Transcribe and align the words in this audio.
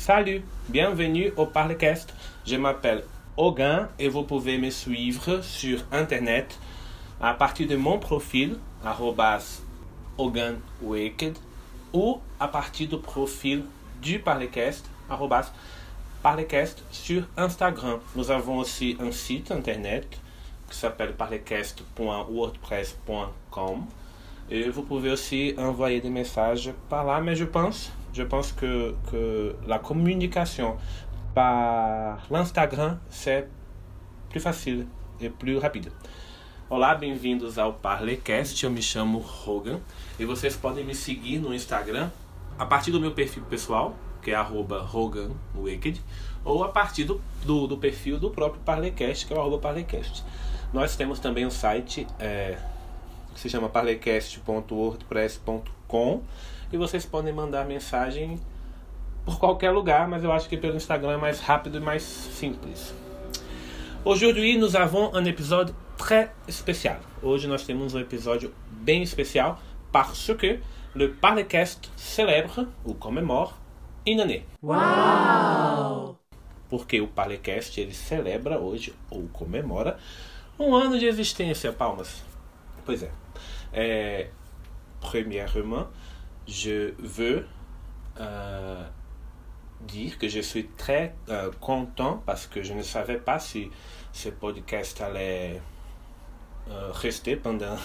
Salut, 0.00 0.42
bienvenue 0.70 1.30
au 1.36 1.44
Parlecast. 1.44 2.14
Je 2.46 2.56
m'appelle 2.56 3.04
Hogan 3.36 3.88
et 3.98 4.08
vous 4.08 4.22
pouvez 4.22 4.56
me 4.56 4.70
suivre 4.70 5.42
sur 5.42 5.80
internet 5.92 6.58
à 7.20 7.34
partir 7.34 7.68
de 7.68 7.76
mon 7.76 7.98
profil, 7.98 8.56
HoganWicked, 10.16 11.36
ou 11.92 12.18
à 12.40 12.48
partir 12.48 12.88
do 12.88 12.96
profil 12.96 13.64
du 14.00 14.20
Parlecast, 14.20 14.86
Parlecast 16.22 16.82
sur 16.90 17.24
Instagram. 17.36 17.98
Nous 18.16 18.30
avons 18.30 18.56
aussi 18.56 18.96
un 19.00 19.12
site 19.12 19.52
internet 19.52 20.06
qui 20.70 20.78
s'appelle 20.78 21.12
parlecast.wordpress.com 21.12 23.84
et 24.50 24.70
vous 24.70 24.82
pouvez 24.82 25.10
aussi 25.10 25.54
envoyer 25.58 26.00
des 26.00 26.08
messages 26.08 26.72
par 26.88 27.04
là, 27.04 27.20
mais 27.20 27.36
je 27.36 27.44
pense, 27.44 27.92
je 28.12 28.22
pense 28.24 28.52
que, 28.52 28.94
que 29.10 29.54
la 29.66 29.78
communication 29.78 30.76
par 31.34 32.26
l'Instagram 32.30 32.98
c'est 33.08 33.48
plus 34.28 34.40
facile 34.40 34.86
e 35.20 35.28
plus 35.28 35.58
rápido. 35.58 35.90
Olá, 36.68 36.94
bem-vindos 36.94 37.58
ao 37.58 37.72
Parlecast. 37.72 38.62
Eu 38.62 38.70
me 38.70 38.82
chamo 38.82 39.18
Rogan 39.18 39.80
e 40.18 40.24
vocês 40.24 40.56
podem 40.56 40.84
me 40.84 40.94
seguir 40.94 41.38
no 41.38 41.52
Instagram 41.52 42.10
a 42.58 42.66
partir 42.66 42.90
do 42.90 43.00
meu 43.00 43.12
perfil 43.12 43.42
pessoal, 43.44 43.96
que 44.22 44.30
é 44.30 44.40
@roganwicked, 44.40 46.00
ou 46.44 46.62
a 46.62 46.68
partir 46.68 47.04
do, 47.04 47.20
do, 47.44 47.66
do, 47.66 47.76
perfil 47.76 48.18
do 48.18 48.30
próprio 48.30 48.60
Parlecast, 48.62 49.26
que 49.26 49.32
é 49.32 49.36
o 49.36 49.58
Parlecast. 49.58 50.24
Nós 50.72 50.94
temos 50.94 51.18
também 51.18 51.44
um 51.44 51.50
site 51.50 52.06
é, 52.18 52.56
que 53.34 53.40
se 53.40 53.48
chama 53.48 53.68
parlecast.wordpress.com 53.68 56.22
e 56.72 56.76
vocês 56.76 57.04
podem 57.04 57.32
mandar 57.32 57.66
mensagem 57.66 58.38
por 59.24 59.38
qualquer 59.38 59.70
lugar, 59.70 60.08
mas 60.08 60.24
eu 60.24 60.32
acho 60.32 60.48
que 60.48 60.56
pelo 60.56 60.76
Instagram 60.76 61.12
é 61.12 61.16
mais 61.16 61.40
rápido 61.40 61.78
e 61.78 61.80
mais 61.80 62.02
simples. 62.02 62.94
Aujourd'hui, 64.04 64.56
nous 64.56 64.74
avons 64.76 65.14
un 65.14 65.26
épisode 65.26 65.74
très 65.98 66.30
spécial. 66.48 66.98
Hoje 67.22 67.46
nós 67.46 67.64
temos 67.64 67.94
um 67.94 68.00
episódio 68.00 68.54
bem 68.70 69.02
especial 69.02 69.58
parce 69.92 70.34
que 70.34 70.60
le 70.94 71.08
Parlecast 71.08 71.90
célèbre 71.96 72.66
ou 72.84 72.94
commémore 72.94 73.52
une 74.06 74.22
année. 74.22 74.44
Uau! 74.62 76.18
Porque 76.68 77.00
o 77.00 77.08
Parlecast 77.08 77.78
ele 77.78 77.92
celebra 77.92 78.58
hoje 78.58 78.94
ou 79.10 79.28
comemora 79.28 79.98
um 80.58 80.74
ano 80.74 80.98
de 80.98 81.06
existência, 81.06 81.72
palmas. 81.72 82.24
Pois 82.86 83.02
é. 83.02 83.10
é 83.72 84.30
premièrement, 85.00 85.88
je 86.50 86.92
veux 86.98 87.46
euh, 88.18 88.84
dire 89.82 90.18
que 90.18 90.28
je 90.28 90.40
suis 90.40 90.66
très 90.66 91.14
euh, 91.28 91.50
content 91.60 92.22
parce 92.26 92.46
que 92.46 92.62
je 92.62 92.74
ne 92.74 92.82
savais 92.82 93.18
pas 93.18 93.38
si 93.38 93.70
ce 94.12 94.28
podcast 94.28 95.00
allait 95.00 95.62
euh, 96.68 96.90
rester 96.92 97.36
pendant 97.36 97.76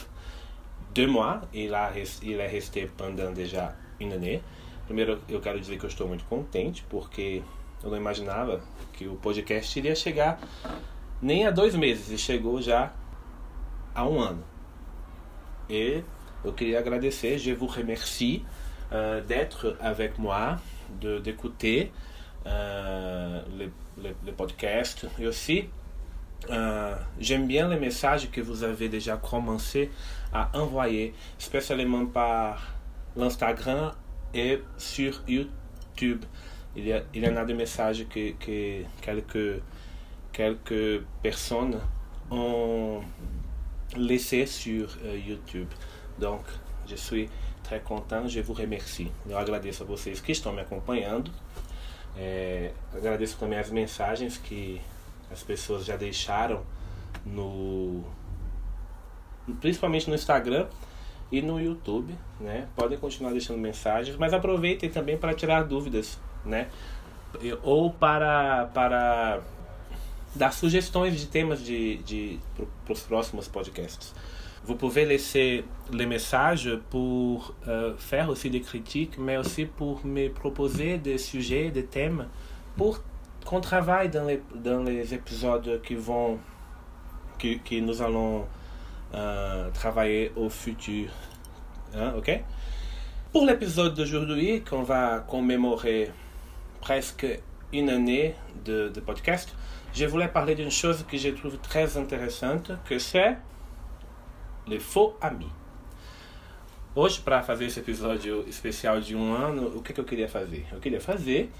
deux 0.96 1.08
mois. 1.08 1.42
Il, 1.54 1.74
a, 1.76 1.92
il 2.24 2.40
est 2.40 2.48
resté 2.48 2.88
pendant 2.98 3.32
déjà 3.32 3.76
une 4.00 4.14
année. 4.14 4.42
Primeiro, 4.86 5.18
eu 5.30 5.40
quero 5.40 5.60
dizer 5.60 5.78
que 5.78 5.86
eu 5.86 5.90
estou 5.90 6.08
muito 6.08 6.26
contente 6.26 6.84
porque 6.90 7.42
eu 7.84 7.90
não 7.90 7.98
imaginava 7.98 8.62
que 8.94 9.08
o 9.08 9.16
podcast 9.16 9.80
iria 9.80 9.96
chegar 9.96 10.40
nem 11.22 11.48
a 11.48 11.52
dois 11.52 11.76
meses 11.76 12.12
e 12.12 12.18
chegou 12.18 12.62
já 12.62 12.94
a 13.96 14.08
um 14.08 14.20
ano. 14.20 14.44
Et 15.68 16.04
queria 16.52 16.80
agradecer, 16.80 17.38
je 17.38 17.52
vous 17.52 17.68
remercie 17.68 18.44
euh, 18.92 19.22
d'être 19.22 19.78
avec 19.80 20.20
moi, 20.20 20.58
d'écouter 21.02 21.92
euh, 22.46 23.42
le, 23.98 24.32
podcast. 24.32 25.08
Et 25.20 25.28
aussi, 25.28 25.66
euh, 26.52 26.96
j'aime 27.20 27.48
bien 27.48 27.68
les 27.68 27.80
messages 27.80 28.30
que 28.30 28.42
vous 28.42 28.64
avez 28.64 28.90
déjà 28.90 29.18
commencé 29.18 29.90
à 30.34 30.50
envoyer, 30.58 31.14
spécialement 31.38 32.06
par 32.06 32.74
l'Instagram 33.16 33.94
et 34.34 34.62
sur 34.78 35.24
YouTube. 35.28 36.24
Il 36.76 36.88
y, 36.88 36.94
a, 36.94 37.04
il 37.14 37.24
y 37.24 37.28
en 37.30 37.38
a 37.38 37.46
des 37.46 37.54
messages 37.54 38.06
que, 38.08 38.32
que 38.34 38.84
quelques, 39.02 39.62
quelques 40.34 41.02
personnes 41.24 41.80
ont 42.30 43.02
laissé 43.98 44.46
sur 44.46 44.98
uh, 45.04 45.18
YouTube. 45.18 45.68
Donc, 46.18 46.44
je 46.88 46.96
suis 46.96 47.30
très 47.64 47.80
content, 47.80 48.28
je 48.28 48.42
vous 48.42 48.54
remercie. 48.54 49.12
Eu 49.28 49.38
agradeço 49.38 49.84
a 49.84 49.86
vocês 49.86 50.20
que 50.20 50.32
estão 50.32 50.54
me 50.54 50.62
acompanhando. 50.62 51.32
É, 52.18 52.72
agradeço 52.94 53.38
também 53.38 53.60
as 53.60 53.70
mensagens 53.70 54.38
que 54.38 54.82
as 55.32 55.44
pessoas 55.44 55.84
já 55.86 55.98
deixaram 55.98 56.64
no 57.26 58.04
principalmente 59.60 60.08
no 60.10 60.16
Instagram 60.16 60.68
e 61.32 61.42
no 61.42 61.60
YouTube, 61.60 62.16
né? 62.40 62.68
Podem 62.76 62.98
continuar 62.98 63.32
deixando 63.32 63.60
mensagens, 63.60 64.16
mas 64.18 64.34
aproveitem 64.34 64.90
também 64.90 65.18
para 65.18 65.34
tirar 65.34 65.64
dúvidas, 65.64 66.20
né? 66.46 66.70
Ou 67.64 67.92
para 67.92 68.68
para 68.74 69.42
dar 70.34 70.52
suggestions 70.52 71.20
de 71.20 71.28
temas 71.28 71.64
de, 71.64 71.98
de 71.98 72.40
para 72.86 72.94
os 72.94 73.02
próximos 73.02 73.48
podcasts. 73.48 74.14
Vous 74.66 74.74
pouvez 74.76 75.06
laisser 75.06 75.64
les 75.94 76.08
messages 76.08 76.72
pour 76.90 77.54
euh, 77.68 77.94
faire 77.98 78.30
aussi 78.30 78.50
des 78.50 78.62
critiques, 78.62 79.16
mais 79.20 79.38
aussi 79.38 79.66
pour 79.66 80.04
me 80.04 80.28
proposer 80.30 80.98
des 80.98 81.20
sujets, 81.20 81.70
des 81.70 81.86
thèmes, 81.86 82.28
pour 82.76 83.00
qu'on 83.46 83.62
travaille 83.62 84.10
dans 84.10 84.26
les, 84.26 84.42
dans 84.56 84.82
les 84.82 85.14
épisodes 85.14 85.82
qui 85.86 85.94
vont, 85.94 86.40
que, 87.38 87.60
que 87.60 87.80
nous 87.80 88.02
allons 88.02 88.46
euh, 89.14 89.70
travailler 89.70 90.32
au 90.36 90.50
futur. 90.50 91.10
Hein, 91.96 92.14
ok? 92.18 92.42
Pour 93.32 93.46
l'épisode 93.46 93.94
d'aujourd'hui, 93.94 94.64
qu'on 94.68 94.82
va 94.82 95.20
commémorer 95.20 96.10
presque 96.82 97.28
une 97.72 97.92
année 97.92 98.34
de 98.66 98.90
podcast, 99.06 99.56
je 99.94 100.06
voulais 100.06 100.28
parler 100.28 100.56
d'une 100.56 100.72
chose 100.72 101.06
que 101.08 101.18
je 101.18 101.30
trouve 101.30 101.58
très 101.60 101.98
intéressante, 101.98 102.72
que 102.90 102.98
c'est 102.98 103.38
les 104.68 104.80
faux 104.80 105.16
amis. 105.22 105.52
Hoje, 106.96 107.20
para 107.20 107.44
fazer 107.44 107.66
esse 107.66 107.80
episódio 107.80 108.48
especial 108.48 109.02
de 109.02 109.16
um 109.16 109.34
ano, 109.34 109.78
o 109.78 109.82
que, 109.82 109.92
que 109.92 110.00
eu 110.00 110.06
queria 110.06 110.30
fazer? 110.30 110.66
Eu 110.72 110.80
queria 110.80 111.02
fazer 111.02 111.52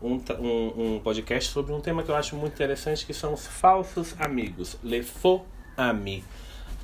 um, 0.00 0.14
um, 0.14 0.94
um, 0.94 1.00
podcast 1.00 1.50
sobre 1.50 1.72
um 1.72 1.80
tema 1.80 2.02
que 2.02 2.10
eu 2.10 2.16
acho 2.16 2.34
muito 2.36 2.54
interessante, 2.54 3.04
que 3.04 3.12
são 3.12 3.34
os 3.34 3.46
falsos 3.46 4.14
amigos, 4.18 4.78
les 4.82 5.08
faux 5.08 5.44
amis. 5.76 6.24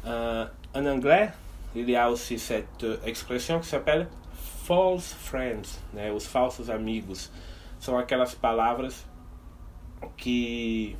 Uh, 0.04 0.50
en 0.74 0.86
anglais, 0.86 1.32
il 1.74 1.88
y 1.88 1.96
a 1.96 2.08
aussi 2.08 2.38
cette 2.38 3.00
expression 3.06 3.58
que 3.58 3.66
s'appelle 3.66 4.06
false 4.64 5.14
friends, 5.14 5.80
né? 5.92 6.12
os 6.12 6.26
falsos 6.26 6.68
amigos. 6.68 7.30
São 7.80 7.98
aquelas 7.98 8.34
palavras 8.34 9.06
que 10.16 10.94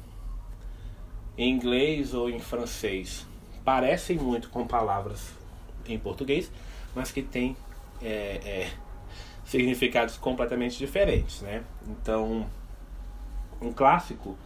em 1.37 1.51
inglês 1.51 2.15
ou 2.15 2.31
em 2.31 2.39
francês 2.39 3.27
parecem 3.67 4.17
muito 4.17 4.49
com 4.49 4.65
palavras 4.65 5.33
em 5.89 5.99
português, 5.99 6.53
mas 6.95 7.11
que 7.11 7.21
têm 7.21 7.57
é, 8.01 8.41
é, 8.45 8.71
significados 9.45 10.17
completamente 10.17 10.79
diferentes, 10.79 11.41
né? 11.41 11.65
Então, 11.89 12.47
um 13.61 13.73
clássico 13.73 14.39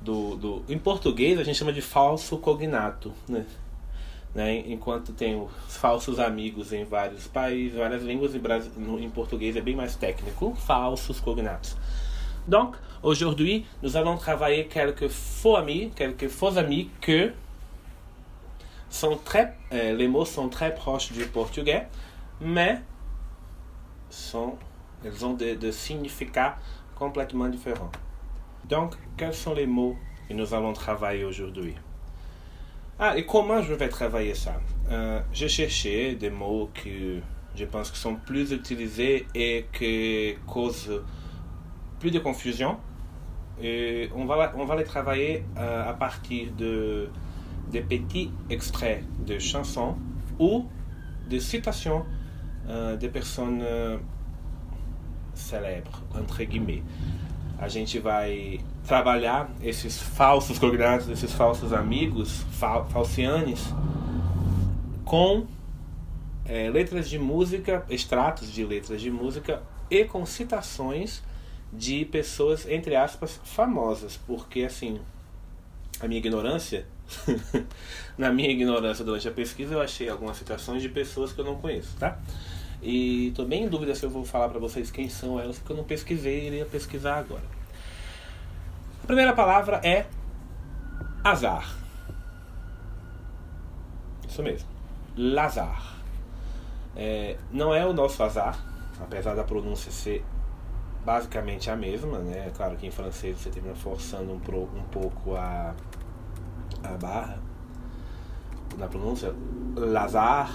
do, 0.00 0.36
do 0.36 0.64
em 0.70 0.78
português 0.78 1.38
a 1.38 1.44
gente 1.44 1.58
chama 1.58 1.72
de 1.72 1.82
falso 1.82 2.38
cognato, 2.38 3.12
né? 3.28 3.44
né? 4.34 4.56
Enquanto 4.66 5.12
tem 5.12 5.38
os 5.38 5.76
falsos 5.76 6.18
amigos 6.18 6.72
em 6.72 6.84
vários 6.84 7.26
países, 7.26 7.76
várias 7.76 8.02
línguas, 8.02 8.34
em, 8.34 9.04
em 9.04 9.10
português 9.10 9.54
é 9.54 9.60
bem 9.60 9.76
mais 9.76 9.96
técnico, 9.96 10.54
falsos 10.54 11.20
cognatos. 11.20 11.76
Donc, 12.48 12.78
aujourd'hui, 13.02 13.66
nous 13.82 13.96
allons 13.98 14.16
travailler 14.16 14.64
quelques 14.64 15.12
faux 15.12 15.58
amis, 15.58 15.92
quelques 15.94 16.32
faux 16.32 16.56
amis 16.56 16.90
que 17.02 17.34
sont 18.92 19.18
très, 19.24 19.54
euh, 19.72 19.94
les 19.96 20.06
mots 20.06 20.24
sont 20.24 20.48
très 20.48 20.74
proches 20.74 21.12
du 21.12 21.24
portugais, 21.24 21.86
mais 22.40 22.78
sont, 24.10 24.56
ils 25.04 25.24
ont 25.24 25.32
des, 25.32 25.72
significats 25.72 26.56
complètement 26.94 27.48
différents. 27.48 27.90
Donc, 28.68 28.94
quels 29.16 29.34
sont 29.34 29.54
les 29.54 29.66
mots 29.66 29.96
que 30.28 30.34
nous 30.34 30.52
allons 30.54 30.74
travailler 30.74 31.24
aujourd'hui? 31.24 31.74
Ah, 32.98 33.16
et 33.16 33.24
comment 33.24 33.62
je 33.62 33.72
vais 33.72 33.88
travailler 33.88 34.34
ça? 34.34 34.60
Euh, 34.90 35.20
J'ai 35.32 35.48
cherché 35.48 36.14
des 36.14 36.30
mots 36.30 36.70
que 36.74 37.20
je 37.54 37.64
pense 37.64 37.90
que 37.90 37.96
sont 37.96 38.16
plus 38.16 38.52
utilisés 38.52 39.26
et 39.34 39.66
qui 39.72 40.36
causent 40.46 41.02
plus 41.98 42.10
de 42.10 42.18
confusion. 42.18 42.78
Et 43.60 44.10
on 44.14 44.26
va, 44.26 44.52
on 44.56 44.64
va 44.64 44.76
les 44.76 44.84
travailler 44.84 45.44
euh, 45.56 45.90
à 45.90 45.94
partir 45.94 46.52
de 46.52 47.08
des 47.72 47.80
petits 47.80 48.30
extraits 48.50 49.02
de 49.26 49.38
chansons 49.38 49.96
ou 50.38 50.66
de 51.28 51.38
citations 51.38 52.04
euh, 52.68 52.96
des 52.96 53.08
personnes 53.08 53.60
euh, 53.62 53.98
célèbre, 55.34 56.02
entre 56.14 56.44
guillemets. 56.44 56.82
A 57.58 57.68
gente 57.68 57.98
vai 57.98 58.60
trabalhar 58.86 59.48
esses 59.62 60.00
falsos 60.00 60.58
cognatos, 60.58 61.08
esses 61.08 61.32
falsos 61.32 61.72
amigos, 61.72 62.44
fal 62.52 62.86
falcianes, 62.88 63.72
com 65.04 65.46
é, 66.44 66.68
letras 66.68 67.08
de 67.08 67.18
música, 67.18 67.84
extratos 67.88 68.52
de 68.52 68.64
letras 68.64 69.00
de 69.00 69.10
música 69.10 69.62
e 69.90 70.04
com 70.04 70.26
citações 70.26 71.22
de 71.72 72.04
pessoas, 72.04 72.68
entre 72.68 72.94
aspas, 72.96 73.40
famosas, 73.44 74.18
porque 74.26 74.64
assim, 74.64 75.00
a 76.00 76.08
minha 76.08 76.18
ignorância, 76.18 76.86
na 78.16 78.32
minha 78.32 78.50
ignorância 78.50 79.04
durante 79.04 79.28
a 79.28 79.32
pesquisa, 79.32 79.74
eu 79.74 79.80
achei 79.80 80.08
algumas 80.08 80.36
citações 80.36 80.82
de 80.82 80.88
pessoas 80.88 81.32
que 81.32 81.40
eu 81.40 81.44
não 81.44 81.56
conheço, 81.56 81.96
tá? 81.98 82.18
E 82.82 83.28
estou 83.28 83.46
bem 83.46 83.64
em 83.64 83.68
dúvida 83.68 83.94
se 83.94 84.04
eu 84.04 84.10
vou 84.10 84.24
falar 84.24 84.48
para 84.48 84.58
vocês 84.58 84.90
quem 84.90 85.08
são 85.08 85.38
elas, 85.38 85.58
porque 85.58 85.72
eu 85.72 85.76
não 85.76 85.84
pesquisei 85.84 86.40
e 86.40 86.46
iria 86.48 86.66
pesquisar 86.66 87.18
agora. 87.18 87.44
A 89.02 89.06
primeira 89.06 89.32
palavra 89.32 89.80
é 89.84 90.06
azar. 91.22 91.76
Isso 94.28 94.42
mesmo. 94.42 94.68
Lazar. 95.16 95.96
É, 96.96 97.36
não 97.52 97.74
é 97.74 97.86
o 97.86 97.92
nosso 97.92 98.22
azar, 98.22 98.58
apesar 99.00 99.34
da 99.34 99.44
pronúncia 99.44 99.90
ser 99.90 100.24
basicamente 101.04 101.70
a 101.70 101.76
mesma, 101.76 102.18
né? 102.18 102.46
É 102.48 102.50
claro 102.50 102.76
que 102.76 102.86
em 102.86 102.90
francês 102.90 103.38
você 103.38 103.50
termina 103.50 103.74
forçando 103.74 104.32
um, 104.32 104.38
pro, 104.38 104.62
um 104.62 104.82
pouco 104.90 105.34
a, 105.36 105.74
a 106.82 106.96
barra 106.96 107.38
na 108.76 108.88
pronúncia, 108.88 109.34
Lazar, 109.76 110.50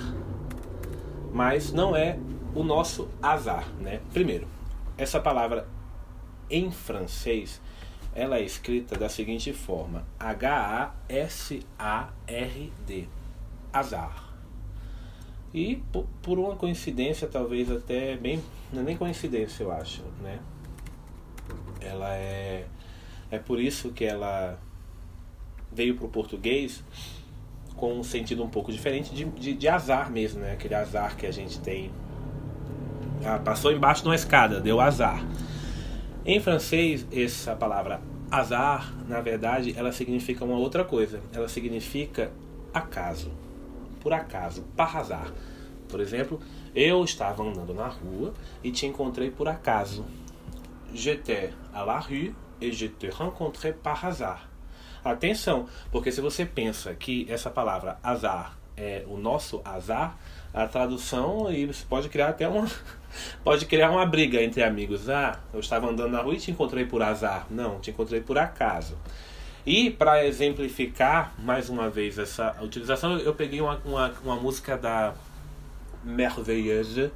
mas 1.32 1.72
não 1.72 1.96
é 1.96 2.18
o 2.56 2.64
nosso 2.64 3.08
azar, 3.22 3.68
né? 3.80 4.02
Primeiro, 4.12 4.48
essa 4.98 5.20
palavra 5.20 5.68
em 6.50 6.72
francês 6.72 7.62
ela 8.18 8.38
é 8.38 8.42
escrita 8.42 8.98
da 8.98 9.08
seguinte 9.08 9.54
forma: 9.54 10.04
H-A-S-A-R-D, 10.20 10.98
azar. 13.72 14.34
E 15.54 15.84
por 16.24 16.40
uma 16.40 16.56
coincidência, 16.56 17.28
talvez 17.28 17.72
até 17.72 18.18
bem. 18.18 18.44
Não 18.74 18.82
é 18.82 18.86
nem 18.86 18.98
coincidência, 18.98 19.64
eu 19.64 19.72
acho, 19.72 20.02
né? 20.22 20.40
Ela 21.80 22.16
é. 22.16 22.66
É 23.30 23.38
por 23.38 23.60
isso 23.60 23.92
que 23.92 24.04
ela 24.04 24.58
veio 25.72 25.96
para 25.96 26.06
o 26.06 26.10
português 26.10 26.84
com 27.76 28.00
um 28.00 28.04
sentido 28.04 28.44
um 28.44 28.50
pouco 28.50 28.72
diferente 28.72 29.14
de, 29.14 29.26
de, 29.26 29.54
de, 29.54 29.68
azar 29.68 30.12
mesmo, 30.12 30.42
né? 30.42 30.54
Aquele 30.54 30.74
azar 30.74 31.16
que 31.16 31.26
a 31.26 31.32
gente 31.32 31.60
tem. 31.60 31.92
Ah, 33.24 33.40
passou 33.40 33.72
embaixo 33.72 34.02
de 34.02 34.10
uma 34.10 34.16
escada, 34.16 34.60
deu 34.60 34.82
azar. 34.82 35.24
Em 36.26 36.40
francês, 36.40 37.06
essa 37.12 37.56
palavra 37.56 38.02
azar, 38.30 38.94
na 39.08 39.22
verdade, 39.22 39.74
ela 39.78 39.92
significa 39.92 40.44
uma 40.44 40.58
outra 40.58 40.84
coisa. 40.84 41.22
Ela 41.32 41.48
significa 41.48 42.32
acaso 42.74 43.32
por 44.08 44.14
acaso, 44.14 44.64
par 44.76 44.96
hasard. 44.96 45.34
Por 45.90 46.00
exemplo, 46.00 46.40
eu 46.74 47.04
estava 47.04 47.44
andando 47.44 47.74
na 47.74 47.88
rua 47.88 48.34
e 48.64 48.72
te 48.72 48.86
encontrei 48.86 49.30
por 49.30 49.50
acaso. 49.50 50.06
J'étais 50.94 51.52
à 51.74 51.84
la 51.84 52.00
rue 52.00 52.34
et 52.62 52.72
je 52.72 52.88
te 52.88 53.10
rencontrei 53.10 53.74
par 53.74 54.06
hasard. 54.06 54.48
Atenção, 55.12 55.68
porque 55.92 56.12
se 56.12 56.22
você 56.22 56.46
pensa 56.46 56.94
que 56.94 57.26
essa 57.30 57.50
palavra 57.50 57.98
azar 58.04 58.58
é 58.76 59.04
o 59.08 59.18
nosso 59.18 59.62
azar, 59.66 60.18
a 60.54 60.68
tradução 60.68 61.52
e 61.52 61.68
pode 61.90 62.10
criar 62.10 62.30
até 62.30 62.48
uma 62.48 62.68
pode 63.44 63.66
criar 63.66 63.92
uma 63.92 64.06
briga 64.06 64.42
entre 64.42 64.64
amigos. 64.64 65.10
Ah, 65.10 65.40
eu 65.54 65.60
estava 65.60 65.88
andando 65.88 66.12
na 66.12 66.22
rua 66.22 66.36
e 66.36 66.38
te 66.38 66.52
encontrei 66.52 66.86
por 66.86 67.02
azar. 67.02 67.46
Não, 67.50 67.80
te 67.80 67.92
encontrei 67.92 68.22
por 68.22 68.38
acaso. 68.38 68.98
E 69.66 69.92
para 69.92 70.26
exemplificar 70.26 71.34
mais 71.40 71.70
uma 71.70 71.90
vez 71.90 72.18
essa 72.18 72.56
utilização, 72.62 73.18
eu 73.18 73.34
peguei 73.34 73.60
uma, 73.60 73.82
uma, 73.84 74.14
uma 74.24 74.36
música 74.36 74.78
da 74.78 75.14
merveilleuse 76.04 77.12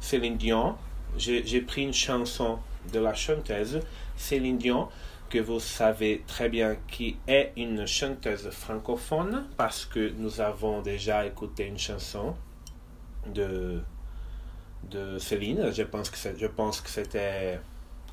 Céline 0.00 0.36
Dion. 0.36 0.76
J'ai 1.16 1.60
pris 1.60 1.84
une 1.84 1.92
chanson 1.92 2.58
de 2.90 2.98
la 2.98 3.12
chanteuse 3.12 3.80
Céline 4.16 4.56
Dion, 4.56 4.88
que 5.32 5.38
vous 5.38 5.60
savez 5.60 6.22
très 6.26 6.50
bien 6.50 6.76
qui 6.86 7.16
est 7.26 7.54
une 7.56 7.86
chanteuse 7.86 8.50
francophone, 8.50 9.46
parce 9.56 9.86
que 9.86 10.10
nous 10.18 10.42
avons 10.42 10.82
déjà 10.82 11.24
écouté 11.24 11.66
une 11.66 11.78
chanson 11.78 12.34
de, 13.26 13.80
de 14.90 15.16
Céline. 15.16 15.72
Je 15.72 15.84
pense 15.84 16.10
que 16.82 16.88
c'était 16.90 17.60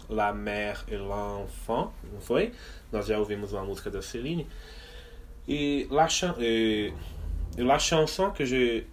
La 0.09 0.31
Mère 0.31 0.85
et 0.87 0.95
l'Enfant, 0.95 1.91
não 2.09 2.21
foi? 2.21 2.53
Nós 2.93 3.05
já 3.05 3.19
ouvimos 3.19 3.51
uma 3.51 3.65
música 3.65 3.89
da 3.91 4.01
Céline. 4.01 4.47
E 5.45 5.87
la, 5.91 6.07
et, 6.39 6.93
et 7.57 7.63
la 7.63 7.79
chanson 7.79 8.31
que 8.31 8.45
j'ai 8.45 8.87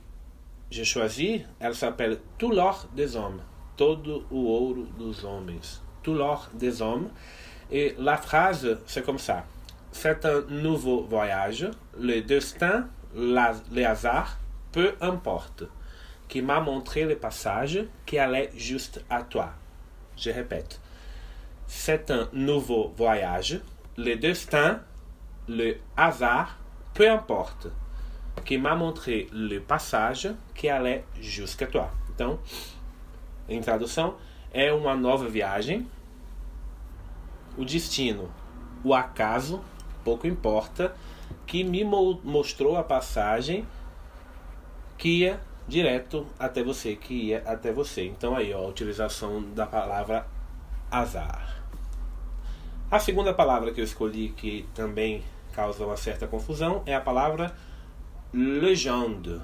choisie, 0.85 1.45
elle 1.61 1.77
s'appelle 1.77 2.19
Tout 2.39 2.51
l'or 2.51 2.89
des 2.97 3.15
hommes. 3.15 3.41
Todo 3.77 4.27
o 4.33 4.49
ouro 4.49 4.85
dos 4.99 5.25
homens. 5.25 5.81
Tout 6.03 6.15
l'or 6.15 6.51
des 6.55 6.83
hommes. 6.83 7.09
Et 7.71 7.95
la 7.99 8.17
phrase, 8.17 8.79
c'est 8.87 9.05
comme 9.05 9.19
ça. 9.19 9.45
C'est 9.93 10.25
un 10.25 10.43
nouveau 10.49 11.03
voyage. 11.03 11.69
Le 11.99 12.21
destin, 12.21 12.89
la, 13.15 13.55
les 13.73 13.85
hasards, 13.85 14.39
peu 14.73 14.95
importe. 15.01 15.65
Qui 16.29 16.43
m'a 16.43 16.61
montré 16.61 17.05
le 17.05 17.17
passage 17.17 17.85
qui 18.05 18.19
allait 18.19 18.51
juste 18.57 19.05
à 19.09 19.23
toi. 19.23 19.51
Je 20.17 20.31
répète. 20.31 20.81
C'est 21.67 22.11
un 22.11 22.29
nouveau 22.33 22.93
voyage. 22.97 23.61
Le 23.97 24.15
destin, 24.17 24.81
le 25.49 25.77
hasard, 25.97 26.59
peu 26.95 27.11
importe, 27.11 27.69
qui 28.45 28.59
m'a 28.59 28.75
montré 28.75 29.29
le 29.33 29.59
passage 29.59 30.29
que 30.55 30.69
allait 30.69 31.05
jusqu'à 31.21 31.67
toi. 31.67 31.91
Então, 32.11 32.39
em 33.49 33.61
tradução, 33.61 34.17
é 34.53 34.73
uma 34.73 34.95
nova 34.95 35.29
viagem. 35.29 35.87
O 37.57 37.65
destino, 37.65 38.31
o 38.85 38.95
acaso, 38.95 39.63
pouco 40.05 40.27
importa, 40.27 40.95
que 41.47 41.65
me 41.65 41.85
mostrou 41.85 42.77
a 42.77 42.83
passagem 42.83 43.67
que 44.99 45.21
ia 45.21 45.41
direto 45.67 46.27
até 46.39 46.63
você, 46.63 46.97
que 46.97 47.15
ia 47.15 47.43
até 47.47 47.73
você. 47.73 48.05
Então 48.07 48.37
aí, 48.37 48.53
ó, 48.53 48.59
a 48.59 48.69
utilização 48.69 49.43
da 49.55 49.67
palavra 49.67 50.27
azar. 50.91 51.63
A 52.91 52.99
segunda 52.99 53.35
palavra 53.35 53.73
que 53.73 53.81
eu 53.81 53.85
escolhi, 53.85 54.29
que 54.29 54.69
também 54.75 55.25
causa 55.53 55.85
uma 55.85 55.97
certa 55.97 56.27
confusão, 56.27 56.83
é 56.87 56.95
a 56.95 57.01
palavra 57.01 57.57
légende. 58.33 59.41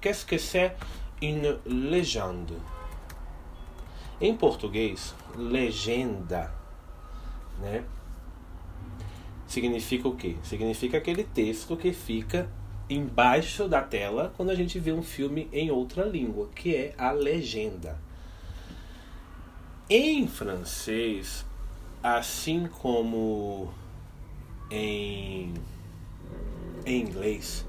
Qu'est-ce 0.00 0.24
que 0.24 0.38
c'est 0.38 0.76
une 1.20 1.58
légende? 1.66 2.54
Em 4.20 4.36
português, 4.36 5.14
legenda, 5.36 6.52
né? 7.60 7.84
Significa 9.46 10.08
o 10.08 10.16
quê? 10.16 10.36
Significa 10.42 10.98
aquele 10.98 11.24
texto 11.24 11.76
que 11.76 11.92
fica 11.92 12.48
embaixo 12.88 13.68
da 13.68 13.80
tela 13.80 14.32
quando 14.36 14.50
a 14.50 14.54
gente 14.54 14.78
vê 14.78 14.92
um 14.92 15.02
filme 15.02 15.48
em 15.52 15.70
outra 15.70 16.04
língua, 16.04 16.48
que 16.54 16.74
é 16.74 16.94
a 16.96 17.10
legenda. 17.10 17.98
Em 19.88 20.26
francês, 20.26 21.44
assim 22.02 22.68
como 22.80 23.72
em, 24.70 25.52
em 26.86 27.00
inglês, 27.00 27.66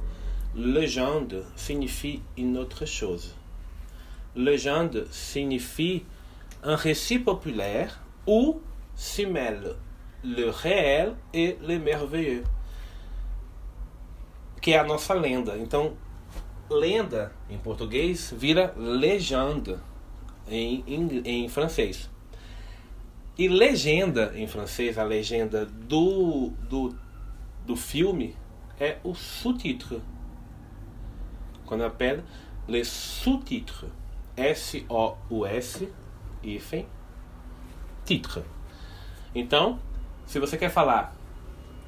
légende 0.53 1.43
signifie 1.55 2.21
une 2.37 2.57
autre 2.57 2.85
chose. 2.85 3.33
Légende 4.35 5.07
signifie 5.11 6.05
un 6.63 6.75
récit 6.75 7.19
populaire 7.19 7.99
où 8.25 8.61
s'y 8.95 9.25
mêle 9.25 9.75
le 10.23 10.49
réel 10.49 11.15
et 11.33 11.57
le 11.61 11.79
merveilleux, 11.79 12.43
que 14.61 14.71
é 14.71 14.79
a 14.79 14.83
nossa 14.83 15.13
lenda. 15.13 15.57
Então, 15.57 15.95
lenda 16.69 17.31
em 17.49 17.57
português 17.57 18.33
vira 18.37 18.73
legende 18.77 19.75
em, 20.47 20.83
em, 20.87 21.21
em 21.25 21.49
francês. 21.49 22.09
E 23.37 23.47
legenda 23.47 24.33
em 24.35 24.45
francês, 24.45 24.97
a 24.97 25.03
legenda 25.03 25.65
do, 25.65 26.51
do, 26.69 26.95
do 27.65 27.75
filme 27.75 28.35
é 28.79 28.97
o 29.03 29.15
sous-titre. 29.15 30.01
Quando 31.65 31.83
appelle 31.83 32.23
les 32.67 32.87
sous-titres. 32.87 33.89
S-O-U-S, 34.37 35.87
hífen, 36.43 36.87
titre. 38.05 38.43
Então, 39.33 39.79
se 40.25 40.39
você 40.39 40.57
quer 40.57 40.69
falar 40.69 41.15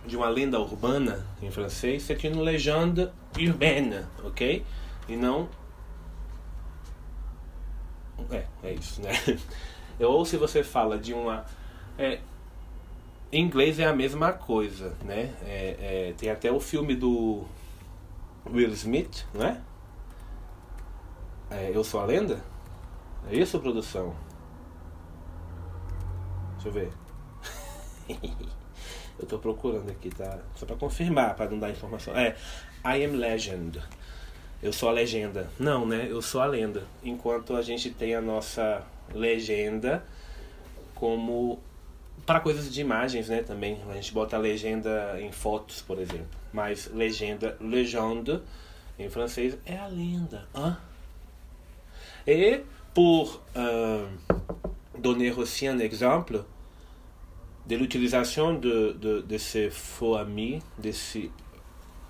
de 0.05 0.17
uma 0.17 0.29
lenda 0.29 0.59
urbana 0.59 1.25
em 1.41 1.51
francês, 1.51 2.03
você 2.03 2.15
tinha 2.15 2.33
uma 2.33 2.43
legenda 2.43 3.13
urbaine, 3.37 4.05
ok? 4.23 4.65
E 5.07 5.15
não. 5.15 5.49
É, 8.31 8.45
é 8.63 8.73
isso, 8.73 9.01
né? 9.01 9.11
Ou 9.99 10.25
se 10.25 10.37
você 10.37 10.63
fala 10.63 10.97
de 10.97 11.13
uma. 11.13 11.45
É, 11.97 12.19
em 13.31 13.43
inglês 13.43 13.79
é 13.79 13.85
a 13.85 13.93
mesma 13.93 14.31
coisa, 14.31 14.95
né? 15.03 15.33
É, 15.43 16.09
é, 16.09 16.13
tem 16.17 16.29
até 16.29 16.51
o 16.51 16.59
filme 16.59 16.95
do 16.95 17.43
Will 18.45 18.69
Smith, 18.69 19.25
não 19.33 19.45
é? 19.45 19.61
é 21.49 21.71
Eu 21.73 21.83
Sou 21.83 21.99
a 21.99 22.05
Lenda? 22.05 22.43
É 23.29 23.35
isso, 23.35 23.59
produção? 23.59 24.13
Deixa 26.55 26.67
eu 26.67 26.71
ver. 26.73 27.02
eu 29.19 29.25
tô 29.25 29.37
procurando 29.37 29.89
aqui, 29.89 30.09
tá? 30.09 30.39
Só 30.55 30.65
pra 30.65 30.75
confirmar, 30.75 31.35
pra 31.35 31.49
não 31.49 31.59
dar 31.59 31.69
informação. 31.69 32.15
É, 32.15 32.35
I 32.85 33.03
am 33.03 33.15
legend. 33.15 33.81
Eu 34.61 34.71
sou 34.71 34.89
a 34.89 34.91
legenda. 34.91 35.49
Não, 35.59 35.85
né? 35.85 36.07
Eu 36.09 36.21
sou 36.21 36.41
a 36.41 36.45
lenda. 36.45 36.85
Enquanto 37.03 37.55
a 37.55 37.61
gente 37.61 37.89
tem 37.89 38.15
a 38.15 38.21
nossa 38.21 38.83
legenda 39.13 40.03
como 40.95 41.59
para 42.25 42.39
coisas 42.39 42.71
de 42.71 42.81
imagens, 42.81 43.27
né, 43.27 43.43
também. 43.43 43.79
A 43.89 43.93
gente 43.93 44.13
bota 44.13 44.35
a 44.35 44.39
legenda 44.39 45.19
em 45.19 45.31
fotos, 45.31 45.81
por 45.81 45.99
exemplo. 45.99 46.27
Mas 46.53 46.89
legenda, 46.93 47.57
legende, 47.59 48.39
em 48.97 49.09
francês, 49.09 49.57
é 49.65 49.77
a 49.77 49.87
lenda. 49.87 50.47
Hein? 50.55 50.77
E 52.25 52.61
pour 52.93 53.41
euh, 53.55 54.07
donner 54.97 55.37
aussi 55.37 55.67
un 55.67 55.81
exemple 55.81 56.45
de 57.65 57.75
l'utilisation 57.75 58.53
de, 58.53 58.95
de, 58.99 59.21
de 59.21 59.37
ces 59.37 59.69
faux 59.69 60.15
amis, 60.15 60.61
desse 60.77 61.31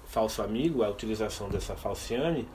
falso 0.08 0.42
amigo, 0.42 0.84
a 0.84 0.90
utilização 0.90 1.50
dessa 1.50 1.76
falciane, 1.76 2.48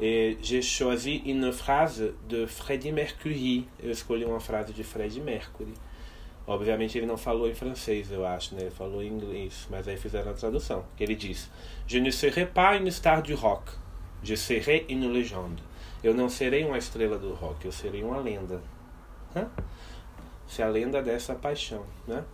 et 0.00 0.38
j'ai 0.42 0.62
choisi 0.62 1.22
une 1.24 1.52
phrase 1.52 2.14
de 2.28 2.46
Freddie 2.46 2.92
Mercury. 2.92 3.66
Eu 3.80 3.90
escolhi 3.90 4.24
uma 4.24 4.40
frase 4.40 4.72
de 4.72 4.82
Freddie 4.82 5.20
Mercury. 5.20 5.72
Obviamente 6.46 6.98
ele 6.98 7.06
não 7.06 7.16
falou 7.16 7.48
em 7.48 7.54
francês, 7.54 8.10
eu 8.10 8.26
acho, 8.26 8.54
né? 8.54 8.62
Ele 8.62 8.70
falou 8.70 9.02
em 9.02 9.08
inglês, 9.08 9.66
mas 9.70 9.86
aí 9.86 9.96
fizeram 9.96 10.32
a 10.32 10.34
tradução. 10.34 10.84
Que 10.96 11.04
ele 11.04 11.14
diz: 11.14 11.48
Je 11.86 12.00
ne 12.00 12.10
serai 12.10 12.44
pas 12.44 12.76
une 12.76 12.90
star 12.90 13.22
du 13.22 13.34
rock, 13.34 13.72
je 14.22 14.36
serai 14.36 14.84
une 14.88 15.06
légende. 15.08 15.62
Eu 16.02 16.12
não 16.12 16.28
serei 16.28 16.64
uma 16.64 16.76
estrela 16.76 17.16
do 17.16 17.32
rock, 17.32 17.64
eu 17.64 17.72
serei 17.72 18.02
uma 18.02 18.18
lenda. 18.18 18.60
Hã? 19.34 19.48
Se 20.46 20.62
a 20.62 20.68
lenda 20.68 21.02
dessa 21.02 21.34
paixão, 21.34 21.84
né? 22.06 22.24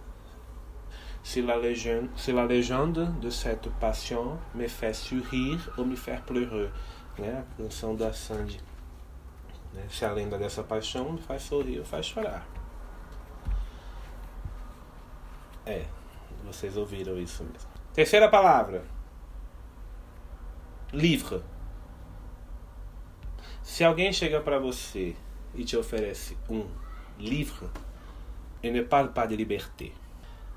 Si 1.22 1.42
la, 1.42 1.54
légende, 1.54 2.10
si 2.16 2.32
la 2.32 2.44
légende 2.44 3.06
de 3.20 3.30
cette 3.30 3.68
passion 3.78 4.38
me 4.54 4.68
fait 4.68 4.94
sourire 4.94 5.70
ou 5.76 5.84
me 5.84 5.96
fait 5.96 6.20
pleurer. 6.24 6.70
Né? 7.18 7.44
A 7.44 7.62
canção 7.62 7.94
da 7.94 8.12
Sandy. 8.12 8.58
Né? 9.72 9.84
Se 9.88 10.04
a 10.04 10.12
lenda 10.12 10.38
dessa 10.38 10.62
paixão 10.62 11.12
me 11.12 11.20
faz 11.20 11.42
sorrir 11.42 11.78
ou 11.78 11.84
faz 11.84 12.06
chorar. 12.06 12.46
É, 15.66 15.84
vocês 16.44 16.76
ouviram 16.76 17.18
isso 17.18 17.44
mesmo. 17.44 17.68
Terceira 17.92 18.28
palavra. 18.28 18.82
Livre. 20.92 21.42
Se 23.62 23.84
alguém 23.84 24.12
chega 24.12 24.40
para 24.40 24.58
você 24.58 25.14
e 25.54 25.64
te 25.64 25.76
oferece 25.76 26.36
um 26.48 26.66
livre, 27.18 27.68
ele 28.62 28.80
ne 28.80 28.82
parle 28.82 29.10
pas 29.10 29.26
de 29.26 29.36
liberté. 29.36 29.92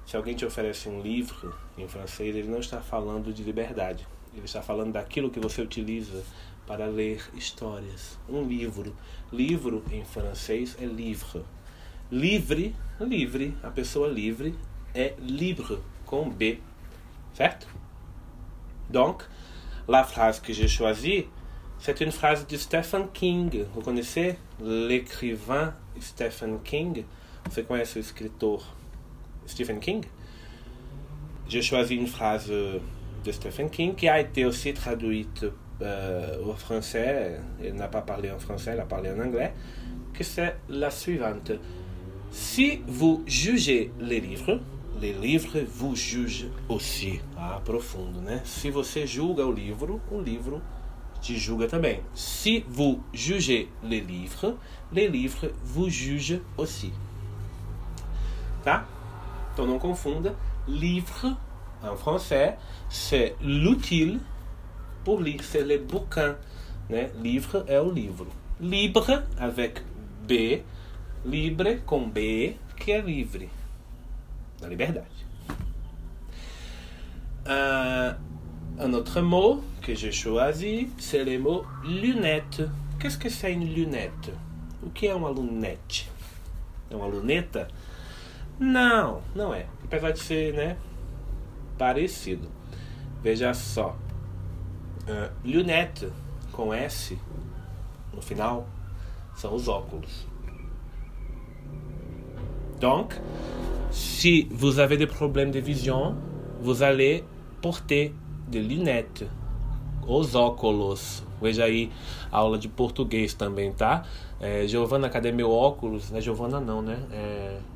Se 0.05 0.17
alguém 0.17 0.35
te 0.35 0.45
oferece 0.45 0.89
um 0.89 1.01
livro 1.01 1.55
em 1.77 1.87
francês, 1.87 2.35
ele 2.35 2.47
não 2.47 2.59
está 2.59 2.81
falando 2.81 3.33
de 3.33 3.43
liberdade. 3.43 4.05
Ele 4.33 4.45
está 4.45 4.61
falando 4.61 4.93
daquilo 4.93 5.29
que 5.29 5.39
você 5.39 5.61
utiliza 5.61 6.23
para 6.65 6.85
ler 6.85 7.23
histórias. 7.33 8.17
Um 8.27 8.43
livro. 8.43 8.95
Livro 9.31 9.83
em 9.91 10.03
francês 10.03 10.75
é 10.79 10.85
livre. 10.85 11.43
Livre, 12.11 12.75
livre, 12.99 13.57
a 13.63 13.69
pessoa 13.69 14.07
livre 14.07 14.55
é 14.93 15.13
libre, 15.19 15.79
com 16.05 16.29
B. 16.29 16.59
Certo? 17.33 17.67
Donc, 18.89 19.23
la 19.87 20.03
phrase 20.03 20.39
que 20.39 20.53
j'ai 20.53 20.67
choisie, 20.67 21.27
c'est 21.79 21.99
une 22.01 22.11
phrase 22.11 22.45
de 22.45 22.57
Stephen 22.57 23.07
King. 23.11 23.65
Vous 23.73 23.81
connaissez 23.81 24.37
l'écrivain 24.59 25.73
Stephen 25.99 26.59
King? 26.63 27.03
Você 27.53 27.61
conhece 27.61 27.99
o 27.99 28.01
escritor 28.01 28.65
Stephen 29.47 29.79
King? 29.79 30.07
J'ai 31.47 31.61
choisi 31.61 31.93
une 31.93 32.07
phrase 32.07 32.49
de 32.49 33.31
Stephen 33.31 33.69
King 33.69 33.93
qui 33.93 34.09
a 34.09 34.19
été 34.19 34.43
aussi 34.43 34.73
traduite 34.73 35.45
euh, 35.79 36.43
au 36.43 36.53
français. 36.55 37.39
Il 37.63 37.75
n'a 37.75 37.87
pas 37.87 38.01
parlé 38.01 38.31
en 38.31 38.39
français, 38.39 38.71
il 38.73 38.79
a 38.79 38.85
parlé 38.85 39.11
en 39.11 39.19
anglais. 39.19 39.53
Que 40.15 40.23
c'est 40.23 40.55
la 40.67 40.89
suivante. 40.89 41.51
Si 42.31 42.81
vous 42.87 43.23
jugez 43.27 43.91
les 43.99 44.19
livres, 44.19 44.59
les 44.99 45.13
livres 45.13 45.59
vous 45.67 45.95
jugent 45.95 46.47
aussi. 46.69 47.21
Ah, 47.37 47.61
profundo, 47.63 48.19
né? 48.19 48.41
Se 48.45 48.71
você 48.71 49.05
julga 49.05 49.45
o 49.45 49.51
livro, 49.51 50.01
o 50.11 50.19
livro 50.19 50.59
te 51.21 51.37
julga 51.37 51.67
também. 51.67 52.01
Si 52.15 52.65
vous 52.67 53.03
jugez 53.13 53.69
les 53.83 54.01
livres, 54.01 54.57
les 54.91 55.07
livres 55.07 55.51
vous 55.63 55.87
jugent 55.87 56.41
aussi. 56.57 56.91
Tá? 58.63 58.85
Então 59.53 59.67
não 59.67 59.77
confunda. 59.77 60.35
Livre, 60.67 61.35
en 61.83 61.95
français, 61.97 62.57
c'est 62.89 63.35
l'utile 63.41 64.19
pour 65.03 65.21
lire, 65.21 65.43
c'est 65.43 65.63
le 65.63 65.77
bouquin. 65.77 66.35
Né? 66.89 67.11
Livre 67.21 67.63
é 67.67 67.79
o 67.79 67.91
livro. 67.91 68.27
Libre, 68.59 69.23
avec 69.37 69.81
B, 70.25 70.63
libre 71.25 71.81
com 71.85 72.09
B, 72.09 72.57
que 72.77 72.91
é 72.91 73.01
livre. 73.01 73.49
Da 74.61 74.67
liberdade. 74.67 75.25
Uh, 77.45 78.15
un 78.79 78.93
autre 78.93 79.21
mot 79.21 79.61
que 79.81 79.93
j'ai 79.93 80.13
choisi, 80.13 80.87
c'est 80.97 81.25
le 81.25 81.37
mot 81.39 81.65
lunette. 81.83 82.63
Qu'est-ce 82.99 83.17
que 83.17 83.29
c'est 83.29 83.51
une 83.51 83.73
lunette? 83.73 84.31
O 84.81 84.89
que 84.89 85.07
é 85.07 85.15
uma 85.15 85.29
lunette? 85.29 86.09
É 86.89 86.95
uma 86.95 87.07
luneta? 87.07 87.67
Não, 88.63 89.21
não 89.35 89.53
é. 89.53 89.65
Apesar 89.83 90.11
de 90.11 90.19
ser, 90.19 90.53
né, 90.53 90.77
parecido. 91.77 92.49
Veja 93.21 93.53
só. 93.53 93.97
Uh, 95.01 95.29
lunette 95.43 96.07
com 96.53 96.73
S 96.73 97.19
no 98.13 98.21
final 98.21 98.65
são 99.35 99.53
os 99.53 99.67
óculos. 99.67 100.25
Donc, 102.79 103.15
si 103.91 104.47
vous 104.49 104.79
avez 104.79 104.95
des 104.95 105.07
problèmes 105.07 105.51
de 105.51 105.59
vision, 105.59 106.15
vous 106.61 106.83
allez 106.83 107.25
porter 107.61 108.13
des 108.47 108.61
lunettes, 108.61 109.27
os 110.07 110.35
óculos. 110.35 111.21
Veja 111.41 111.65
aí 111.65 111.91
a 112.31 112.37
aula 112.37 112.57
de 112.57 112.69
português 112.69 113.33
também, 113.33 113.73
tá? 113.73 114.05
É, 114.39 114.65
Giovana, 114.65 115.09
cadê 115.09 115.33
meu 115.33 115.51
óculos? 115.51 116.09
Não 116.11 116.17
é 116.17 116.21
Giovana 116.21 116.61
não, 116.61 116.81
né? 116.81 116.97
É... 117.11 117.72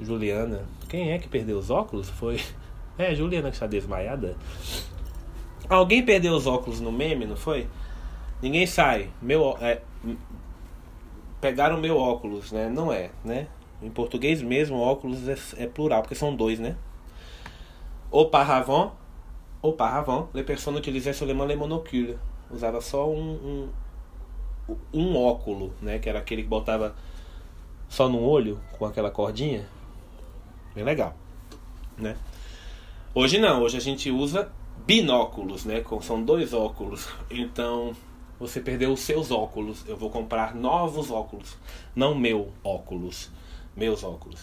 Juliana. 0.00 0.64
Quem 0.88 1.12
é 1.12 1.18
que 1.18 1.28
perdeu 1.28 1.58
os 1.58 1.70
óculos? 1.70 2.08
Foi. 2.08 2.40
É, 2.98 3.14
Juliana 3.14 3.48
que 3.48 3.56
está 3.56 3.66
desmaiada. 3.66 4.36
Alguém 5.70 6.04
perdeu 6.04 6.34
os 6.34 6.46
óculos 6.46 6.82
no 6.82 6.92
meme, 6.92 7.24
não 7.24 7.36
foi? 7.36 7.66
Ninguém 8.42 8.66
sai. 8.66 9.08
Meu. 9.22 9.56
É... 9.58 9.80
Pegaram 11.40 11.80
meu 11.80 11.96
óculos, 11.96 12.52
né? 12.52 12.68
Não 12.68 12.92
é, 12.92 13.10
né? 13.24 13.46
Em 13.80 13.88
português 13.88 14.42
mesmo, 14.42 14.78
óculos 14.78 15.26
é, 15.26 15.64
é 15.64 15.66
plural, 15.66 16.02
porque 16.02 16.14
são 16.14 16.36
dois, 16.36 16.58
né? 16.58 16.76
Auparavant, 18.12 18.92
auparavant, 19.62 20.28
les 20.34 20.44
personnes 20.44 20.78
utilisaient 20.78 21.14
seulement 21.14 21.46
les 21.46 21.56
monocules. 21.56 22.16
Usava 22.50 22.82
só 22.82 23.08
um, 23.08 23.70
um, 24.68 24.76
um 24.92 25.16
óculo, 25.16 25.72
né? 25.80 25.98
Que 25.98 26.10
era 26.10 26.18
aquele 26.18 26.42
que 26.42 26.48
botava 26.48 26.94
só 27.88 28.08
no 28.08 28.20
olho, 28.20 28.60
com 28.78 28.84
aquela 28.84 29.10
cordinha. 29.10 29.66
Bem 30.74 30.84
legal, 30.84 31.14
né? 31.98 32.16
Hoje 33.14 33.38
não, 33.38 33.62
hoje 33.62 33.76
a 33.76 33.80
gente 33.80 34.10
usa 34.10 34.50
binóculos, 34.86 35.64
né? 35.64 35.82
São 36.02 36.22
dois 36.22 36.52
óculos. 36.52 37.08
Então, 37.30 37.92
você 38.38 38.60
perdeu 38.60 38.92
os 38.92 39.00
seus 39.00 39.30
óculos. 39.30 39.84
Eu 39.88 39.96
vou 39.96 40.10
comprar 40.10 40.54
novos 40.54 41.10
óculos, 41.10 41.56
não 41.94 42.14
meu 42.14 42.52
óculos 42.62 43.30
meus 43.76 44.04
óculos. 44.04 44.42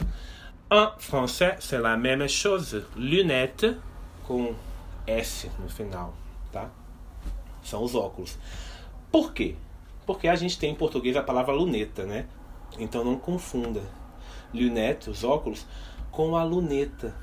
En 0.69 0.91
français, 0.99 1.57
c'est 1.61 1.79
la 1.79 1.95
même 1.95 2.27
chose. 2.27 2.85
Lunette 2.95 3.77
com 4.25 4.53
S 5.05 5.49
no 5.59 5.69
final, 5.69 6.13
tá? 6.51 6.69
São 7.63 7.83
os 7.83 7.95
óculos. 7.95 8.37
Por 9.11 9.33
quê? 9.33 9.55
Porque 10.05 10.27
a 10.27 10.35
gente 10.35 10.57
tem 10.59 10.71
em 10.71 10.75
português 10.75 11.15
a 11.15 11.23
palavra 11.23 11.53
luneta, 11.53 12.05
né? 12.05 12.27
Então 12.77 13.03
não 13.03 13.17
confunda 13.17 13.81
lunette, 14.53 15.09
os 15.09 15.23
óculos, 15.23 15.65
com 16.17 16.35
a 16.35 16.43
luneta. 16.43 17.13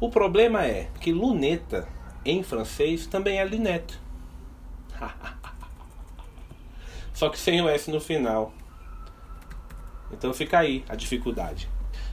O 0.00 0.08
problema 0.08 0.64
é 0.64 0.88
que 1.00 1.12
luneta 1.12 1.88
em 2.24 2.44
francês 2.44 3.08
também 3.08 3.40
é 3.40 3.44
lunette. 3.44 4.00
Só 7.12 7.28
que 7.28 7.36
sem 7.36 7.60
o 7.60 7.68
S 7.68 7.90
no 7.90 8.00
final. 8.00 8.54
Então 10.12 10.32
fica 10.32 10.60
aí 10.60 10.84
a 10.88 10.94
dificuldade. 10.94 11.68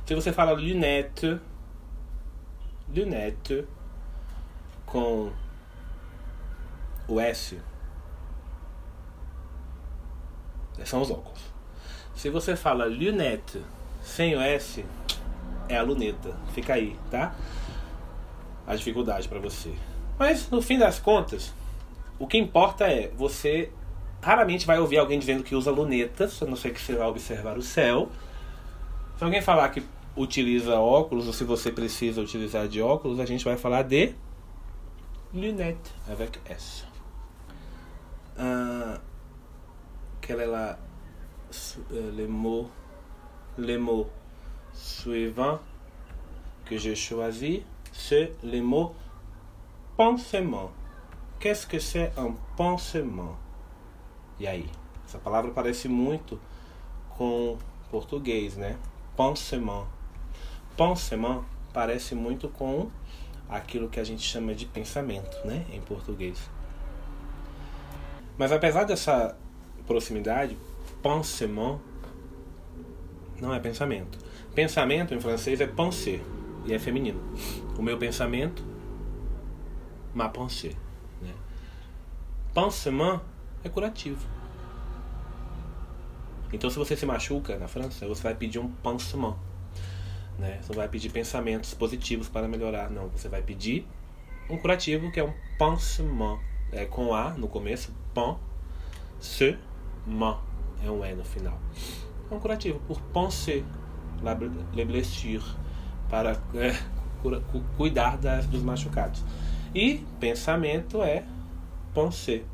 Se 0.07 0.15
você 0.15 0.33
fala 0.33 0.53
lunette, 0.53 1.39
lunette 2.89 3.67
com 4.87 5.31
o 7.07 7.19
S, 7.19 7.61
são 10.83 11.03
os 11.03 11.11
óculos. 11.11 11.53
Se 12.15 12.31
você 12.31 12.55
fala 12.55 12.85
lunette 12.85 13.61
sem 14.01 14.35
o 14.35 14.41
S, 14.41 14.83
é 15.69 15.77
a 15.77 15.83
luneta. 15.83 16.35
Fica 16.53 16.73
aí, 16.73 16.95
tá? 17.09 17.35
A 18.65 18.75
dificuldade 18.75 19.27
para 19.27 19.39
você. 19.39 19.73
Mas 20.17 20.49
no 20.49 20.61
fim 20.61 20.77
das 20.77 20.99
contas, 20.99 21.53
o 22.17 22.27
que 22.27 22.37
importa 22.37 22.85
é 22.85 23.11
você 23.15 23.71
raramente 24.21 24.65
vai 24.65 24.79
ouvir 24.79 24.97
alguém 24.97 25.19
dizendo 25.19 25.43
que 25.43 25.55
usa 25.55 25.69
lunetas, 25.69 26.41
a 26.41 26.45
não 26.45 26.55
ser 26.55 26.73
que 26.73 26.81
você 26.81 26.95
vai 26.95 27.07
observar 27.07 27.57
o 27.57 27.61
céu. 27.61 28.09
Se 29.17 29.23
alguém 29.23 29.41
falar 29.41 29.69
que 29.69 29.83
utiliza 30.15 30.79
óculos, 30.79 31.27
ou 31.27 31.33
se 31.33 31.43
você 31.43 31.71
precisa 31.71 32.21
utilizar 32.21 32.67
de 32.67 32.81
óculos, 32.81 33.19
a 33.19 33.25
gente 33.25 33.45
vai 33.45 33.57
falar 33.57 33.83
de 33.83 34.15
lunette 35.33 35.91
avec 36.09 36.39
S. 36.49 36.85
Uh, 38.37 38.99
quel 40.21 40.39
est 40.41 40.47
la, 40.47 40.77
le 41.91 42.27
mot, 42.27 42.69
le 43.57 43.77
mot 43.77 44.07
suivant 44.75 45.59
que 46.65 46.77
j'ai 46.77 46.95
choisi? 46.95 47.63
C'est 47.91 48.33
le 48.43 48.61
mot 48.61 48.93
pensement. 49.97 50.71
Qu'est-ce 51.39 51.65
que 51.65 51.79
c'est 51.79 52.11
un 52.17 52.35
pensement? 52.57 53.37
E 54.39 54.47
aí? 54.47 54.69
Essa 55.07 55.17
palavra 55.17 55.51
parece 55.51 55.87
muito 55.87 56.39
com 57.17 57.57
português, 57.89 58.57
né? 58.57 58.77
Pensement. 59.15 59.87
Pensement 60.75 61.45
parece 61.73 62.15
muito 62.15 62.49
com 62.49 62.89
aquilo 63.47 63.87
que 63.87 63.99
a 63.99 64.03
gente 64.03 64.23
chama 64.23 64.53
de 64.53 64.65
pensamento, 64.65 65.37
né? 65.45 65.65
Em 65.71 65.79
português. 65.79 66.49
Mas 68.37 68.51
apesar 68.51 68.83
dessa 68.83 69.37
proximidade, 69.87 70.57
pensement 71.01 71.79
não 73.39 73.53
é 73.53 73.59
pensamento. 73.59 74.24
Pensamento 74.55 75.13
em 75.13 75.19
francês 75.19 75.59
é 75.59 75.67
penser 75.67 76.23
e 76.65 76.73
é 76.73 76.79
feminino. 76.79 77.19
O 77.77 77.81
meu 77.81 77.97
pensamento, 77.97 78.63
ma 80.13 80.29
pensée. 80.29 80.75
Né? 81.21 81.33
É 83.63 83.69
curativo. 83.69 84.25
Então, 86.53 86.69
se 86.69 86.77
você 86.77 86.95
se 86.95 87.05
machuca 87.05 87.57
na 87.57 87.67
França, 87.67 88.07
você 88.07 88.23
vai 88.23 88.33
pedir 88.33 88.59
um 88.59 88.69
pansement. 88.69 89.35
Né? 90.39 90.59
Você 90.61 90.69
não 90.69 90.77
vai 90.77 90.87
pedir 90.87 91.09
pensamentos 91.09 91.73
positivos 91.73 92.29
para 92.29 92.47
melhorar, 92.47 92.89
não. 92.89 93.09
Você 93.09 93.27
vai 93.27 93.41
pedir 93.41 93.85
um 94.49 94.57
curativo 94.57 95.11
que 95.11 95.19
é 95.19 95.23
um 95.23 95.33
pansement. 95.59 96.39
É 96.71 96.85
com 96.85 97.13
A 97.13 97.31
no 97.31 97.49
começo, 97.49 97.93
pan, 98.13 98.37
se, 99.19 99.57
man. 100.07 100.39
É 100.81 100.89
um 100.89 101.03
E 101.03 101.13
no 101.13 101.25
final. 101.25 101.59
É 102.31 102.33
um 102.33 102.39
curativo 102.39 102.79
por 102.87 103.01
penser 103.01 103.65
les 104.73 104.85
blessures 104.85 105.55
para 106.09 106.39
é, 106.55 106.75
cuidar 107.77 108.17
das, 108.17 108.45
dos 108.47 108.61
machucados. 108.61 109.23
E 109.73 110.05
pensamento 110.19 111.01
é 111.01 111.23
penser. 111.93 112.45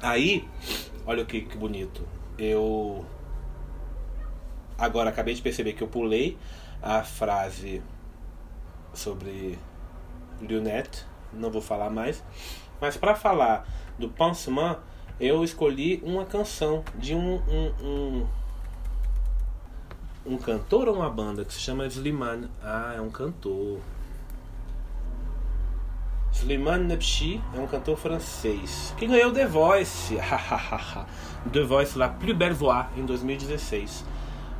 Aí, 0.00 0.48
olha 1.06 1.24
que, 1.24 1.42
que 1.42 1.56
bonito. 1.56 2.06
Eu 2.38 3.04
agora 4.78 5.10
acabei 5.10 5.34
de 5.34 5.42
perceber 5.42 5.74
que 5.74 5.82
eu 5.82 5.88
pulei 5.88 6.38
a 6.82 7.02
frase 7.02 7.82
sobre 8.94 9.58
lunette, 10.40 11.04
não 11.32 11.50
vou 11.50 11.60
falar 11.60 11.90
mais. 11.90 12.24
Mas 12.80 12.96
para 12.96 13.14
falar 13.14 13.66
do 13.98 14.08
pansement, 14.08 14.78
eu 15.20 15.44
escolhi 15.44 16.00
uma 16.02 16.24
canção 16.24 16.82
de 16.94 17.14
um, 17.14 17.36
um, 17.36 17.74
um 17.82 18.26
um 20.30 20.38
cantor 20.38 20.88
ou 20.88 20.94
uma 20.94 21.10
banda 21.10 21.44
que 21.44 21.52
se 21.52 21.58
chama 21.58 21.86
Slimane? 21.86 22.48
Ah, 22.62 22.94
é 22.96 23.00
um 23.00 23.10
cantor. 23.10 23.80
Slimane 26.32 26.84
Nepchi 26.84 27.40
é 27.52 27.58
um 27.58 27.66
cantor 27.66 27.96
francês 27.96 28.94
que 28.96 29.08
ganhou 29.08 29.32
The 29.32 29.46
Voice. 29.46 30.16
The 31.52 31.62
Voice, 31.64 31.98
La 31.98 32.08
Plus 32.08 32.36
Belle 32.36 32.54
Voix, 32.54 32.86
em 32.96 33.04
2016. 33.04 34.04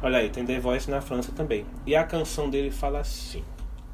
Olha 0.02 0.18
aí, 0.18 0.28
tem 0.28 0.44
The 0.44 0.58
Voice 0.58 0.90
na 0.90 1.00
França 1.00 1.30
também. 1.30 1.64
E 1.86 1.94
a 1.94 2.02
canção 2.02 2.50
dele 2.50 2.72
fala 2.72 2.98
assim: 2.98 3.44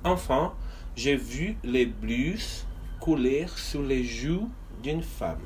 Enfant, 0.03 0.55
j'ai 0.95 1.15
vu 1.15 1.59
les 1.62 1.85
blues 1.85 2.67
couler 3.01 3.49
sur 3.49 3.83
les 3.83 4.03
joues 4.03 4.51
d'une 4.83 5.03
femme. 5.03 5.43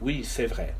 Oui, 0.00 0.24
c'est 0.24 0.46
vrai. 0.46 0.74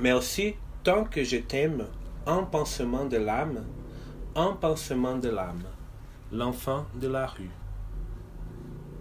Mais 0.00 0.14
aussi, 0.14 0.54
tant 0.82 1.04
que 1.04 1.22
je 1.22 1.36
t'aime, 1.36 1.86
un 2.26 2.44
pansement 2.44 3.06
de 3.06 3.16
l'âme, 3.16 3.64
un 4.34 4.52
pansement 4.52 5.16
de 5.18 5.28
l'âme, 5.28 5.64
l'enfant 6.30 6.86
de 6.94 7.08
la 7.08 7.26
rue. 7.26 7.50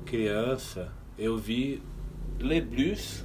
Criança, 0.06 0.92
eu 1.18 1.38
vi 1.38 1.82
Le 2.40 2.60
Blues 2.60 3.24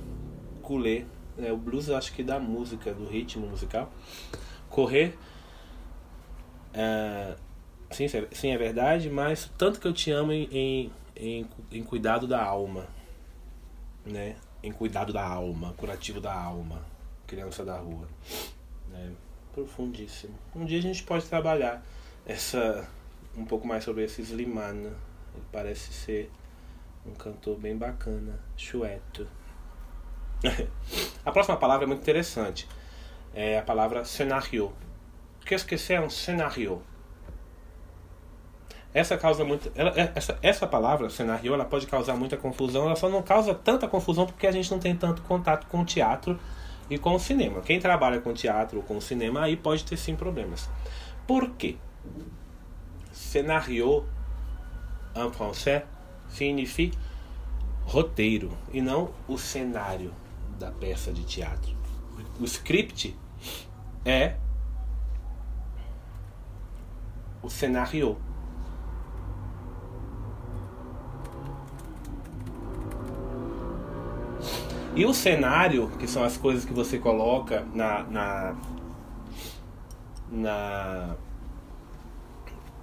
couler, 0.67 1.07
é, 1.39 1.53
o 1.53 1.57
blues 1.57 1.89
acho 1.91 2.13
que 2.13 2.23
da 2.23 2.41
música, 2.41 2.93
do 2.93 3.07
ritmo 3.07 3.47
musical, 3.47 3.91
correr. 4.69 5.17
É, 6.75 7.37
sim, 7.91 8.07
sim, 8.33 8.51
é 8.51 8.59
verdade, 8.59 9.09
mas 9.09 9.51
tanto 9.57 9.81
que 9.81 9.87
eu 9.87 9.93
te 9.93 10.11
amo 10.11 10.33
em, 10.33 10.49
em, 10.51 10.93
em, 11.17 11.47
em 11.71 11.83
cuidado 11.85 12.27
da 12.27 12.43
alma, 12.43 12.87
né? 14.05 14.37
Em 14.63 14.73
cuidado 14.73 15.13
da 15.13 15.25
alma, 15.25 15.73
curativo 15.77 16.21
da 16.21 16.35
alma, 16.35 16.83
criança 17.27 17.65
da 17.65 17.79
rua. 17.79 18.09
Né? 19.57 19.65
profundíssimo. 19.65 20.35
Um 20.55 20.65
dia 20.65 20.79
a 20.79 20.83
gente 20.83 21.03
pode 21.03 21.25
trabalhar 21.27 21.83
essa 22.27 22.87
um 23.37 23.45
pouco 23.45 23.67
mais 23.67 23.85
sobre 23.85 24.05
esse 24.05 24.23
Slimane. 24.23 24.87
Ele 24.87 25.45
parece 25.51 25.93
ser 25.93 26.31
um 27.07 27.15
cantor 27.15 27.59
bem 27.59 27.77
bacana, 27.77 28.39
chueto. 28.57 29.27
a 31.25 31.33
próxima 31.33 31.57
palavra 31.57 31.85
é 31.85 31.89
muito 31.89 32.03
interessante. 32.03 32.69
É 33.35 33.59
a 33.59 33.63
palavra 33.63 34.05
cenário. 34.05 34.73
Qu'est-ce 35.45 35.65
que 35.65 35.77
c'est 35.79 35.99
un 35.99 36.11
scénario? 36.11 36.83
Essa 38.93 39.19
causa 39.19 39.45
muito, 39.45 39.71
ela, 39.75 39.91
é, 39.91 40.11
essa, 40.15 40.39
essa 40.41 40.67
palavra 40.67 41.11
cenário, 41.11 41.53
ela 41.53 41.67
pode 41.67 41.87
causar 41.87 42.17
muita 42.17 42.37
confusão. 42.37 42.87
Ela 42.87 42.97
só 42.97 43.09
não 43.09 43.23
causa 43.23 43.55
tanta 43.55 43.87
confusão 43.87 44.27
porque 44.27 44.47
a 44.47 44.53
gente 44.53 44.71
não 44.71 44.79
tem 44.79 44.97
tanto 44.97 45.21
contato 45.23 45.67
com 45.67 45.83
o 45.83 45.85
teatro 45.85 46.39
e 46.89 46.99
com 46.99 47.15
o 47.15 47.19
cinema. 47.19 47.61
Quem 47.61 47.81
trabalha 47.81 48.21
com 48.21 48.33
teatro 48.33 48.79
ou 48.79 48.85
com 48.85 49.01
cinema 49.01 49.43
aí 49.43 49.57
pode 49.57 49.85
ter 49.85 49.97
sim 49.97 50.15
problemas. 50.15 50.69
Por 51.27 51.51
quê? 51.51 51.77
Scénario 53.13 54.05
en 55.15 55.31
français 55.33 55.83
significa 56.29 56.99
roteiro 57.85 58.51
e 58.73 58.81
não 58.81 59.11
o 59.27 59.39
cenário 59.39 60.13
da 60.59 60.71
peça 60.71 61.13
de 61.13 61.25
teatro. 61.25 61.75
O 62.41 62.45
script 62.45 63.17
é 64.05 64.37
o 67.43 67.49
cenário. 67.49 68.19
E 74.97 75.05
o 75.05 75.13
cenário, 75.13 75.91
que 75.99 76.09
são 76.09 76.25
as 76.25 76.37
coisas 76.37 76.65
que 76.65 76.73
você 76.73 76.99
coloca 76.99 77.67
na. 77.75 78.03
na. 78.05 78.57
na 80.31 81.17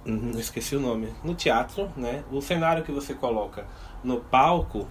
não 0.06 0.38
esqueci 0.38 0.76
o 0.76 0.80
nome. 0.80 1.12
No 1.24 1.34
teatro, 1.34 1.90
né? 1.96 2.22
O 2.30 2.40
cenário 2.40 2.84
que 2.84 2.92
você 2.92 3.14
coloca 3.14 3.66
no 4.02 4.20
palco 4.20 4.86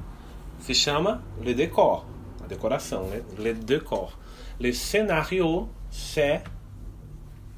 se 0.59 0.73
chama 0.75 1.23
le 1.39 1.53
décor, 1.53 2.05
a 2.43 2.47
decoração, 2.47 3.07
né? 3.07 3.23
Le 3.37 3.53
décor. 3.53 4.11
Le 4.59 4.73
scénario, 4.73 5.69
c'est 5.89 6.43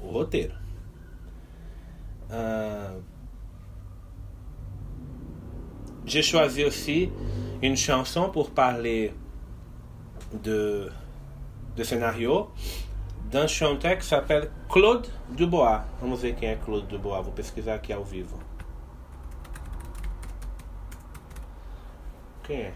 o 0.00 0.08
roteiro. 0.08 0.54
Uh, 2.30 3.02
J'ai 6.06 6.22
choisi 6.22 6.64
aussi 6.64 7.10
une 7.60 7.76
chanson 7.76 8.30
pour 8.30 8.50
parler 8.52 9.12
de, 10.42 10.90
de 11.74 11.84
scénario 11.84 12.50
d'un 13.30 13.46
chanteur 13.46 13.98
qui 13.98 14.06
s'appelle 14.06 14.50
Claude 14.68 15.08
Dubois. 15.30 15.84
Vamos 16.00 16.20
ver 16.22 16.34
quem 16.34 16.50
é 16.50 16.56
Claude 16.56 16.86
Dubois. 16.86 17.22
Vou 17.22 17.32
pesquisar 17.32 17.74
aqui 17.74 17.92
ao 17.92 18.04
vivo. 18.04 18.38
Quem 22.44 22.56
é? 22.62 22.74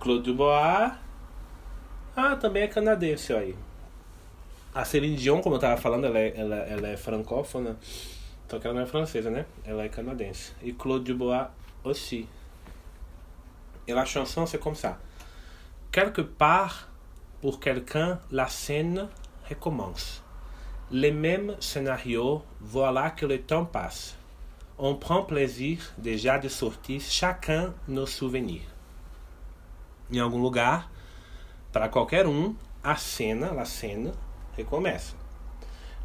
Claude 0.00 0.24
Dubois. 0.24 0.92
Ah, 2.16 2.36
também 2.36 2.64
é 2.64 2.66
canadense, 2.66 3.32
aí. 3.32 3.54
A 4.74 4.84
Celine 4.84 5.16
Dion, 5.16 5.40
como 5.40 5.56
eu 5.56 5.58
tava 5.60 5.76
falando, 5.76 6.06
ela 6.06 6.18
é, 6.18 6.32
ela, 6.36 6.56
ela 6.56 6.88
é 6.88 6.96
francófona, 6.96 7.76
só 8.48 8.58
que 8.58 8.66
ela 8.66 8.74
não 8.74 8.82
é 8.82 8.86
francesa, 8.86 9.30
né? 9.30 9.46
Ela 9.64 9.84
é 9.84 9.88
canadense. 9.88 10.52
E 10.62 10.72
Claude 10.72 11.04
Dubois 11.12 11.48
aussi. 11.84 12.28
Et 13.86 13.92
la 13.92 14.04
chanson, 14.04 14.46
c'est 14.46 14.58
comme 14.58 14.76
ça. 14.76 14.98
Quelque 15.92 16.20
part, 16.20 16.88
pour 17.40 17.58
quelqu'un, 17.58 18.20
la 18.30 18.46
scène 18.46 19.08
recommence. 19.48 20.22
Les 20.92 21.10
mêmes 21.10 21.56
scénarios, 21.58 22.44
voilà 22.60 23.10
que 23.10 23.26
le 23.26 23.40
temps 23.42 23.64
passe. 23.64 24.16
On 24.78 24.94
prend 24.94 25.24
plaisir 25.24 25.92
déjà 25.98 26.38
de 26.38 26.48
sortir 26.48 27.00
chacun 27.00 27.74
nos 27.88 28.06
souvenirs. 28.06 28.68
Em 30.12 30.20
algum 30.20 30.40
lugar, 30.40 30.88
para 31.72 31.88
qualquer 31.88 32.24
um, 32.24 32.54
a 32.84 32.94
cena, 32.94 33.50
a 33.60 33.64
cena, 33.64 34.12
recomeça. 34.56 35.16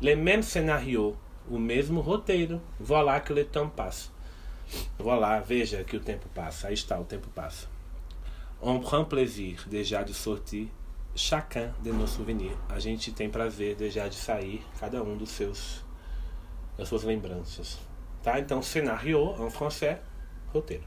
Le 0.02 0.16
même 0.16 0.42
scénario, 0.42 1.16
o 1.48 1.60
mesmo 1.60 2.02
roteiro, 2.02 2.60
voilà 2.80 3.20
que 3.20 3.34
le 3.34 3.46
temps 3.46 3.70
passe. 3.70 4.10
Voilà, 4.98 5.40
veja 5.42 5.84
que 5.84 5.96
o 5.96 6.00
tempo 6.00 6.28
passa. 6.34 6.70
Aí 6.70 6.74
está, 6.74 7.00
o 7.00 7.06
tempo 7.06 7.28
passa. 7.36 7.75
On 8.62 8.80
prend 8.80 9.06
plaisir 9.06 9.66
déjà 9.68 10.04
de 10.04 10.14
sortir 10.14 10.68
chacun 11.16 11.74
de 11.82 11.92
nos 11.92 12.12
souvenirs. 12.12 12.58
A 12.70 12.80
gente 12.80 13.12
tem 13.12 13.30
prazer 13.30 13.76
déjà 13.76 14.08
de 14.08 14.16
sair 14.16 14.66
cada 14.80 15.02
um 15.04 15.18
dos 15.18 15.30
seus 15.30 15.84
das 16.78 16.90
suas 16.90 17.04
lembranças. 17.04 17.80
Tá? 18.22 18.40
Então, 18.40 18.62
scénario 18.62 19.36
em 19.40 19.50
francês, 19.50 19.98
roteiro. 20.52 20.84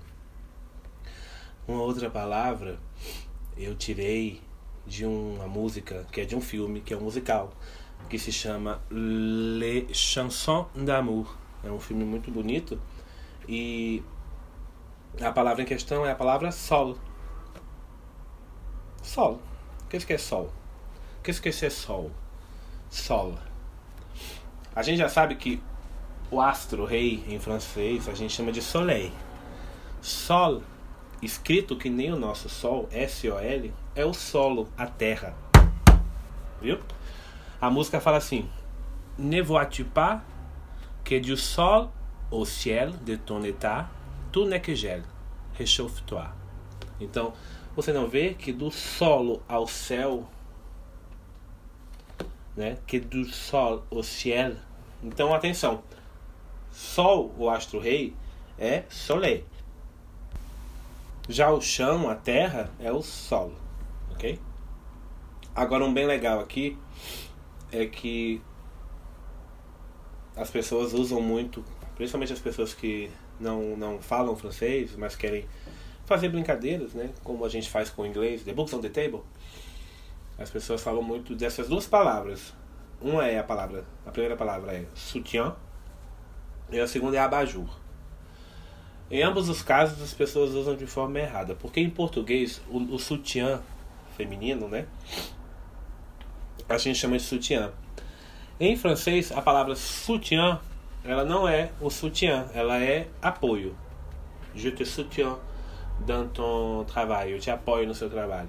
Uma 1.66 1.82
outra 1.82 2.10
palavra 2.10 2.78
eu 3.56 3.74
tirei 3.74 4.40
de 4.86 5.04
uma 5.04 5.46
música 5.46 6.06
que 6.10 6.20
é 6.20 6.24
de 6.24 6.34
um 6.34 6.40
filme, 6.40 6.80
que 6.80 6.94
é 6.94 6.96
um 6.96 7.00
musical, 7.00 7.52
que 8.08 8.18
se 8.18 8.32
chama 8.32 8.80
Les 8.90 9.96
Chansons 9.96 10.66
d'amour. 10.74 11.36
É 11.62 11.70
um 11.70 11.80
filme 11.80 12.04
muito 12.04 12.30
bonito 12.30 12.80
e 13.48 14.02
a 15.20 15.32
palavra 15.32 15.62
em 15.62 15.66
questão 15.66 16.06
é 16.06 16.12
a 16.12 16.14
palavra 16.14 16.50
sol. 16.52 16.96
Sol. 19.08 19.40
O 19.84 19.88
que 19.88 20.12
é 20.12 20.18
sol? 20.18 20.52
O 21.18 21.22
que 21.22 21.30
é 21.48 21.70
sol? 21.70 22.10
Sol. 22.90 23.38
A 24.76 24.82
gente 24.82 24.98
já 24.98 25.08
sabe 25.08 25.34
que 25.36 25.62
o 26.30 26.42
astro 26.42 26.84
rei 26.84 27.24
em 27.26 27.40
francês 27.40 28.06
a 28.06 28.12
gente 28.12 28.34
chama 28.34 28.52
de 28.52 28.60
soleil. 28.60 29.10
Sol, 30.02 30.62
escrito 31.22 31.74
que 31.74 31.88
nem 31.88 32.12
o 32.12 32.18
nosso 32.18 32.50
sol, 32.50 32.86
S-O-L, 32.92 33.72
é 33.96 34.04
o 34.04 34.12
solo, 34.12 34.68
a 34.76 34.86
terra. 34.86 35.34
Viu? 36.60 36.78
A 37.58 37.70
música 37.70 38.02
fala 38.02 38.18
assim: 38.18 38.46
Ne 39.16 39.40
vois-tu 39.40 39.86
pas 39.86 40.20
que 41.02 41.18
du 41.18 41.34
sol 41.34 41.90
au 42.30 42.44
ciel 42.44 42.92
de 43.06 43.16
ton 43.16 43.42
état, 43.42 43.88
tout 44.30 44.46
n'est 44.46 44.60
que 44.60 44.74
gel. 44.74 45.02
Réchauffe-toi. 45.54 46.28
Então, 47.00 47.32
você 47.78 47.92
não 47.92 48.08
vê 48.08 48.34
que 48.34 48.52
do 48.52 48.72
solo 48.72 49.40
ao 49.46 49.64
céu, 49.68 50.28
né? 52.56 52.76
Que 52.88 52.98
do 52.98 53.24
sol 53.26 53.84
ao 53.88 54.02
ciel. 54.02 54.56
Então, 55.00 55.32
atenção. 55.32 55.84
Sol, 56.72 57.32
o 57.38 57.48
astro 57.48 57.78
rei, 57.78 58.16
é 58.58 58.82
soleil. 58.88 59.44
Já 61.28 61.52
o 61.52 61.60
chão, 61.60 62.10
a 62.10 62.16
terra, 62.16 62.68
é 62.80 62.90
o 62.90 63.00
solo, 63.00 63.54
ok? 64.10 64.40
Agora 65.54 65.84
um 65.84 65.94
bem 65.94 66.04
legal 66.04 66.40
aqui 66.40 66.76
é 67.70 67.86
que 67.86 68.42
as 70.34 70.50
pessoas 70.50 70.92
usam 70.94 71.20
muito, 71.20 71.64
principalmente 71.94 72.32
as 72.32 72.40
pessoas 72.40 72.74
que 72.74 73.08
não, 73.38 73.76
não 73.76 74.02
falam 74.02 74.34
francês, 74.34 74.96
mas 74.96 75.14
querem 75.14 75.46
fazer 76.08 76.30
brincadeiras, 76.30 76.94
né? 76.94 77.10
Como 77.22 77.44
a 77.44 77.48
gente 77.50 77.68
faz 77.68 77.90
com 77.90 78.02
o 78.02 78.06
inglês, 78.06 78.42
the 78.42 78.52
books 78.54 78.72
on 78.72 78.80
the 78.80 78.88
table. 78.88 79.20
As 80.38 80.48
pessoas 80.48 80.82
falam 80.82 81.02
muito 81.02 81.36
dessas 81.36 81.68
duas 81.68 81.86
palavras. 81.86 82.54
Uma 83.00 83.26
é 83.26 83.38
a 83.38 83.44
palavra, 83.44 83.84
a 84.06 84.10
primeira 84.10 84.34
palavra 84.34 84.72
é 84.72 84.86
soutien 84.94 85.52
e 86.70 86.80
a 86.80 86.88
segunda 86.88 87.18
é 87.18 87.20
abajur. 87.20 87.68
Em 89.10 89.22
ambos 89.22 89.50
os 89.50 89.62
casos 89.62 90.02
as 90.02 90.14
pessoas 90.14 90.52
usam 90.54 90.74
de 90.74 90.86
forma 90.86 91.18
errada, 91.18 91.54
porque 91.54 91.78
em 91.78 91.90
português 91.90 92.60
o, 92.68 92.78
o 92.94 92.98
sutiã 92.98 93.60
feminino, 94.16 94.66
né? 94.66 94.86
A 96.68 96.78
gente 96.78 96.98
chama 96.98 97.18
de 97.18 97.22
sutiã. 97.22 97.70
Em 98.58 98.76
francês 98.76 99.30
a 99.30 99.42
palavra 99.42 99.76
soutien 99.76 100.58
ela 101.04 101.24
não 101.24 101.46
é 101.46 101.70
o 101.80 101.90
sutiã, 101.90 102.48
ela 102.54 102.78
é 102.78 103.08
apoio. 103.20 103.76
Je 104.54 104.72
te 104.72 104.84
soutiens 104.84 105.36
dans 106.00 106.28
ton 106.28 106.84
travail, 106.84 107.32
eu 107.32 107.38
te 107.38 107.50
apoio 107.50 107.86
no 107.86 107.94
seu 107.94 108.08
trabalho. 108.08 108.48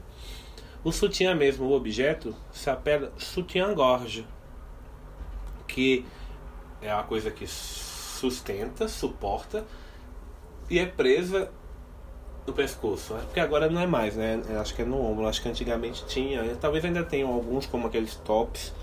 O 0.84 0.92
sutiã 0.92 1.36
mesmo, 1.36 1.66
o 1.66 1.74
objeto, 1.74 2.36
se 2.52 2.70
apela 2.70 3.12
soutien-gorge, 3.18 4.26
que 5.68 6.06
é 6.82 6.94
uma 6.94 7.04
coisa 7.04 7.30
que 7.30 7.46
sustenta, 7.46 8.88
suporta 8.88 9.66
e 10.70 10.80
é 10.80 10.86
presa 10.86 11.52
no 12.48 12.54
pescoço. 12.54 13.14
Porque 13.26 13.40
agora 13.40 13.70
não 13.70 13.82
é 13.82 13.88
mais, 13.88 14.16
né? 14.16 14.42
Acho 14.60 14.74
que 14.76 14.82
é 14.82 14.86
no 14.86 15.00
ombro. 15.02 15.28
Acho 15.28 15.42
que 15.42 15.50
antigamente 15.50 16.06
tinha. 16.06 16.56
Talvez 16.56 16.84
ainda 16.86 17.04
tenham 17.04 17.32
alguns, 17.32 17.66
como 17.66 17.88
aqueles 17.88 18.16
tops, 18.16 18.74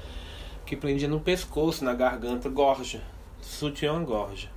que 0.65 0.77
prendiam 0.77 1.11
no 1.11 1.21
pescoço, 1.21 1.85
na 1.85 1.95
garganta, 1.95 2.49
gorja. 2.49 3.03
Sutiã-gorja. 3.41 4.56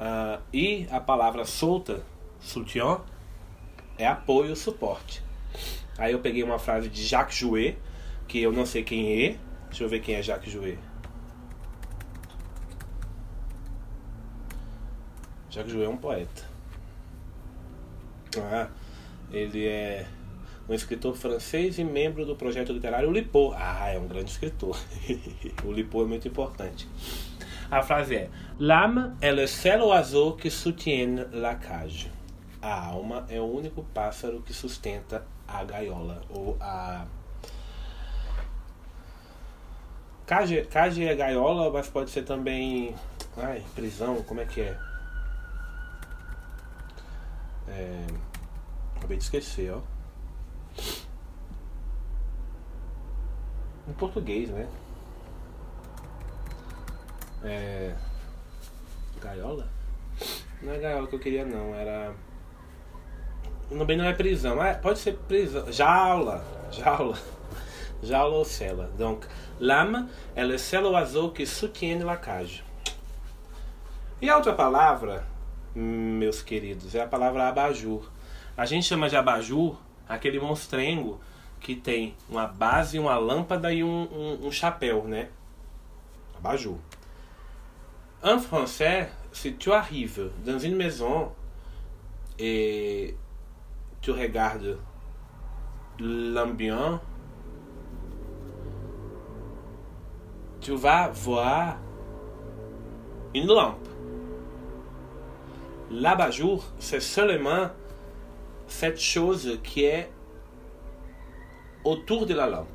Uh, 0.00 0.40
e 0.50 0.88
a 0.90 0.98
palavra 0.98 1.44
solta, 1.44 2.02
soutien, 2.40 3.00
é 3.98 4.06
apoio, 4.06 4.56
suporte. 4.56 5.22
Aí 5.98 6.12
eu 6.12 6.20
peguei 6.20 6.42
uma 6.42 6.58
frase 6.58 6.88
de 6.88 7.04
Jacques 7.04 7.36
Jouet, 7.36 7.76
que 8.26 8.40
eu 8.40 8.50
não 8.50 8.64
sei 8.64 8.82
quem 8.82 9.26
é. 9.26 9.36
Deixa 9.68 9.84
eu 9.84 9.88
ver 9.90 10.00
quem 10.00 10.14
é 10.14 10.22
Jacques 10.22 10.50
Jouet. 10.50 10.78
Jacques 15.50 15.70
Jouet 15.70 15.86
é 15.86 15.90
um 15.90 15.98
poeta. 15.98 16.48
Ah, 18.38 18.70
ele 19.30 19.66
é 19.66 20.06
um 20.66 20.72
escritor 20.72 21.14
francês 21.14 21.78
e 21.78 21.84
membro 21.84 22.24
do 22.24 22.34
projeto 22.34 22.72
literário 22.72 23.12
Lipo. 23.12 23.52
Ah, 23.54 23.90
é 23.90 23.98
um 23.98 24.08
grande 24.08 24.30
escritor. 24.30 24.78
o 25.62 25.72
Lipo 25.72 26.00
é 26.00 26.06
muito 26.06 26.26
importante. 26.26 26.88
A 27.70 27.82
frase 27.82 28.16
é: 28.16 28.30
L'âme 28.58 29.16
est 29.22 29.32
le 29.32 29.46
seul 29.46 29.82
oiseau 29.82 30.32
qui 30.32 30.50
soutient 30.50 31.26
la 31.32 31.54
cage. 31.54 32.10
A 32.60 32.88
alma 32.88 33.24
é 33.28 33.40
o 33.40 33.44
único 33.44 33.82
pássaro 33.94 34.42
que 34.42 34.52
sustenta 34.52 35.24
a 35.48 35.64
gaiola 35.64 36.20
ou 36.28 36.56
a 36.60 37.06
Cage, 40.30 40.64
cage 40.70 41.04
é 41.04 41.16
gaiola, 41.16 41.72
mas 41.72 41.88
pode 41.88 42.08
ser 42.08 42.22
também. 42.22 42.94
Ai, 43.36 43.64
prisão, 43.74 44.22
como 44.22 44.40
é 44.40 44.44
que 44.44 44.60
é? 44.60 44.78
É. 47.66 48.06
Acabei 48.94 49.16
de 49.16 49.24
esquecer, 49.24 49.72
ó. 49.72 49.80
Em 53.88 53.92
português, 53.94 54.50
né? 54.50 54.68
É. 57.42 57.94
Gaiola? 59.20 59.68
Não 60.62 60.72
é 60.72 60.78
gaiola 60.78 61.06
que 61.06 61.14
eu 61.14 61.18
queria, 61.18 61.44
não. 61.44 61.74
Era. 61.74 62.12
Também 63.68 63.96
não 63.96 64.04
é 64.04 64.12
prisão. 64.12 64.60
Ah, 64.60 64.74
pode 64.74 64.98
ser 64.98 65.16
prisão. 65.28 65.70
Jaula. 65.70 66.44
Jaula. 66.70 67.18
Jaula 68.02 68.36
ou 68.36 68.44
cela. 68.44 68.90
Donc, 68.98 69.26
l'âme 69.58 70.08
é 70.34 70.44
le 70.44 70.58
seul 70.58 70.86
oiseau 70.86 71.30
que 71.30 71.46
soutient 71.46 72.02
la 72.04 72.16
cage. 72.16 72.64
E 74.20 74.28
a 74.28 74.36
outra 74.36 74.52
palavra, 74.52 75.24
meus 75.74 76.42
queridos, 76.42 76.94
é 76.94 77.02
a 77.02 77.06
palavra 77.06 77.48
abajur. 77.48 78.10
A 78.56 78.66
gente 78.66 78.86
chama 78.86 79.08
de 79.08 79.16
abajur 79.16 79.78
aquele 80.06 80.38
monstrengo 80.38 81.20
que 81.60 81.74
tem 81.74 82.14
uma 82.28 82.46
base, 82.46 82.98
uma 82.98 83.16
lâmpada 83.16 83.72
e 83.72 83.84
um, 83.84 84.08
um, 84.12 84.46
um 84.46 84.52
chapéu, 84.52 85.04
né? 85.04 85.28
Abajur. 86.36 86.78
En 88.22 88.38
français, 88.38 89.08
si 89.32 89.54
tu 89.54 89.72
arrives 89.72 90.30
dans 90.44 90.58
une 90.58 90.76
maison 90.76 91.32
et 92.38 93.16
tu 94.02 94.10
regardes 94.10 94.78
l'ambiance, 95.98 97.00
tu 100.60 100.76
vas 100.76 101.08
voir 101.08 101.78
une 103.34 103.46
lampe. 103.46 103.88
L'abat-jour, 105.90 106.64
c'est 106.78 107.00
seulement 107.00 107.70
cette 108.66 109.00
chose 109.00 109.58
qui 109.64 109.84
est 109.84 110.10
autour 111.84 112.26
de 112.26 112.34
la 112.34 112.46
lampe. 112.46 112.68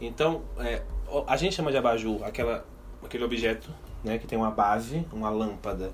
Então, 0.00 0.42
é, 0.58 0.82
a 1.26 1.36
gente 1.36 1.54
chama 1.54 1.70
de 1.70 1.78
abajur 1.78 2.24
aquela, 2.24 2.64
aquele 3.04 3.24
objeto 3.24 3.70
né, 4.02 4.18
que 4.18 4.26
tem 4.26 4.38
uma 4.38 4.50
base, 4.50 5.06
uma 5.12 5.30
lâmpada 5.30 5.92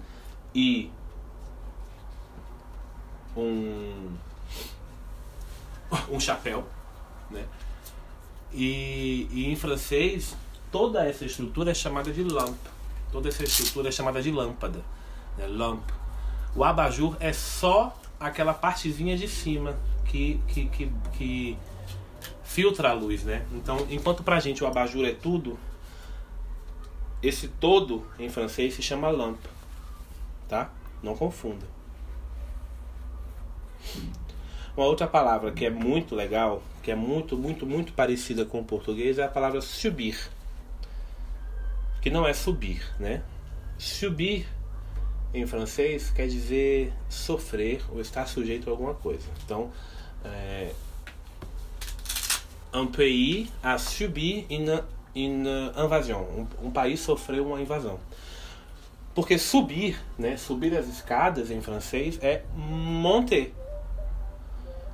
e 0.55 0.91
um, 3.37 4.17
um 6.11 6.21
chapéu. 6.21 6.67
Né? 7.31 7.45
E, 8.53 9.29
e 9.31 9.53
em 9.53 9.57
francês, 9.57 10.37
toda 10.71 11.07
essa 11.07 11.25
estrutura 11.25 11.71
é 11.71 11.75
chamada 11.75 12.13
de 12.13 12.23
lampe. 12.23 12.71
Toda 13.13 13.29
essa 13.29 13.43
estrutura 13.43 13.89
é 13.89 13.93
chamada 13.93 14.21
de 14.21 14.31
lâmpada. 14.31 14.83
Né? 15.37 15.47
Lampe. 15.47 15.93
O 16.55 16.65
abajur 16.65 17.17
é 17.21 17.33
só 17.33 17.97
aquela 18.19 18.53
partezinha 18.53 19.17
de 19.17 19.29
cima 19.29 19.79
que, 20.07 20.41
que, 20.49 20.67
que, 20.67 20.93
que 21.13 21.59
filtra 22.43 22.91
a 22.91 22.93
luz, 22.93 23.23
né? 23.23 23.47
Então, 23.53 23.87
enquanto 23.91 24.23
pra 24.23 24.41
gente 24.41 24.65
o 24.65 24.67
abajur 24.67 25.05
é 25.05 25.13
tudo, 25.13 25.59
esse 27.23 27.49
todo 27.49 28.07
em 28.19 28.29
francês 28.29 28.75
se 28.75 28.83
chama 28.83 29.09
lampe, 29.11 29.49
tá? 30.49 30.71
Não 31.03 31.17
confunda. 31.17 31.67
Uma 34.77 34.87
outra 34.87 35.07
palavra 35.07 35.51
que 35.51 35.65
é 35.65 35.71
muito 35.71 36.15
legal, 36.15 36.63
que 36.83 36.91
é 36.91 36.95
muito, 36.95 37.37
muito, 37.37 37.67
muito 37.67 37.93
parecida 37.93 38.45
com 38.45 38.61
o 38.61 38.65
português 38.65 39.19
é 39.19 39.25
a 39.25 39.29
palavra 39.29 39.61
subir. 39.61 40.31
Que 42.01 42.11
não 42.11 42.27
é 42.27 42.33
subir, 42.33 42.83
né? 42.99 43.23
Subir 43.77 44.47
em 45.35 45.47
francês 45.47 46.11
quer 46.11 46.29
dizer 46.29 46.93
sofrer 47.09 47.83
ou 47.91 48.01
estar 48.01 48.27
sujeito 48.27 48.69
a 48.69 48.73
alguma 48.73 48.95
coisa. 48.95 49.27
Então, 49.45 49.71
é, 50.25 50.73
un 52.73 52.87
pays 52.87 53.49
a 53.63 53.79
subi 53.79 54.47
une, 54.51 54.81
une 55.15 55.73
invasion. 55.77 56.21
Um, 56.21 56.67
um, 56.67 56.71
país 56.71 57.01
sofreu 57.01 57.47
uma 57.47 57.61
invasão. 57.61 57.99
Porque 59.15 59.39
subir, 59.39 59.99
né, 60.19 60.37
subir 60.37 60.77
as 60.77 60.87
escadas 60.87 61.51
em 61.51 61.61
francês 61.61 62.19
é 62.23 62.45
monter. 62.55 63.53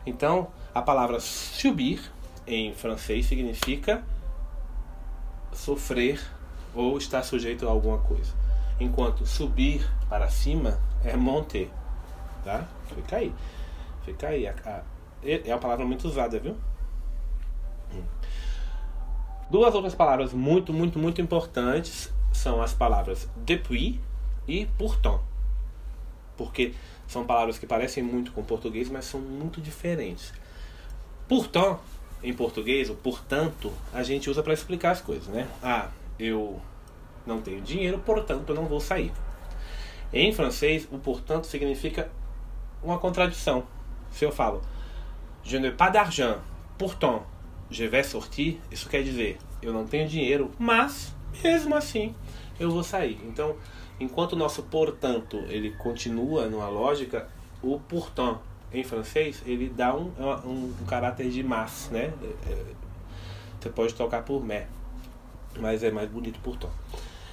Então, 0.07 0.48
a 0.74 0.81
palavra 0.81 1.20
subir 1.20 2.00
em 2.46 2.74
francês 2.74 3.27
significa 3.27 4.03
sofrer 5.53 6.20
ou 6.74 6.98
estar 6.98 7.22
sujeito 7.22 7.66
a 7.66 7.70
alguma 7.70 7.98
coisa. 7.98 8.33
Enquanto 8.81 9.27
subir 9.27 9.88
para 10.09 10.29
cima 10.29 10.81
é 11.05 11.16
monter. 11.16 11.70
Tá? 12.42 12.66
Fica 12.94 13.16
aí. 13.16 13.33
Fica 14.05 14.29
aí. 14.29 14.46
é 14.46 15.42
uma 15.46 15.59
palavra 15.59 15.87
muito 15.87 16.07
usada, 16.07 16.38
viu? 16.38 16.57
Duas 19.50 19.74
outras 19.74 19.94
palavras 19.94 20.33
muito, 20.33 20.72
muito, 20.72 20.98
muito 20.98 21.20
importantes 21.20 22.12
são 22.33 22.62
as 22.62 22.72
palavras 22.72 23.28
depuis 23.37 24.00
e 24.48 24.66
pourtant. 24.78 25.20
Porque 26.37 26.74
são 27.07 27.24
palavras 27.24 27.59
que 27.59 27.66
parecem 27.66 28.02
muito 28.02 28.33
com 28.33 28.42
português, 28.42 28.88
mas 28.88 29.04
são 29.04 29.20
muito 29.20 29.61
diferentes. 29.61 30.33
Pourtant, 31.28 31.78
em 32.22 32.33
português, 32.33 32.90
o 32.90 32.94
portanto, 32.94 33.72
a 33.92 34.02
gente 34.02 34.28
usa 34.28 34.42
para 34.42 34.54
explicar 34.54 34.90
as 34.90 35.00
coisas, 35.00 35.28
né? 35.28 35.46
Ah, 35.62 35.88
eu 36.18 36.61
não 37.26 37.40
tenho 37.40 37.61
dinheiro, 37.61 37.98
portanto 37.98 38.48
eu 38.48 38.54
não 38.54 38.66
vou 38.66 38.80
sair. 38.80 39.12
Em 40.12 40.33
francês, 40.33 40.88
o 40.90 40.98
portanto 40.98 41.46
significa 41.46 42.11
uma 42.83 42.98
contradição. 42.98 43.64
Se 44.11 44.24
eu 44.24 44.33
falo, 44.33 44.62
je 45.42 45.59
n'ai 45.59 45.72
pas 45.72 45.90
d'argent, 45.90 46.38
pourtant 46.78 47.22
je 47.70 47.87
vais 47.87 48.07
sortir, 48.07 48.61
isso 48.70 48.88
quer 48.88 49.03
dizer, 49.03 49.38
eu 49.62 49.72
não 49.72 49.87
tenho 49.87 50.09
dinheiro, 50.09 50.50
mas 50.59 51.14
mesmo 51.42 51.74
assim 51.74 52.14
eu 52.59 52.70
vou 52.70 52.83
sair. 52.83 53.18
Então, 53.24 53.57
enquanto 53.98 54.33
o 54.33 54.37
nosso 54.37 54.62
portanto 54.64 55.37
ele 55.48 55.72
continua 55.72 56.46
numa 56.46 56.68
lógica, 56.68 57.29
o 57.62 57.81
pourtant 57.81 58.38
em 58.72 58.85
francês 58.85 59.42
ele 59.46 59.68
dá 59.68 59.94
um, 59.94 60.12
um, 60.44 60.74
um 60.81 60.87
caráter 60.87 61.31
de 61.31 61.42
mas, 61.42 61.88
né? 61.90 62.12
É, 62.22 62.53
é, 62.53 62.64
você 63.61 63.70
pode 63.70 63.94
trocar 63.94 64.22
por 64.22 64.44
mais, 64.44 64.66
mas 65.59 65.83
é 65.83 65.90
mais 65.90 66.11
bonito 66.11 66.38
pourtant. 66.40 66.70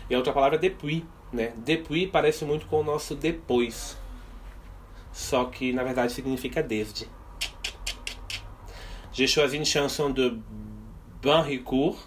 E 0.10 0.16
a 0.16 0.18
outra 0.18 0.32
palavra 0.32 0.58
é 0.58 0.60
depuis, 0.60 1.04
né? 1.32 1.54
Depuis 1.58 2.10
parece 2.10 2.46
muito 2.46 2.66
com 2.68 2.82
o 2.82 2.84
nosso 2.84 3.16
depois, 3.16 3.98
só 5.12 5.46
que 5.46 5.74
na 5.74 5.84
verdade 5.84 6.14
significa 6.14 6.62
desde. 6.64 7.08
J'ai 9.14 9.28
choisi 9.28 9.58
une 9.58 9.66
chanson 9.66 10.10
de 10.10 10.38
Ben 11.22 11.42
Ricourt. 11.42 11.98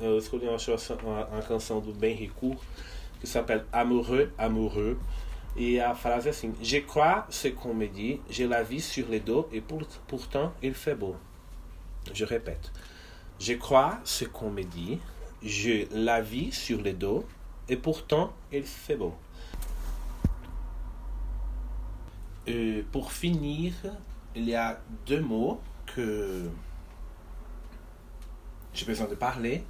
Eu 0.00 0.16
escolhi 0.16 0.46
uma, 0.48 0.56
uma, 1.02 1.26
uma 1.26 1.42
canção 1.42 1.78
do 1.80 1.92
Ben 1.92 2.16
Ricourt 2.16 2.58
que 3.20 3.26
s'appelle 3.26 3.64
Amoureux, 3.70 4.30
Amoureux. 4.38 4.96
E 5.56 5.78
a 5.78 5.94
frase 5.94 6.28
é 6.28 6.30
assim: 6.30 6.54
Je 6.62 6.78
crois 6.80 7.26
ce 7.28 7.48
qu'on 7.48 7.74
me 7.74 7.86
dit, 7.86 8.18
j'ai 8.30 8.46
la 8.46 8.62
vie 8.62 8.80
sur 8.80 9.06
les 9.08 9.20
dos 9.20 9.46
et 9.52 9.60
pour, 9.60 9.82
pourtant 10.08 10.54
il 10.62 10.72
fait 10.72 10.94
beau. 10.94 11.16
Je 12.14 12.24
répète. 12.24 12.72
Je 13.38 13.52
crois 13.52 13.98
ce 14.02 14.24
qu'on 14.24 14.50
me 14.50 14.62
dit, 14.62 14.98
j'ai 15.42 15.86
la 15.92 16.22
vie 16.22 16.50
sur 16.50 16.80
les 16.80 16.94
dos 16.94 17.26
et 17.68 17.76
pourtant 17.76 18.32
il 18.50 18.64
fait 18.64 18.96
beau. 18.96 19.14
Et 22.46 22.84
pour 22.90 23.12
finir, 23.12 23.74
il 24.34 24.48
y 24.48 24.54
a 24.54 24.80
deux 25.06 25.20
mots 25.20 25.60
que 25.94 26.50
j'ai 28.72 28.84
besoin 28.84 29.06
de 29.06 29.14
parler. 29.14 29.64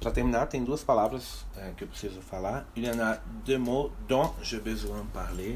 Para 0.00 0.10
terminar, 0.10 0.46
tem 0.46 0.64
duas 0.64 0.82
palavras 0.82 1.44
é, 1.56 1.72
que 1.76 1.84
eu 1.84 1.88
preciso 1.88 2.20
falar. 2.20 2.66
Il 2.74 2.84
y 2.84 2.88
en 2.88 3.00
a 3.00 3.18
deux 3.44 3.58
mots 3.58 3.92
dont 4.08 4.32
j'ai 4.42 4.60
besoin 4.60 5.02
de 5.02 5.10
parler. 5.12 5.54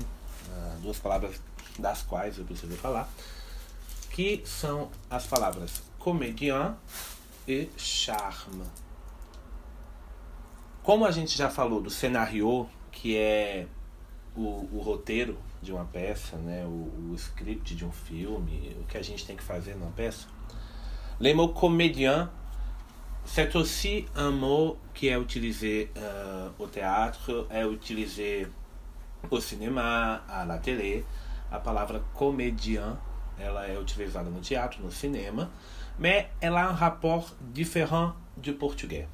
Uh, 0.49 0.81
duas 0.83 0.99
palavras 0.99 1.41
das 1.79 2.03
quais 2.03 2.39
eu 2.39 2.45
preciso 2.45 2.77
falar. 2.77 3.09
Que 4.11 4.43
são 4.45 4.91
as 5.11 5.27
palavras 5.27 5.83
comédien 5.99 6.77
e 7.49 7.69
charme. 7.77 8.65
Como 10.83 11.07
a 11.07 11.11
gente 11.11 11.37
já 11.37 11.49
falou 11.49 11.81
do 11.81 11.89
cenário, 11.89 12.69
que 12.93 13.17
é 13.17 13.67
o, 14.37 14.69
o 14.73 14.81
roteiro 14.81 15.39
de 15.65 15.73
uma 15.73 15.85
peça, 15.87 16.37
né, 16.37 16.65
o, 16.65 17.11
o, 17.11 17.15
script 17.17 17.75
de 17.75 17.85
um 17.85 17.91
filme, 17.91 18.77
o 18.81 18.85
que 18.85 18.99
a 18.99 19.03
gente 19.03 19.27
tem 19.27 19.35
que 19.35 19.43
fazer 19.43 19.75
numa 19.75 19.91
peça. 19.91 20.29
Le 21.19 21.33
mot 21.33 21.49
comédien, 21.49 22.31
c'est 23.25 23.57
aussi 23.57 24.05
un 24.15 24.31
mot 24.31 24.77
qui 24.93 25.09
est 25.09 25.19
utilisé 25.19 25.91
uh, 25.97 26.51
au 26.59 26.67
théâtre, 26.67 27.47
é 27.51 27.65
utilisé 27.65 28.47
au 29.31 29.41
cinéma, 29.41 30.23
à 30.29 30.45
la 30.45 30.59
télé. 30.59 31.05
A 31.51 31.59
palavra 31.59 32.01
comédien, 32.15 32.99
ela 33.39 33.67
é 33.67 33.79
utilizada 33.81 34.29
no 34.29 34.41
teatro, 34.41 34.83
no 34.83 34.91
cinema, 34.91 35.49
mais 35.99 36.27
elle 36.41 36.57
a 36.57 36.69
un 36.69 36.73
rapport 36.73 37.35
différent 37.41 38.13
du 38.37 38.53
portugais. 38.53 39.09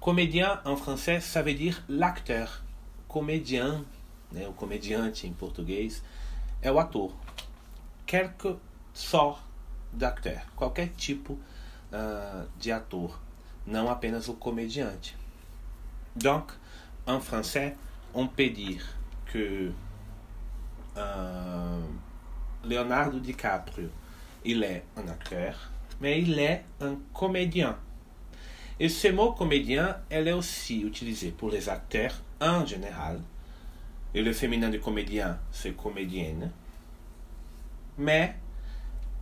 Comédien 0.00 0.60
en 0.64 0.76
français, 0.76 1.20
ça 1.20 1.42
veut 1.42 1.54
dire 1.54 1.82
l'acteur. 1.88 2.62
Comédien 3.08 3.84
né, 4.32 4.46
o 4.46 4.52
comediante 4.52 5.26
em 5.26 5.32
português, 5.32 6.02
é 6.62 6.70
o 6.70 6.78
ator. 6.78 7.12
Quelque 8.06 8.56
sort 8.92 9.40
d'acteur, 9.92 10.40
qualquer 10.56 10.88
tipo 10.88 11.34
uh, 11.34 12.48
de 12.58 12.72
ator, 12.72 13.18
não 13.66 13.88
apenas 13.88 14.28
o 14.28 14.34
comediante. 14.34 15.16
Donc, 16.16 16.52
en 17.06 17.20
français, 17.20 17.76
on 18.14 18.26
peut 18.26 18.50
dire 18.50 18.84
que 19.26 19.72
uh, 20.96 21.98
Leonardo 22.64 23.20
DiCaprio, 23.20 23.90
il 24.44 24.62
est 24.62 24.84
un 24.96 25.08
acteur, 25.08 25.70
mais 26.00 26.20
il 26.20 26.38
est 26.38 26.64
un 26.80 26.96
comédien. 27.12 27.76
Et 28.80 28.88
ce 28.88 29.08
mot 29.08 29.32
comédien, 29.32 29.96
elle 30.08 30.28
est 30.28 30.32
aussi 30.32 30.82
utilisé 30.82 31.30
pour 31.30 31.50
les 31.50 31.68
acteurs 31.68 32.14
en 32.40 32.64
général, 32.64 33.20
et 34.18 34.22
le 34.22 34.32
féminin 34.32 34.68
de 34.68 34.78
comédien, 34.78 35.38
c'est 35.52 35.76
comédienne. 35.76 36.50
Mais 37.96 38.34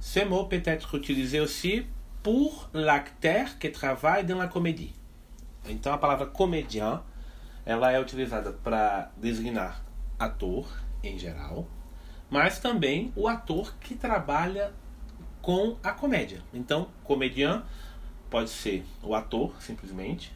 ce 0.00 0.24
mot 0.24 0.44
peut 0.44 0.62
être 0.64 0.94
utilisé 0.94 1.38
aussi 1.38 1.84
pour 2.22 2.70
l'acteur 2.72 3.58
que 3.58 3.68
trabalha 3.68 4.22
dans 4.22 4.38
la 4.38 4.48
comédie. 4.48 4.94
Então 5.68 5.92
a 5.92 5.98
palavra 5.98 6.24
comédien, 6.24 7.02
ela 7.66 7.92
é 7.92 8.00
utilizada 8.00 8.52
para 8.52 9.12
designar 9.18 9.84
ator 10.18 10.66
em 11.04 11.18
geral, 11.18 11.68
mas 12.30 12.58
também 12.58 13.12
o 13.14 13.28
ator 13.28 13.74
que 13.78 13.94
trabalha 13.94 14.72
com 15.42 15.76
a 15.82 15.92
comédia. 15.92 16.42
Então, 16.54 16.88
comédien 17.04 17.62
pode 18.30 18.48
ser 18.48 18.82
o 19.02 19.14
ator 19.14 19.60
simplesmente 19.60 20.32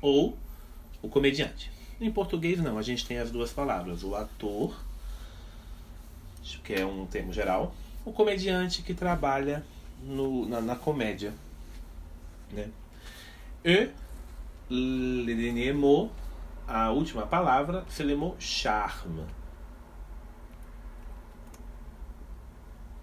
ou 0.00 0.34
o 1.02 1.10
comediante. 1.10 1.75
Em 2.00 2.10
português 2.10 2.60
não, 2.60 2.76
a 2.76 2.82
gente 2.82 3.06
tem 3.06 3.18
as 3.18 3.30
duas 3.30 3.52
palavras, 3.52 4.02
o 4.02 4.14
ator, 4.14 4.76
que 6.62 6.74
é 6.74 6.84
um 6.84 7.06
termo 7.06 7.32
geral, 7.32 7.74
o 8.04 8.12
comediante 8.12 8.82
que 8.82 8.92
trabalha 8.92 9.64
no, 10.02 10.46
na, 10.46 10.60
na 10.60 10.76
comédia. 10.76 11.32
Né? 12.52 12.68
E 13.64 13.90
le 14.68 15.34
dernier 15.34 15.74
mot, 15.74 16.10
a 16.68 16.90
última 16.90 17.26
palavra, 17.26 17.84
c'est 17.88 18.04
le 18.04 18.14
mot 18.14 18.36
charme. 18.38 19.24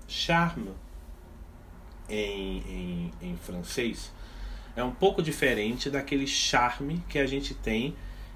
Charme 0.07 0.71
em, 2.07 2.59
em, 2.59 3.13
em 3.21 3.37
francês 3.37 4.11
é 4.75 4.83
um 4.83 4.91
pouco 4.91 5.21
diferente 5.21 5.89
daquele 5.89 6.27
charme 6.27 7.03
que 7.09 7.17
a 7.17 7.25
gente 7.25 7.53
tem 7.53 7.95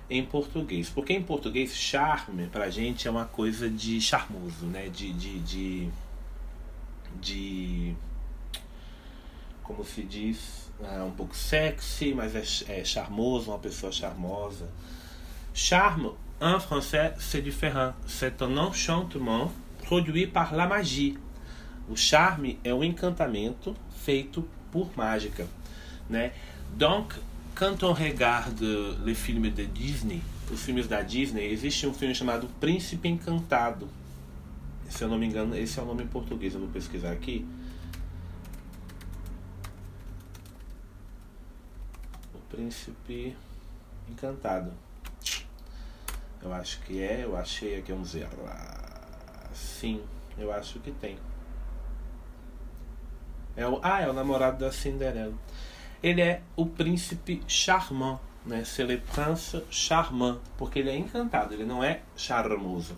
em 0.09 0.25
português. 0.25 0.89
Porque 0.89 1.13
em 1.13 1.23
português, 1.23 1.75
charme 1.75 2.47
pra 2.47 2.69
gente 2.69 3.07
é 3.07 3.11
uma 3.11 3.25
coisa 3.25 3.69
de 3.69 3.99
charmoso, 4.01 4.65
né? 4.65 4.89
De. 4.89 5.13
de, 5.13 5.39
de, 5.39 5.89
de 7.21 7.95
como 9.63 9.83
se 9.83 10.01
diz, 10.01 10.71
é 10.81 11.03
um 11.03 11.11
pouco 11.11 11.35
sexy, 11.35 12.13
mas 12.13 12.35
é, 12.35 12.79
é 12.79 12.85
charmoso, 12.85 13.51
uma 13.51 13.59
pessoa 13.59 13.91
charmosa. 13.91 14.69
Charme, 15.53 16.13
en 16.39 16.59
français, 16.59 17.13
c'est 17.19 17.41
différent. 17.41 17.93
C'est 18.07 18.41
un 18.41 18.57
enchantement 18.57 19.51
produit 19.83 20.27
par 20.27 20.53
la 20.53 20.67
magie. 20.67 21.17
O 21.89 21.95
charme 21.95 22.59
é 22.63 22.73
um 22.73 22.83
encantamento 22.83 23.75
feito 24.03 24.47
por 24.71 24.89
mágica, 24.95 25.47
né? 26.09 26.33
Donc, 26.77 27.15
quand 27.57 27.83
on 27.83 27.91
regarde 27.91 28.61
les 29.03 29.15
filmes 29.15 29.49
de 29.49 29.65
Disney, 29.65 30.21
os 30.51 30.61
filmes 30.61 30.87
da 30.87 31.01
Disney, 31.01 31.51
existe 31.51 31.87
um 31.87 31.93
filme 31.93 32.13
chamado 32.13 32.47
Príncipe 32.59 33.07
Encantado. 33.07 33.89
Se 34.87 35.03
eu 35.03 35.07
não 35.07 35.17
me 35.17 35.25
engano, 35.25 35.55
esse 35.57 35.79
é 35.79 35.81
o 35.81 35.85
nome 35.85 36.03
em 36.03 36.07
português, 36.07 36.53
eu 36.53 36.59
vou 36.59 36.69
pesquisar 36.69 37.11
aqui. 37.11 37.45
O 42.35 42.37
Príncipe 42.47 43.35
Encantado. 44.07 44.71
Eu 46.43 46.53
acho 46.53 46.79
que 46.81 47.01
é, 47.01 47.23
eu 47.23 47.35
achei 47.35 47.79
aqui, 47.79 47.91
vamos 47.91 48.13
ver. 48.13 48.29
Sim, 49.53 50.03
eu 50.37 50.51
acho 50.51 50.79
que 50.79 50.91
tem. 50.91 51.17
É 53.55 53.67
o, 53.67 53.79
ah, 53.81 54.01
é 54.01 54.07
o 54.07 54.13
namorado 54.13 54.59
da 54.59 54.71
Cinderela. 54.71 55.33
Ele 56.01 56.21
é 56.21 56.41
o 56.55 56.65
príncipe 56.65 57.41
charmant, 57.47 58.19
né? 58.45 58.63
C'est 58.63 58.83
le 58.83 58.97
prince 58.97 59.57
charmant, 59.69 60.39
porque 60.57 60.79
ele 60.79 60.89
é 60.89 60.97
encantado, 60.97 61.53
ele 61.53 61.65
não 61.65 61.83
é 61.83 62.01
charmoso. 62.15 62.95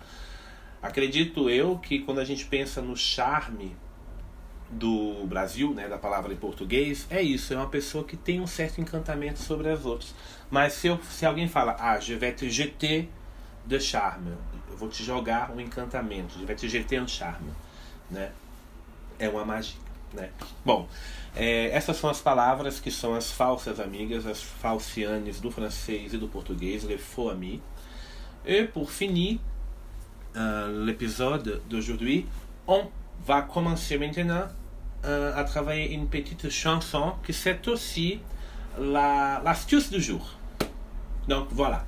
Acredito 0.82 1.50
eu 1.50 1.78
que 1.78 2.00
quando 2.00 2.20
a 2.20 2.26
gente 2.26 2.46
pensa 2.46 2.82
no 2.82 2.96
charme 2.96 3.76
do 4.70 5.26
Brasil, 5.26 5.74
né, 5.74 5.88
da 5.88 5.98
palavra 5.98 6.32
em 6.32 6.38
português, 6.38 7.08
é 7.10 7.22
isso, 7.22 7.54
é 7.54 7.58
uma 7.58 7.68
pessoa 7.68 8.04
que 8.04 8.16
tem 8.16 8.40
um 8.40 8.48
certo 8.48 8.80
encantamento 8.80 9.40
sobre 9.40 9.70
as 9.70 9.84
outras. 9.84 10.14
Mas 10.50 10.74
se, 10.74 10.88
eu, 10.88 11.00
se 11.10 11.26
alguém 11.26 11.48
fala, 11.48 11.76
ah, 11.80 12.00
je 12.00 12.16
vais 12.16 12.36
te 12.36 12.50
jeter 12.50 13.10
de 13.66 13.80
charme, 13.80 14.34
eu 14.70 14.78
vou 14.78 14.88
te 14.88 15.04
jogar 15.04 15.52
um 15.52 15.60
encantamento, 15.60 16.38
je 16.40 16.46
vais 16.46 16.60
te 16.60 16.70
jeter 16.70 17.02
un 17.02 17.08
charme, 17.08 17.52
né? 18.10 18.32
É 19.18 19.28
uma 19.28 19.44
magia. 19.44 19.89
Né? 20.14 20.30
Bom, 20.66 20.88
é, 21.36 21.70
essas 21.72 21.98
são 21.98 22.10
as 22.10 22.20
palavras 22.20 22.80
que 22.80 22.92
são 22.92 23.14
as 23.16 23.32
falsas 23.32 23.80
amigas, 23.80 24.26
as 24.26 24.42
falcianes 24.42 25.40
do 25.40 25.52
francês 25.52 26.14
e 26.14 26.18
do 26.18 26.28
português, 26.28 26.84
les 26.84 26.98
faux 27.00 27.32
amis. 27.32 27.62
Et 28.46 28.64
pour 28.64 28.90
finir 28.90 29.40
euh, 30.36 30.86
l'épisode 30.86 31.62
d'aujourd'hui, 31.70 32.26
on 32.68 32.88
va 33.26 33.42
commencer 33.42 33.98
maintenant 33.98 34.48
euh, 35.06 35.36
à 35.36 35.44
travailler 35.44 35.94
une 35.94 36.08
petite 36.08 36.50
chanson 36.50 37.14
qui 37.26 37.34
c'est 37.34 37.68
aussi 37.68 38.20
l'astuce 38.80 39.92
la, 39.92 39.98
du 39.98 40.04
jour. 40.04 40.36
Donc 41.28 41.48
voilà. 41.52 41.86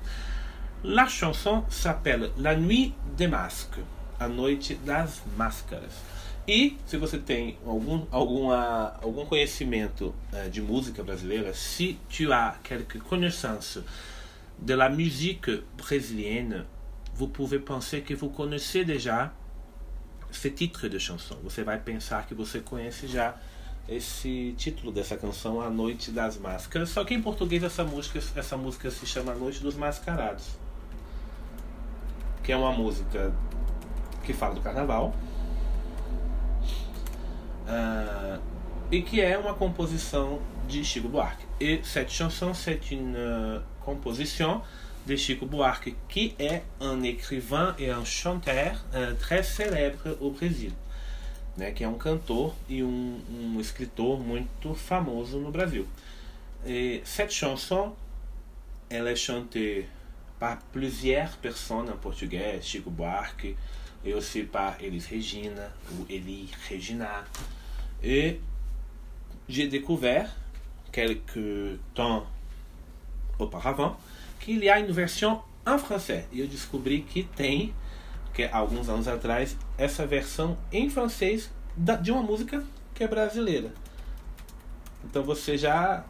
La 0.84 1.06
chanson 1.06 1.64
s'appelle 1.68 2.30
La 2.38 2.56
Nuit 2.56 2.92
des 3.16 3.28
Masques, 3.28 3.78
A 4.18 4.28
Noite 4.28 4.76
das 4.84 5.22
Máscaras. 5.36 6.11
E 6.46 6.76
se 6.86 6.96
você 6.96 7.18
tem 7.18 7.56
algum, 7.64 8.04
alguma, 8.10 8.96
algum 9.00 9.24
conhecimento 9.24 10.12
uh, 10.32 10.50
de 10.50 10.60
música 10.60 11.02
brasileira, 11.02 11.54
se 11.54 11.98
tu 12.08 12.32
as 12.32 12.56
quelques 12.64 13.00
connaissances 13.02 13.82
de 14.58 14.74
la 14.74 14.88
musique 14.88 15.62
brésilienne, 15.76 16.64
vous 17.14 17.28
pouvez 17.28 17.60
penser 17.60 18.00
que 18.00 18.14
vous 18.14 18.30
connaissez 18.30 18.84
déjà 18.84 19.32
ce 20.32 20.48
titre 20.50 20.88
de 20.88 20.98
chanson. 20.98 21.36
Você 21.44 21.62
vai 21.62 21.78
pensar 21.78 22.26
que 22.26 22.34
você 22.34 22.60
conhece 22.60 23.06
já 23.06 23.36
esse 23.88 24.54
título 24.56 24.90
dessa 24.90 25.16
canção, 25.16 25.60
A 25.60 25.70
Noite 25.70 26.10
das 26.10 26.38
Máscaras. 26.38 26.90
Só 26.90 27.04
que 27.04 27.14
em 27.14 27.22
português 27.22 27.62
essa 27.62 27.84
música, 27.84 28.18
essa 28.34 28.56
música 28.56 28.90
se 28.90 29.06
chama 29.06 29.32
A 29.32 29.34
Noite 29.34 29.62
dos 29.62 29.76
Mascarados. 29.76 30.56
Que 32.42 32.50
é 32.50 32.56
uma 32.56 32.72
música 32.72 33.32
que 34.24 34.32
fala 34.32 34.54
do 34.54 34.60
carnaval 34.60 35.14
uh, 37.66 38.40
e 38.90 39.02
que 39.02 39.20
é 39.20 39.38
uma 39.38 39.54
composição 39.54 40.40
de 40.68 40.84
Chico 40.84 41.08
Buarque. 41.08 41.44
E 41.60 41.80
cette 41.84 42.12
chanson, 42.12 42.54
c'est 42.54 42.90
une 42.90 43.16
uh, 43.16 43.60
composition 43.80 44.62
de 45.06 45.16
Chico 45.16 45.46
Buarque, 45.46 45.94
qui 46.08 46.34
est 46.38 46.62
un 46.80 47.02
écrivain 47.02 47.74
et 47.78 47.90
un 47.90 48.04
chanteur 48.04 48.84
uh, 48.94 49.14
très 49.18 49.42
célèbre 49.42 50.16
au 50.20 50.30
Brésil, 50.30 50.72
né, 51.56 51.72
que 51.72 51.82
é 51.84 51.88
um 51.88 51.98
cantor 51.98 52.54
e 52.68 52.82
um, 52.82 53.20
um 53.30 53.60
escritor 53.60 54.20
muito 54.20 54.74
famoso 54.74 55.38
no 55.38 55.50
Brasil. 55.50 55.86
Et 56.64 57.02
cette 57.04 57.32
chanson, 57.32 57.94
elle 58.88 59.08
est 59.08 59.16
chantée 59.16 59.88
par 60.38 60.58
plusieurs 60.72 61.36
personnes 61.38 61.88
en 61.88 61.96
portugais, 61.96 62.60
Chico 62.62 62.90
Buarque, 62.90 63.56
et 64.04 64.14
aussi 64.14 64.42
par 64.42 64.76
Elis 64.80 65.06
Regina, 65.10 65.68
ou 65.92 66.06
Eli 66.10 66.50
Regina, 66.68 67.24
Et 68.02 68.40
j'ai 69.48 69.68
découvert 69.68 70.28
quelques 70.90 71.78
temps 71.94 72.26
auparavant 73.38 73.96
qu'il 74.40 74.62
y 74.64 74.68
a 74.68 74.78
une 74.78 74.90
version 74.90 75.40
em 75.66 75.78
francês. 75.78 76.26
E 76.32 76.40
eu 76.40 76.46
descobri 76.48 77.02
que 77.02 77.22
tem, 77.22 77.72
que 78.34 78.44
alguns 78.44 78.88
anos 78.88 79.06
atrás, 79.06 79.56
essa 79.78 80.06
versão 80.06 80.56
em 80.72 80.90
francês 80.90 81.50
de 81.76 82.10
uma 82.10 82.22
música 82.22 82.64
que 82.94 83.04
é 83.04 83.08
brasileira. 83.08 83.72
Então 85.04 85.22
você 85.22 85.56
já. 85.56 86.04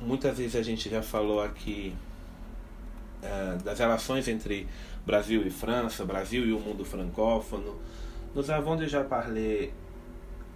Muitas 0.00 0.36
vezes 0.38 0.56
a 0.56 0.62
gente 0.62 0.90
já 0.90 1.02
falou 1.02 1.40
aqui 1.40 1.94
uh, 3.22 3.62
das 3.62 3.78
relações 3.78 4.26
entre 4.26 4.66
Brasil 5.06 5.46
e 5.46 5.50
França, 5.50 6.04
Brasil 6.04 6.46
e 6.46 6.52
o 6.52 6.60
mundo 6.60 6.84
francófono. 6.84 7.78
Nous 8.34 8.50
avons 8.50 8.76
déjà 8.76 9.04
parlé 9.04 9.72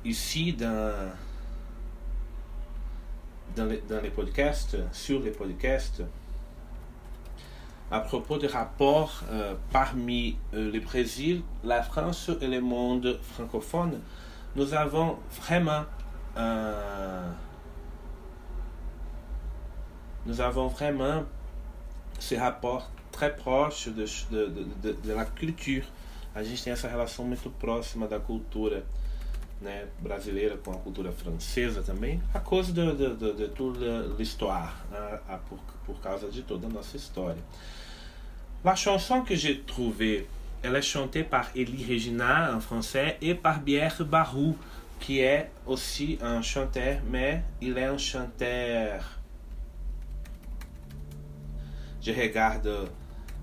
ici 0.04 0.52
dans, 0.52 1.12
dans, 3.54 3.66
les, 3.66 3.82
dans 3.82 4.00
les 4.00 4.10
podcasts, 4.10 4.76
sur 4.92 5.20
les 5.20 5.30
podcasts, 5.30 6.02
à 7.90 8.00
propos 8.00 8.38
des 8.38 8.46
rapports 8.46 9.22
euh, 9.30 9.54
parmi 9.70 10.36
euh, 10.54 10.70
le 10.72 10.80
Brésil, 10.80 11.42
la 11.64 11.82
France 11.82 12.30
et 12.40 12.46
le 12.46 12.60
monde 12.60 13.18
francophone, 13.22 14.00
nous 14.56 14.74
avons 14.74 15.18
vraiment 15.42 15.84
nous 20.24 20.40
avons 20.40 20.68
vraiment 20.68 21.24
ces 22.20 22.38
rapports 22.38 22.90
très 23.10 23.30
proches 23.30 23.92
de, 23.92 24.04
de, 24.04 24.64
de, 24.74 24.92
de, 24.92 25.24
culture. 25.38 25.84
A 26.34 26.42
gente 26.42 26.62
tem 26.62 26.72
essa 26.72 26.88
relação 26.88 27.24
muito 27.24 27.50
próxima 27.50 28.06
da 28.06 28.20
cultura 28.20 28.84
né, 29.60 29.86
brasileira 30.00 30.56
com 30.56 30.70
a 30.70 30.76
cultura 30.76 31.12
francesa 31.12 31.82
também, 31.82 32.22
à 32.32 32.38
cause 32.38 32.72
de, 32.72 32.94
de, 32.94 33.16
de, 33.16 33.32
de 33.34 33.48
toute 33.48 33.80
l'histoire, 34.16 34.72
né, 34.90 35.18
por, 35.48 35.58
por 35.84 36.00
causa 36.00 36.28
de 36.28 36.42
toda 36.42 36.66
a 36.66 36.70
nossa 36.70 36.96
história. 36.96 37.42
La 38.64 38.74
chanson 38.74 39.22
que 39.22 39.36
j'ai 39.36 39.60
trouvée, 39.60 40.26
elle 40.62 40.74
est 40.74 40.82
chantée 40.82 41.22
par 41.22 41.50
Elie 41.54 41.84
Regina 41.84 42.54
en 42.54 42.60
français 42.60 43.16
et 43.20 43.34
par 43.34 43.62
Pierre 43.62 44.04
Barou, 44.04 44.56
qui 44.98 45.20
est 45.20 45.50
aussi 45.64 46.18
un 46.20 46.42
chanteur, 46.42 46.98
mais 47.08 47.42
il 47.60 47.78
est 47.78 47.84
un 47.84 47.98
chanteur. 47.98 49.18
Je 52.00 52.12
regarde 52.12 52.90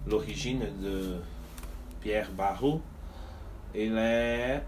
l'origine 0.08 0.68
de 0.82 1.18
Pierre 2.02 2.32
Barou. 2.32 2.82
Il 3.74 3.98
est 3.98 4.64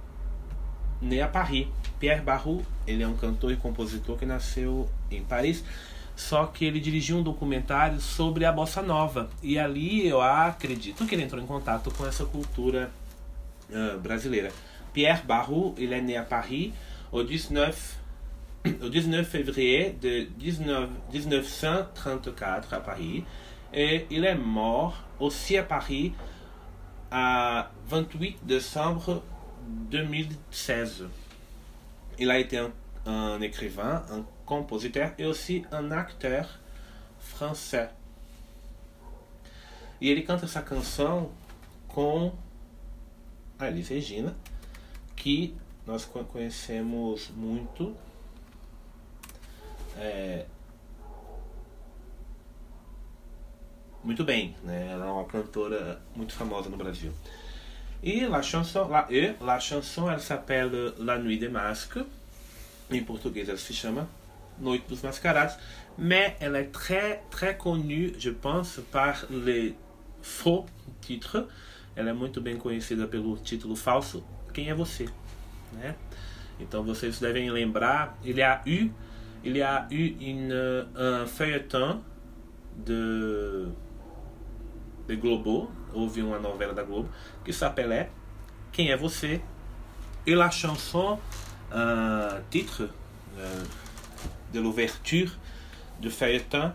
né 1.02 1.22
a 1.22 1.28
Paris. 1.28 1.68
Pierre 2.00 2.24
Barrou, 2.24 2.64
ele 2.86 3.04
é 3.04 3.08
um 3.08 3.16
cantor 3.16 3.52
e 3.52 3.56
compositor 3.56 4.18
que 4.18 4.26
nasceu 4.26 4.88
em 5.10 5.24
Paris, 5.24 5.64
só 6.16 6.46
que 6.46 6.66
ele 6.66 6.80
dirigiu 6.80 7.18
um 7.18 7.24
documentário 7.24 8.00
sobre 8.00 8.46
a 8.46 8.52
bossa 8.52 8.82
nova. 8.82 9.30
E 9.42 9.58
ali 9.58 10.08
eu 10.08 10.22
acredito 10.22 11.06
que 11.06 11.16
ele 11.16 11.24
entrou 11.24 11.42
em 11.42 11.46
contato 11.46 11.92
com 11.92 12.06
essa 12.06 12.26
cultura 12.26 12.92
uh, 13.70 14.00
brasileira. 14.00 14.52
Pierre 14.94 15.24
Barrou, 15.26 15.74
ele 15.78 15.94
é 15.94 16.02
né 16.02 16.18
a 16.18 16.24
Paris 16.24 16.74
au 17.12 17.24
19 17.24 17.98
au 18.82 18.90
19 18.90 19.28
février 19.28 19.96
de 20.00 20.26
19, 20.38 20.90
1934 21.12 22.74
à 22.74 22.80
Paris. 22.80 23.24
Et 23.74 24.06
il 24.10 24.24
est 24.24 24.36
mort 24.36 25.07
aussi 25.20 25.58
à 25.58 25.64
Paris 25.64 26.14
à 27.12 27.72
28 27.88 28.46
décembre 28.46 29.24
2016. 29.68 31.06
Il 32.20 32.32
a 32.32 32.40
été 32.40 32.58
un, 32.58 32.72
un 33.06 33.42
écrivain, 33.42 34.04
un 34.12 34.26
compositeur 34.46 35.12
et 35.18 35.26
aussi 35.26 35.64
un 35.72 35.92
acteur 35.92 36.60
français. 37.20 37.90
E 40.00 40.10
ele 40.10 40.22
canta 40.22 40.46
essa 40.46 40.62
canção 40.62 41.32
com 41.88 42.32
a 43.58 43.68
Elis 43.68 43.90
Regina, 43.90 44.36
que 45.16 45.56
nós 45.86 46.06
conhecemos 46.06 47.32
muito. 47.36 47.96
É, 49.98 50.46
muito 54.08 54.24
bem, 54.24 54.56
né? 54.64 54.88
Ela 54.94 55.06
é 55.06 55.10
uma 55.10 55.26
cantora 55.26 56.02
muito 56.16 56.32
famosa 56.32 56.70
no 56.70 56.78
Brasil. 56.78 57.12
E 58.02 58.26
la 58.26 58.42
chanson, 58.42 58.88
la, 58.88 59.06
e, 59.10 59.36
la 59.42 59.60
chanson, 59.60 60.10
elle 60.10 60.22
s'appelle 60.22 60.94
La 60.98 61.20
Nuit 61.20 61.38
des 61.38 61.50
Masques. 61.50 62.06
Em 62.90 63.04
português, 63.04 63.50
ela 63.50 63.58
se 63.58 63.74
chama 63.74 64.08
Noite 64.58 64.88
dos 64.88 65.02
Mascarados. 65.02 65.58
Mais 65.98 66.38
elle 66.40 66.56
est 66.56 66.72
très, 66.72 67.22
très 67.30 67.58
connue, 67.58 68.14
je 68.18 68.30
pense, 68.30 68.80
par 68.94 69.26
les 69.30 69.76
faux 70.22 70.66
titres. 71.02 71.44
Ela 71.94 72.12
é 72.12 72.14
muito 72.14 72.40
bem 72.40 72.56
conhecida 72.56 73.08
pelo 73.08 73.36
título 73.36 73.76
falso 73.76 74.24
Quem 74.54 74.70
é 74.70 74.74
Você? 74.74 75.10
Né? 75.74 75.96
Então 76.62 76.82
vocês 76.82 77.20
devem 77.20 77.52
lembrar, 77.52 78.18
il 78.24 78.38
y 78.38 78.42
a 78.42 78.62
eu, 78.66 78.90
il 79.44 79.58
y 79.58 79.62
a 79.62 79.86
eu 79.92 80.16
une, 80.22 80.54
un 80.96 81.28
feuilleton 81.28 82.02
de, 82.74 83.68
de 85.08 85.16
Globo, 85.16 85.72
houve 85.94 86.22
uma 86.22 86.40
novela 86.40 86.74
da 86.74 86.84
Globo, 86.84 87.10
que 87.44 87.54
s'appelait 87.54 88.10
Quem 88.72 88.92
é 88.92 88.98
Você? 88.98 89.42
E 90.26 90.36
la 90.36 90.52
chanson, 90.52 91.18
un 91.72 92.42
titre 92.50 92.90
euh, 93.38 93.64
de 94.52 94.60
l'ouverture 94.60 95.32
du 96.02 96.10
feuilleton, 96.10 96.74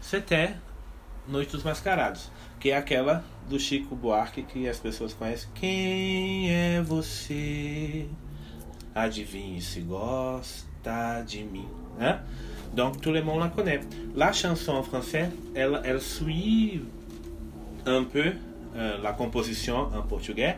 c'était 0.00 0.54
Noite 1.28 1.52
dos 1.52 1.64
Mascarados, 1.64 2.30
que 2.60 2.70
é 2.70 2.76
aquela 2.76 3.24
do 3.48 3.58
Chico 3.58 3.96
Buarque 3.96 4.42
que 4.42 4.68
as 4.68 4.78
pessoas 4.78 5.12
conhecem. 5.14 5.48
Quem 5.54 6.50
é 6.50 6.80
você? 6.80 8.06
Adivinhe 8.94 9.60
se 9.60 9.80
gosta 9.80 11.22
de 11.26 11.42
mim. 11.44 11.68
Hein? 12.00 12.20
Donc 12.74 13.00
tout 13.00 13.12
le 13.12 13.22
monde 13.22 13.40
la 13.40 13.48
connaît. 13.48 13.80
La 14.14 14.32
chanson 14.32 14.72
en 14.72 14.82
français, 14.82 15.30
elle, 15.54 15.80
elle 15.84 16.00
suit 16.00 16.82
un 17.86 18.04
peu 18.04 18.32
euh, 18.76 18.98
la 19.02 19.12
composition 19.12 19.90
en 19.94 20.02
portugais, 20.02 20.56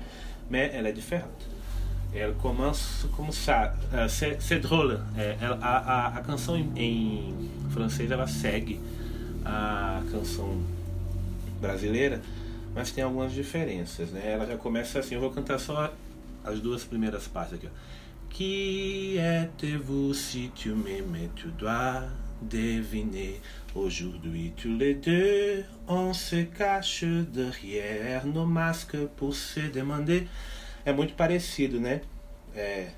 mais 0.50 0.70
elle 0.74 0.86
est 0.86 0.92
différente. 0.92 1.48
Elle 2.14 2.34
commence 2.34 3.06
comme 3.16 3.32
ça. 3.32 3.74
Uh, 3.92 4.08
c'est 4.08 4.60
drôle. 4.60 5.00
É, 5.18 5.36
ela, 5.40 5.58
a, 5.60 5.78
a, 5.78 6.18
a, 6.18 6.20
canção 6.20 6.56
em, 6.56 6.70
em, 6.76 7.34
francês 7.70 8.08
ela 8.08 8.28
segue 8.28 8.80
a 9.44 10.00
canção 10.12 10.62
brasileira, 11.60 12.22
mas 12.72 12.92
tem 12.92 13.02
algumas 13.02 13.32
diferenças. 13.32 14.10
Né? 14.10 14.32
Ela 14.32 14.46
já 14.46 14.56
começa 14.56 15.00
assim. 15.00 15.16
Eu 15.16 15.22
vou 15.22 15.32
cantar 15.32 15.58
só 15.58 15.92
as 16.44 16.60
duas 16.60 16.84
primeiras 16.84 17.26
partes 17.26 17.54
aqui. 17.54 17.66
Ó. 17.66 17.94
Qui 18.30 19.16
êtes-vous 19.18 20.12
si 20.14 20.50
tu 20.54 20.74
m'aimes, 20.74 21.30
tu 21.36 21.48
dois 21.48 22.02
deviner. 22.48 23.40
Aujourd'hui, 23.74 24.52
tous 24.56 24.76
les 24.76 24.94
deux, 24.94 25.64
on 25.88 26.12
se 26.12 26.44
cache 26.44 27.04
derrière 27.04 28.26
nos 28.26 28.46
masques 28.46 29.08
pour 29.16 29.34
se 29.34 29.68
demander. 29.68 30.28
É 30.84 30.92
muito 30.92 31.14
parecido, 31.14 31.80
né? 31.80 32.02
É. 32.54 32.90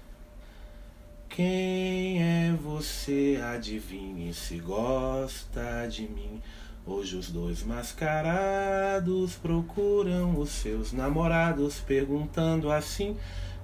Quem 1.28 2.22
é 2.22 2.53
você? 2.53 3.40
Adivinhe 3.55 4.32
se 4.34 4.59
gosta 4.59 5.86
de 5.86 6.03
mim. 6.03 6.42
Hoje 6.86 7.16
os 7.16 7.30
dois 7.30 7.62
mascarados 7.62 9.34
procuram 9.34 10.38
os 10.38 10.51
seus 10.51 10.92
namorados, 10.92 11.80
perguntando 11.80 12.70
assim. 12.70 13.16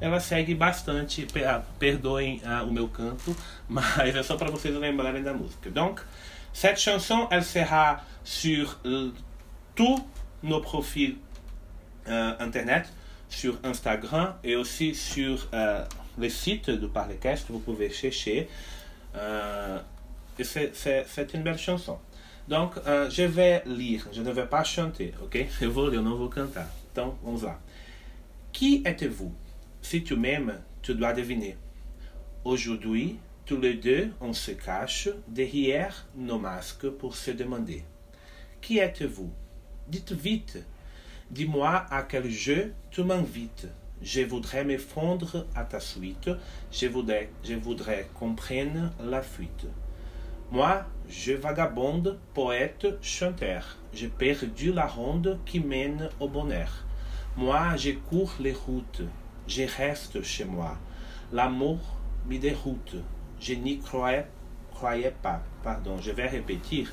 Ela 0.02 0.18
segue 0.18 0.52
bastante, 0.52 1.24
perdoem 1.78 2.40
ah, 2.44 2.64
o 2.64 2.72
meu 2.72 2.88
canto, 2.88 3.36
mas 3.68 4.16
é 4.16 4.22
só 4.24 4.36
para 4.36 4.50
vocês 4.50 4.74
lembrarem 4.74 5.22
da 5.22 5.32
música. 5.32 5.70
Donc, 5.70 6.02
cette 6.52 6.80
chanson, 6.80 7.28
elle 7.30 7.44
sera 7.44 8.04
sur 8.24 8.76
tous 9.76 10.02
nos 10.42 10.60
profils 10.60 11.16
uh, 12.06 12.42
internet, 12.42 12.92
sur 13.28 13.56
Instagram 13.62 14.34
et 14.42 14.56
aussi 14.56 14.92
sur 14.92 15.48
uh, 15.52 15.86
les 16.18 16.30
sites 16.30 16.68
de 16.68 16.86
Parlecast, 16.88 17.46
vous 17.48 17.60
pouvez 17.60 17.88
chercher. 17.88 18.48
Uh, 19.14 19.78
et 20.36 20.42
c'est 20.42 21.34
une 21.34 21.44
belle 21.44 21.58
chanson. 21.58 21.96
Donc, 22.48 22.74
uh, 22.78 23.08
je 23.08 23.22
vais 23.22 23.62
lire, 23.66 24.08
je 24.12 24.20
ne 24.20 24.32
vais 24.32 24.46
pas 24.46 24.64
chanter, 24.64 25.14
ok? 25.22 25.48
Eu 25.60 25.70
vou 25.70 25.86
ler, 25.86 25.98
eu 25.98 26.02
não 26.02 26.16
vou 26.16 26.28
cantar. 26.28 26.68
Então, 26.90 27.16
vamos 27.22 27.42
lá. 27.42 27.56
Qui 28.52 28.82
êtes-vous? 28.84 29.32
Si 29.82 30.04
tu 30.04 30.16
m'aimes, 30.16 30.60
tu 30.80 30.94
dois 30.94 31.12
deviner. 31.12 31.58
Aujourd'hui, 32.44 33.18
tous 33.44 33.60
les 33.60 33.74
deux, 33.74 34.10
on 34.20 34.32
se 34.32 34.52
cache 34.52 35.08
derrière 35.26 36.06
nos 36.16 36.38
masques 36.38 36.88
pour 36.88 37.16
se 37.16 37.32
demander. 37.32 37.84
Qui 38.60 38.78
êtes-vous? 38.78 39.30
Dites 39.88 40.12
vite. 40.12 40.58
Dis-moi 41.30 41.84
à 41.90 42.04
quel 42.04 42.30
jeu 42.30 42.72
tu 42.90 43.02
m'invites. 43.02 43.66
Je 44.00 44.22
voudrais 44.22 44.64
me 44.64 44.78
fondre 44.78 45.46
à 45.54 45.64
ta 45.64 45.80
suite. 45.80 46.30
Je 46.70 46.86
voudrais, 46.86 47.30
je 47.44 47.54
voudrais 47.54 48.08
la 49.04 49.20
fuite. 49.20 49.66
Moi, 50.52 50.86
je 51.08 51.32
vagabonde, 51.32 52.18
poète, 52.34 52.86
chanteur. 53.02 53.76
J'ai 53.92 54.08
perdu 54.08 54.72
la 54.72 54.86
ronde 54.86 55.38
qui 55.44 55.58
mène 55.58 56.08
au 56.20 56.28
bonheur. 56.28 56.86
Moi, 57.36 57.76
je 57.76 57.90
cours 57.90 58.32
les 58.38 58.52
routes. 58.52 59.02
Je 59.46 59.64
reste 59.76 60.22
chez 60.22 60.44
moi. 60.44 60.76
L'amour 61.32 61.78
me 62.28 62.38
déroute. 62.38 62.96
Je 63.40 63.54
n'y 63.54 63.78
croyais, 63.78 64.26
pas. 65.22 65.42
Pardon, 65.62 65.98
je 66.00 66.10
vais 66.12 66.28
répéter. 66.28 66.86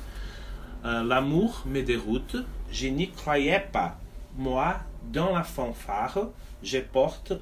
Euh, 0.84 1.02
L'amour 1.02 1.62
me 1.66 1.82
déroute. 1.82 2.36
Je 2.70 2.88
n'y 2.88 3.10
croyais 3.10 3.60
pas. 3.72 3.98
Moi, 4.36 4.80
dans 5.12 5.34
la 5.34 5.42
fanfare, 5.42 6.30
je 6.62 6.78
porte 6.78 7.32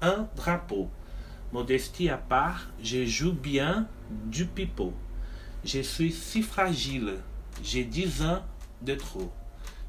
un 0.00 0.28
drapeau. 0.36 0.88
Modestie 1.52 2.08
à 2.08 2.16
part, 2.16 2.68
je 2.82 3.04
joue 3.04 3.32
bien 3.32 3.86
du 4.10 4.46
pipeau. 4.46 4.92
Je 5.64 5.80
suis 5.80 6.12
si 6.12 6.42
fragile, 6.42 7.18
j'ai 7.62 7.84
dix 7.84 8.22
ans 8.22 8.42
de 8.80 8.94
trop. 8.94 9.30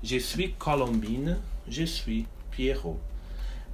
Je 0.03 0.18
suis 0.18 0.53
Colombine, 0.53 1.38
je 1.68 1.84
suis 1.84 2.28
Pierrot. 2.51 2.99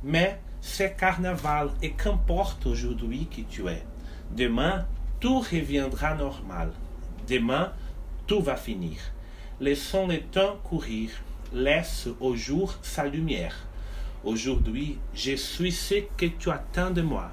Mais 0.04 0.40
c'est 0.62 0.96
carnaval 0.96 1.70
et 1.82 1.92
qu'importe 1.92 2.66
aujourd'hui 2.66 3.28
qui 3.32 3.46
tu 3.46 3.68
es. 3.68 3.84
Demain, 4.36 4.86
tout 5.20 5.40
reviendra 5.40 6.16
normal. 6.16 6.72
Demain, 7.28 7.72
tout 8.28 8.42
va 8.42 8.56
finir. 8.56 8.98
Laissons 9.60 10.08
le 10.08 10.22
temps 10.22 10.58
courir. 10.64 11.10
Laisse 11.54 12.08
au 12.20 12.36
jour 12.36 12.76
sa 12.82 13.06
lumière. 13.06 13.56
Aujourd'hui, 14.24 14.98
je 15.14 15.36
suis 15.36 15.72
ce 15.72 15.96
que 16.18 16.26
tu 16.26 16.52
attends 16.52 16.92
de 16.92 17.02
moi. 17.02 17.32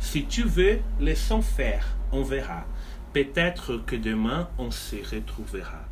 Si 0.00 0.24
tu 0.24 0.42
veux, 0.42 0.80
laissons 1.00 1.42
faire, 1.42 1.86
on 2.12 2.22
verra. 2.22 2.64
Peut-être 3.12 3.78
que 3.86 3.96
demain, 3.96 4.48
on 4.58 4.70
se 4.70 4.96
retrouvera. 4.96 5.84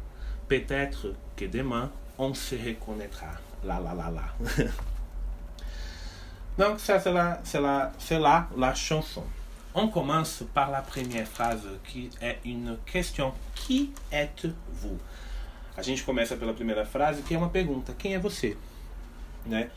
Peut-être 0.48 1.14
que 1.36 1.44
demain, 1.44 1.90
on 2.18 2.34
se 2.34 2.54
reconnaîtra. 2.54 3.28
La 3.64 3.80
la 3.80 3.94
la 3.94 4.10
la. 4.10 4.64
Donc 6.56 6.78
ça, 6.78 7.00
c'est 7.00 7.12
la, 7.12 7.40
c'est 7.42 7.60
la, 7.60 7.92
c'est 7.98 8.18
la, 8.18 8.48
la 8.56 8.74
chanson. 8.74 9.24
On 9.74 9.88
commence 9.88 10.44
par 10.54 10.70
la 10.70 10.82
première 10.82 11.26
phrase, 11.26 11.66
qui 11.84 12.10
é 12.20 12.38
une 12.44 12.78
question. 12.86 13.32
Qui 13.54 13.90
êtes-vous? 14.12 14.98
A 15.76 15.82
gente 15.82 16.04
começa 16.04 16.36
pela 16.36 16.52
primeira 16.52 16.84
frase, 16.84 17.22
que 17.22 17.34
é 17.34 17.38
uma 17.38 17.48
pergunta. 17.48 17.92
Quem 17.98 18.14
é 18.14 18.18
você? 18.20 18.56
Né? 19.44 19.68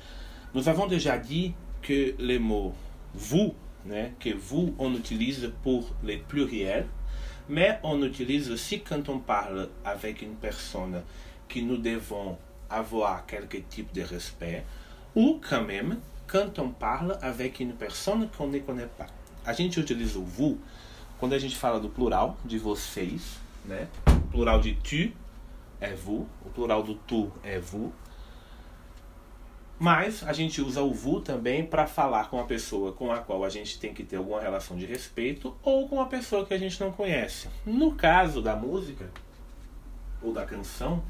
Nous 0.54 0.68
avons 0.70 0.88
déjà 0.88 1.18
dit 1.18 1.56
que 1.82 2.16
les 2.20 2.38
mots 2.38 2.76
vous, 3.16 3.56
né, 3.84 4.14
que 4.20 4.36
vous, 4.36 4.76
on 4.78 4.94
utilise 4.94 5.52
pour 5.64 5.96
les 6.04 6.18
pluriels, 6.18 6.86
mais 7.50 7.80
on 7.82 8.04
utilise 8.04 8.52
aussi 8.52 8.82
quand 8.82 9.10
on 9.10 9.18
parle 9.18 9.70
avec 9.84 10.22
une 10.22 10.36
personne 10.36 11.02
que 11.50 11.60
nous 11.60 11.78
devons 11.78 12.38
avoir 12.70 13.26
quelque 13.26 13.58
type 13.58 13.92
de 13.94 14.04
respect, 14.04 14.64
ou 15.16 15.42
quand 15.42 15.64
même 15.64 15.98
quand 16.28 16.60
on 16.60 16.70
parle 16.70 17.18
avec 17.22 17.60
une 17.60 17.74
personne 17.74 18.28
qu'on 18.38 18.48
ne 18.48 18.60
connaît 18.60 18.90
pas. 18.98 19.08
A 19.46 19.54
gente 19.54 19.80
utiliza 19.80 20.20
o 20.20 20.24
vous 20.24 20.58
quando 21.20 21.34
a 21.34 21.40
gente 21.40 21.56
fala 21.56 21.80
do 21.80 21.90
plural 21.90 22.36
de 22.44 22.60
vocês, 22.60 23.40
né? 23.66 23.88
O 24.08 24.32
plural 24.32 24.60
de 24.60 24.74
tu 24.76 25.14
é 25.80 25.94
vous, 25.94 26.28
o 26.46 26.50
plural 26.50 26.84
do 26.84 26.96
tu 26.96 27.32
é 27.44 27.60
vous. 27.60 27.92
Mas 29.80 30.24
a 30.24 30.34
gente 30.34 30.60
usa 30.60 30.82
o 30.82 30.92
vous 30.92 31.22
também 31.22 31.66
para 31.66 31.86
falar 31.88 32.30
com 32.30 32.40
a 32.40 32.44
pessoa 32.44 32.92
com 32.92 33.12
a 33.12 33.20
qual 33.20 33.44
a 33.44 33.50
gente 33.50 33.80
tem 33.80 33.94
que 33.94 34.04
ter 34.04 34.18
alguma 34.18 34.42
relação 34.42 34.76
de 34.76 34.86
respeito 34.86 35.56
ou 35.64 35.88
com 35.88 35.96
uma 35.96 36.08
pessoa 36.08 36.46
que 36.46 36.54
a 36.54 36.58
gente 36.58 36.80
não 36.82 36.92
conhece. 36.92 37.48
No 37.66 37.94
caso 37.94 38.42
da 38.42 38.56
música 38.56 39.10
ou 40.22 40.34
da 40.34 40.46
canção, 40.46 41.04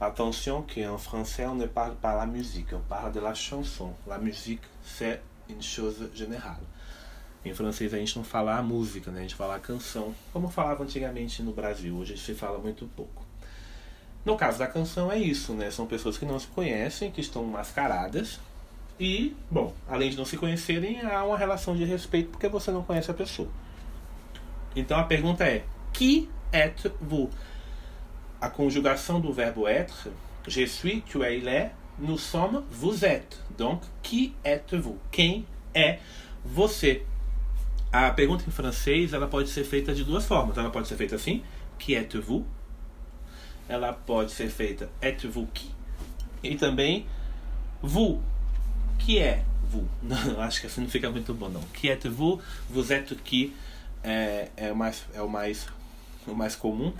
attention 0.00 0.62
que 0.62 0.86
en 0.86 0.98
français 0.98 1.46
on 1.46 1.54
ne 1.54 1.66
parle 1.66 1.94
pas 1.96 2.14
la 2.14 2.26
musique, 2.26 2.72
on 2.72 2.80
parle 2.88 3.12
de 3.12 3.20
la 3.20 3.34
chanson. 3.34 3.94
La 4.06 4.18
musique 4.18 4.62
c'est 4.82 5.20
une 5.48 5.62
chose 5.62 6.10
générale. 6.14 6.62
Em 7.44 7.54
francês 7.54 7.94
a 7.94 7.98
gente 7.98 8.16
não 8.16 8.24
fala 8.24 8.56
a 8.56 8.62
música, 8.62 9.10
né? 9.10 9.20
a 9.20 9.22
gente 9.22 9.36
fala 9.36 9.56
a 9.56 9.60
canção, 9.60 10.14
como 10.32 10.48
falava 10.48 10.82
antigamente 10.82 11.42
no 11.42 11.52
Brasil, 11.52 11.96
hoje 11.96 12.18
se 12.18 12.34
fala 12.34 12.58
muito 12.58 12.86
pouco. 12.96 13.24
No 14.24 14.36
caso 14.36 14.58
da 14.58 14.66
canção 14.66 15.12
é 15.12 15.16
isso, 15.16 15.52
né? 15.52 15.70
São 15.70 15.86
pessoas 15.86 16.18
que 16.18 16.24
não 16.24 16.36
se 16.40 16.48
conhecem, 16.48 17.12
que 17.12 17.20
estão 17.20 17.44
mascaradas. 17.44 18.40
E, 18.98 19.36
bom, 19.48 19.72
além 19.88 20.10
de 20.10 20.16
não 20.16 20.24
se 20.24 20.36
conhecerem, 20.36 21.00
há 21.02 21.22
uma 21.22 21.38
relação 21.38 21.76
de 21.76 21.84
respeito 21.84 22.30
porque 22.30 22.48
você 22.48 22.72
não 22.72 22.82
conhece 22.82 23.08
a 23.08 23.14
pessoa. 23.14 23.48
Então 24.74 24.98
a 24.98 25.04
pergunta 25.04 25.44
é: 25.44 25.64
Qui 25.92 26.28
êtes-vous? 26.52 27.30
A 28.40 28.50
conjugação 28.50 29.20
do 29.20 29.32
verbo 29.32 29.66
être, 29.66 30.08
je 30.46 30.66
suis, 30.66 31.02
tu 31.02 31.22
es, 31.22 31.38
il 31.38 31.48
est, 31.48 31.70
nous 31.98 32.18
sommes, 32.18 32.64
vous 32.70 33.04
êtes. 33.04 33.40
Donc, 33.56 33.82
qui 34.02 34.34
êtes-vous? 34.44 34.98
Quem 35.10 35.46
é 35.74 35.98
você? 36.44 37.04
A 37.92 38.10
pergunta 38.10 38.44
em 38.46 38.50
francês 38.50 39.12
ela 39.12 39.26
pode 39.26 39.48
ser 39.48 39.64
feita 39.64 39.94
de 39.94 40.04
duas 40.04 40.26
formas. 40.26 40.58
Ela 40.58 40.70
pode 40.70 40.86
ser 40.86 40.96
feita 40.96 41.14
assim: 41.16 41.42
Qui 41.78 41.94
êtes-vous? 41.94 42.44
ela 43.68 43.92
pode 43.92 44.32
ser 44.32 44.48
feita 44.48 44.88
êtes-vous 45.02 45.46
qui 45.52 45.74
e 46.42 46.54
também 46.56 47.06
vous, 47.82 48.20
que 48.98 49.18
é 49.18 49.44
vous. 49.68 49.86
Não, 50.02 50.40
acho 50.40 50.60
que 50.60 50.66
assim 50.66 50.80
não 50.80 50.88
fica 50.88 51.10
muito 51.10 51.34
bom 51.34 51.48
não. 51.48 51.62
Que 51.72 51.88
êtes-vous, 51.88 52.40
vous 52.70 52.92
êtes 52.92 53.16
qui 53.24 53.52
é, 54.04 54.48
é, 54.56 54.72
o 54.72 54.76
mais, 54.76 55.04
é 55.12 55.20
o, 55.20 55.28
mais, 55.28 55.66
o 56.26 56.34
mais 56.34 56.54
comum. 56.54 56.92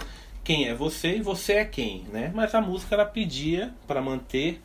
Quem 0.47 0.68
é 0.68 0.74
você 0.76 1.16
e 1.16 1.22
você 1.22 1.55
é 1.55 1.64
quem, 1.64 2.05
né? 2.12 2.30
Mas 2.32 2.55
a 2.55 2.61
música 2.61 2.94
ela 2.94 3.05
pedia 3.05 3.74
para 3.84 4.01
manter 4.01 4.62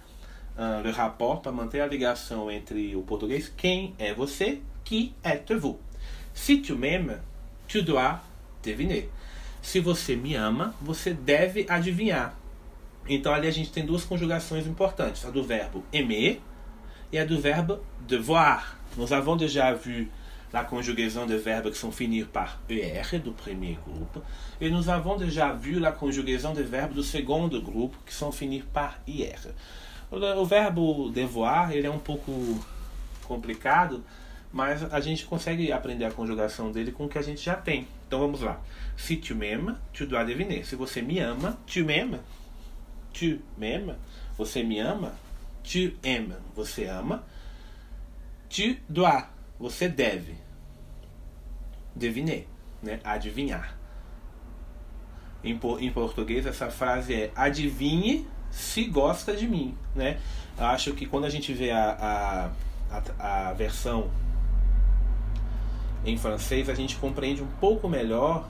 uh, 0.55 0.79
le 0.83 0.91
rapport, 0.91 1.41
para 1.41 1.51
manter 1.51 1.81
a 1.81 1.87
ligação 1.87 2.51
entre 2.51 2.95
o 2.95 3.01
português, 3.01 3.51
quem 3.57 3.95
é 3.97 4.13
você, 4.13 4.61
qui 4.83 5.15
êtes-vous. 5.23 5.79
Si 6.35 6.57
tu 6.57 6.75
m'aimes, 6.75 7.17
tu 7.67 7.81
dois 7.81 8.17
deviner. 8.61 9.09
Se 9.59 9.79
você 9.79 10.15
me 10.15 10.35
ama, 10.35 10.75
você 10.79 11.15
deve 11.15 11.65
adivinhar. 11.67 12.37
Então 13.09 13.33
ali 13.33 13.47
a 13.47 13.51
gente 13.51 13.71
tem 13.71 13.83
duas 13.83 14.03
conjugações 14.03 14.67
importantes, 14.67 15.25
a 15.25 15.31
do 15.31 15.41
verbo 15.43 15.83
aimer 15.91 16.41
e 17.11 17.17
a 17.17 17.25
do 17.25 17.41
verbo 17.41 17.79
devoir. 18.01 18.79
Nous 18.95 19.11
avons 19.11 19.35
déjà 19.35 19.73
vu 19.73 20.07
la 20.53 20.63
conjugaison 20.63 21.25
de 21.25 21.35
verbes 21.35 21.71
qui 21.71 21.79
sont 21.79 21.91
finis 21.91 22.23
par 22.23 22.59
ER 22.69 23.19
do 23.19 23.31
primeiro 23.31 23.81
grupo 23.81 24.21
e 24.59 24.69
nous 24.69 24.89
avons 24.89 25.17
déjà 25.17 25.53
vu 25.53 25.79
la 25.79 25.91
conjugaison 25.91 26.53
de 26.53 26.61
verbes 26.61 26.95
do 26.95 27.03
segundo 27.03 27.61
grupo 27.61 27.97
que 28.05 28.13
são 28.13 28.31
finis 28.31 28.63
par 28.73 29.01
IR. 29.07 29.53
O 30.11 30.45
verbo 30.45 31.09
devoir 31.09 31.71
ele 31.71 31.87
é 31.87 31.91
um 31.91 31.99
pouco 31.99 32.31
complicado, 33.23 34.03
mas 34.51 34.83
a 34.93 34.99
gente 34.99 35.25
consegue 35.25 35.71
aprender 35.71 36.03
a 36.03 36.11
conjugação 36.11 36.69
dele 36.69 36.91
com 36.91 37.05
o 37.05 37.09
que 37.09 37.17
a 37.17 37.21
gente 37.21 37.41
já 37.41 37.55
tem. 37.55 37.87
Então 38.07 38.19
vamos 38.19 38.41
lá. 38.41 38.59
Se 38.97 39.15
tu 39.15 39.33
m'aimes, 39.33 39.75
tu 39.93 40.05
dois 40.05 40.27
deviner. 40.27 40.65
Se 40.65 40.75
você 40.75 41.01
me 41.01 41.19
ama, 41.19 41.57
tu 41.65 41.85
m'aimes. 41.85 42.19
Tu 43.13 43.39
m'aimes. 43.57 43.95
Você 44.37 44.63
me 44.63 44.79
ama. 44.79 45.13
Tu 45.63 45.93
aimes. 46.03 46.37
Você 46.55 46.85
ama. 46.85 47.23
Tu 48.49 48.77
dois. 48.89 49.23
Você 49.61 49.87
deve. 49.87 50.35
Deviner. 51.95 52.47
Né? 52.81 52.99
Adivinhar. 53.03 53.77
Em, 55.43 55.59
em 55.79 55.91
português, 55.91 56.47
essa 56.47 56.71
frase 56.71 57.13
é 57.13 57.31
adivinhe 57.35 58.27
se 58.49 58.85
gosta 58.85 59.35
de 59.35 59.47
mim. 59.47 59.77
Né? 59.95 60.19
Eu 60.57 60.65
acho 60.65 60.93
que 60.93 61.05
quando 61.05 61.25
a 61.25 61.29
gente 61.29 61.53
vê 61.53 61.69
a, 61.69 62.51
a, 62.89 62.97
a, 63.19 63.49
a 63.49 63.53
versão 63.53 64.09
em 66.03 66.17
francês, 66.17 66.67
a 66.67 66.73
gente 66.73 66.95
compreende 66.95 67.43
um 67.43 67.51
pouco 67.59 67.87
melhor 67.87 68.49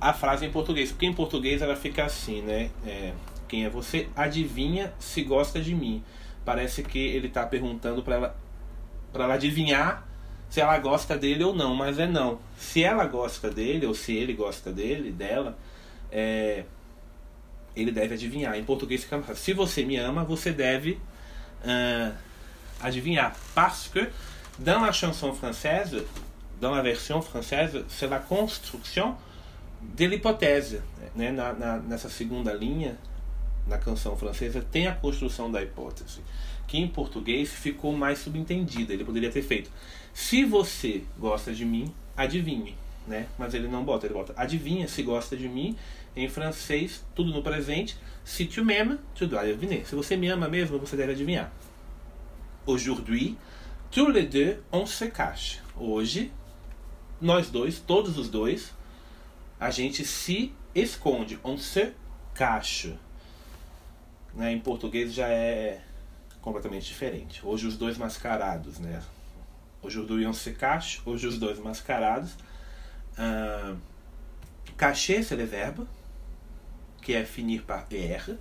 a 0.00 0.12
frase 0.12 0.44
em 0.44 0.50
português. 0.50 0.90
Porque 0.90 1.06
em 1.06 1.14
português 1.14 1.62
ela 1.62 1.76
fica 1.76 2.04
assim, 2.04 2.42
né? 2.42 2.70
É, 2.84 3.12
quem 3.46 3.64
é 3.64 3.70
você? 3.70 4.08
Adivinha 4.16 4.92
se 4.98 5.22
gosta 5.22 5.60
de 5.60 5.72
mim. 5.72 6.02
Parece 6.44 6.82
que 6.82 6.98
ele 6.98 7.28
está 7.28 7.46
perguntando 7.46 8.02
para 8.02 8.14
ela, 8.16 8.36
para 9.12 9.24
ela 9.24 9.34
adivinhar 9.34 10.06
se 10.50 10.60
ela 10.60 10.78
gosta 10.78 11.16
dele 11.16 11.44
ou 11.44 11.54
não, 11.54 11.74
mas 11.74 11.98
é 11.98 12.06
não. 12.06 12.38
Se 12.56 12.82
ela 12.82 13.04
gosta 13.04 13.50
dele 13.50 13.86
ou 13.86 13.94
se 13.94 14.16
ele 14.16 14.32
gosta 14.32 14.72
dele, 14.72 15.12
dela, 15.12 15.58
é, 16.10 16.64
ele 17.76 17.92
deve 17.92 18.14
adivinhar. 18.14 18.56
Em 18.56 18.64
português 18.64 19.04
fica 19.04 19.22
se 19.34 19.52
você 19.52 19.84
me 19.84 19.96
ama, 19.96 20.24
você 20.24 20.50
deve 20.52 20.98
adivinhar. 22.80 23.36
Parce 23.54 23.88
que 23.88 24.08
dans 24.58 24.80
la 24.80 24.92
chanson 24.92 25.34
française, 25.34 26.02
dans 26.60 26.74
la 26.74 26.82
version 26.82 27.20
française, 27.22 27.84
c'est 27.88 28.08
la 28.08 28.18
construction 28.18 29.14
de 29.80 30.06
l'hypothèse. 30.06 30.82
Né? 31.14 31.30
Na, 31.30 31.52
na, 31.52 31.78
nessa 31.78 32.08
segunda 32.08 32.52
linha, 32.52 32.96
na 33.66 33.78
canção 33.78 34.16
francesa, 34.16 34.64
tem 34.72 34.86
a 34.86 34.94
construção 34.94 35.50
da 35.50 35.62
hipótese, 35.62 36.20
que 36.68 36.78
em 36.78 36.86
português 36.86 37.50
ficou 37.50 37.92
mais 37.92 38.18
subentendida. 38.18 38.92
Ele 38.92 39.04
poderia 39.04 39.30
ter 39.30 39.42
feito: 39.42 39.70
se 40.12 40.44
você 40.44 41.02
gosta 41.18 41.52
de 41.52 41.64
mim, 41.64 41.92
adivinhe. 42.16 42.76
Né? 43.06 43.26
Mas 43.38 43.54
ele 43.54 43.66
não 43.66 43.82
bota, 43.82 44.06
ele 44.06 44.12
bota 44.12 44.34
adivinha 44.36 44.86
se 44.86 45.02
gosta 45.02 45.36
de 45.36 45.48
mim. 45.48 45.74
Em 46.14 46.28
francês, 46.28 47.04
tudo 47.14 47.32
no 47.32 47.42
presente. 47.42 47.96
Si 48.24 48.44
tu 48.44 48.64
m'aimes, 48.64 48.98
tu 49.14 49.26
dois 49.26 49.46
deviner. 49.46 49.86
Se 49.86 49.94
você 49.94 50.16
me 50.16 50.28
ama 50.28 50.46
mesmo, 50.48 50.78
você 50.78 50.94
deve 50.96 51.12
adivinhar. 51.12 51.50
Aujourd'hui, 52.66 53.38
tous 53.90 54.12
les 54.12 54.28
deux, 54.28 54.58
on 54.70 54.84
se 54.84 55.08
cache. 55.08 55.60
Hoje, 55.74 56.30
nós 57.20 57.50
dois, 57.50 57.78
todos 57.78 58.18
os 58.18 58.28
dois, 58.28 58.74
a 59.58 59.70
gente 59.70 60.04
se 60.04 60.52
esconde. 60.74 61.38
On 61.42 61.56
se 61.56 61.92
cache. 62.34 62.94
Né? 64.34 64.52
Em 64.52 64.58
português 64.58 65.14
já 65.14 65.28
é 65.28 65.80
completamente 66.40 66.86
diferente. 66.86 67.44
Hoje 67.44 67.66
os 67.66 67.76
dois 67.76 67.96
mascarados, 67.96 68.78
né? 68.78 69.02
Aujourd'hui 69.82 70.26
on 70.26 70.32
se 70.32 70.52
cache, 70.52 71.00
hoje 71.04 71.26
os 71.26 71.38
dois 71.38 71.58
mascarados. 71.58 72.32
Uh, 73.18 73.76
cacher, 74.76 75.22
c'est 75.22 75.36
le 75.36 75.46
verbe, 75.46 75.86
que 77.00 77.14
é 77.14 77.24
finir 77.24 77.62
par 77.62 77.86
er. 77.90 78.38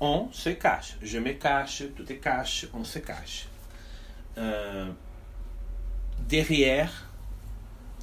On 0.00 0.32
se 0.32 0.54
cache. 0.54 0.96
Je 1.02 1.18
me 1.20 1.34
cache, 1.34 1.88
tu 1.94 2.04
te 2.04 2.14
caches, 2.14 2.68
on 2.72 2.84
se 2.84 3.00
cache. 3.00 3.48
Uh, 4.36 4.94
derrière 6.18 6.90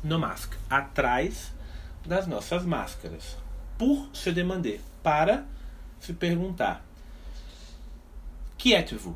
no 0.03 0.19
masque. 0.19 0.55
Atrás 0.69 1.51
das 2.05 2.27
nossas 2.27 2.65
máscaras. 2.65 3.37
Por 3.77 4.09
se 4.13 4.31
demander, 4.31 4.81
para 5.03 5.45
se 5.99 6.13
perguntar. 6.13 6.86
Qui 8.57 8.73
êtes-vous? 8.73 9.15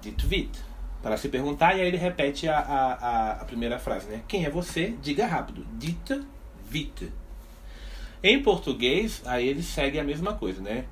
Dito 0.00 0.26
vite. 0.26 0.60
Para 1.02 1.16
se 1.16 1.28
perguntar, 1.28 1.76
e 1.76 1.80
aí 1.80 1.88
ele 1.88 1.96
repete 1.96 2.48
a, 2.48 2.58
a, 2.58 3.32
a, 3.32 3.44
primeira 3.44 3.78
frase, 3.78 4.06
né? 4.06 4.22
Quem 4.26 4.44
é 4.44 4.50
você? 4.50 4.94
Diga 5.02 5.26
rápido. 5.26 5.66
Dita 5.78 6.22
vite. 6.68 7.12
Em 8.22 8.42
português, 8.42 9.22
aí 9.26 9.46
ele 9.46 9.62
segue 9.62 9.98
a 9.98 10.04
mesma 10.04 10.32
coisa, 10.32 10.62
né? 10.62 10.86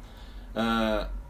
Uh, 0.55 1.23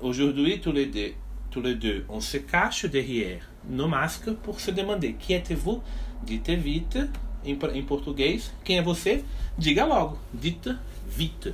Aujourd'hui, 0.00 0.60
tous 0.60 0.72
les, 0.72 0.86
deux, 0.86 1.14
tous 1.50 1.60
les 1.60 1.74
deux, 1.74 2.06
on 2.08 2.22
se 2.22 2.38
cache 2.38 2.86
derrière 2.86 3.42
nos 3.68 3.86
masques 3.86 4.32
pour 4.42 4.58
se 4.58 4.70
demander 4.70 5.12
qui 5.12 5.34
êtes-vous? 5.34 5.82
Dite 6.22 6.56
vite 6.56 7.10
em, 7.44 7.58
em 7.74 7.82
português. 7.82 8.50
Quem 8.64 8.78
é 8.78 8.82
você? 8.82 9.22
Diga 9.58 9.84
logo. 9.84 10.18
Dite 10.32 10.74
vite. 11.06 11.52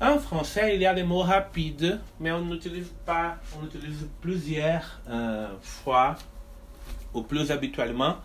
En 0.00 0.18
français, 0.18 0.74
il 0.74 0.82
y 0.82 0.86
a 0.86 0.92
les 0.92 1.02
mots 1.02 1.22
rapides, 1.22 2.00
mais 2.20 2.32
on 2.32 2.44
n'utilise 2.44 2.92
pas, 3.06 3.36
on 3.58 3.66
utilise 3.66 4.08
plusieurs 4.20 5.00
euh, 5.08 5.48
fois, 5.62 6.16
ou 7.12 7.22
plus 7.22 7.50
habituellement, 7.50 8.16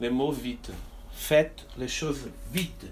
les 0.00 0.10
mots 0.10 0.32
vite. 0.32 0.70
Faites 1.12 1.66
les 1.76 1.88
choses 1.88 2.28
vite. 2.52 2.86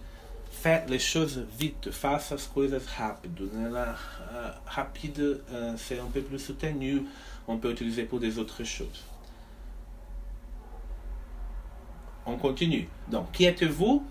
Faites 0.50 0.90
les 0.90 0.98
choses 0.98 1.46
vite. 1.58 1.90
Faça 1.92 2.34
as 2.34 2.46
coisas 2.46 2.84
rápido. 2.86 3.48
Né? 3.52 3.70
La, 3.70 3.92
uh, 3.92 4.52
rapide, 4.66 5.40
uh, 5.50 5.76
c'est 5.76 6.00
un 6.00 6.06
peu 6.12 6.20
plus 6.20 6.40
soutenu. 6.40 7.04
On 7.46 7.58
peut 7.58 7.70
utiliser 7.70 8.04
pour 8.04 8.18
des 8.18 8.38
autres 8.38 8.64
choses. 8.64 9.04
on 12.28 12.36
continue. 12.36 12.88
Donc, 13.10 13.32
qui 13.32 13.44
êtes-vous? 13.44 14.04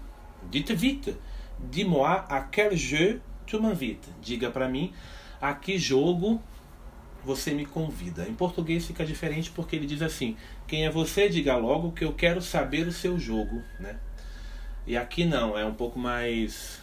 Dites 0.51 0.72
vite. 0.72 1.12
Dis-moi 1.60 2.26
à 2.30 2.41
quel 2.51 2.76
jeu 2.76 3.22
m'invites. 3.56 4.10
Diga 4.22 4.52
para 4.52 4.68
mim 4.68 4.93
a 5.39 5.54
que 5.54 5.78
jogo 5.78 6.41
você 7.24 7.54
me 7.54 7.66
convida. 7.66 8.28
Em 8.28 8.34
português 8.34 8.86
fica 8.86 9.06
diferente 9.06 9.52
porque 9.52 9.76
ele 9.76 9.86
diz 9.86 10.02
assim: 10.02 10.36
quem 10.68 10.86
é 10.86 10.89
você? 10.89 11.30
Diga 11.30 11.56
logo 11.56 11.91
que 11.91 12.04
eu 12.04 12.14
quero 12.14 12.41
saber 12.41 12.88
o 12.88 12.91
seu 12.91 13.20
jogo, 13.20 13.62
né? 13.80 13.98
E 14.86 14.95
aqui 14.95 15.26
não, 15.26 15.58
é 15.58 15.66
um 15.66 15.74
pouco 15.74 16.00
mais 16.00 16.82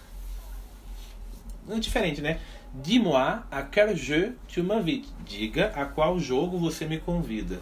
diferente, 1.81 2.21
né? 2.21 2.39
Dis-moi 2.75 3.41
à 3.51 3.63
quel 3.63 3.97
jeu 3.97 4.35
tu 4.53 4.63
m'invites. 4.63 5.13
Diga 5.25 5.73
a 5.75 5.85
qual 5.87 6.19
jogo 6.19 6.59
você 6.59 6.87
me 6.87 6.99
convida. 6.99 7.61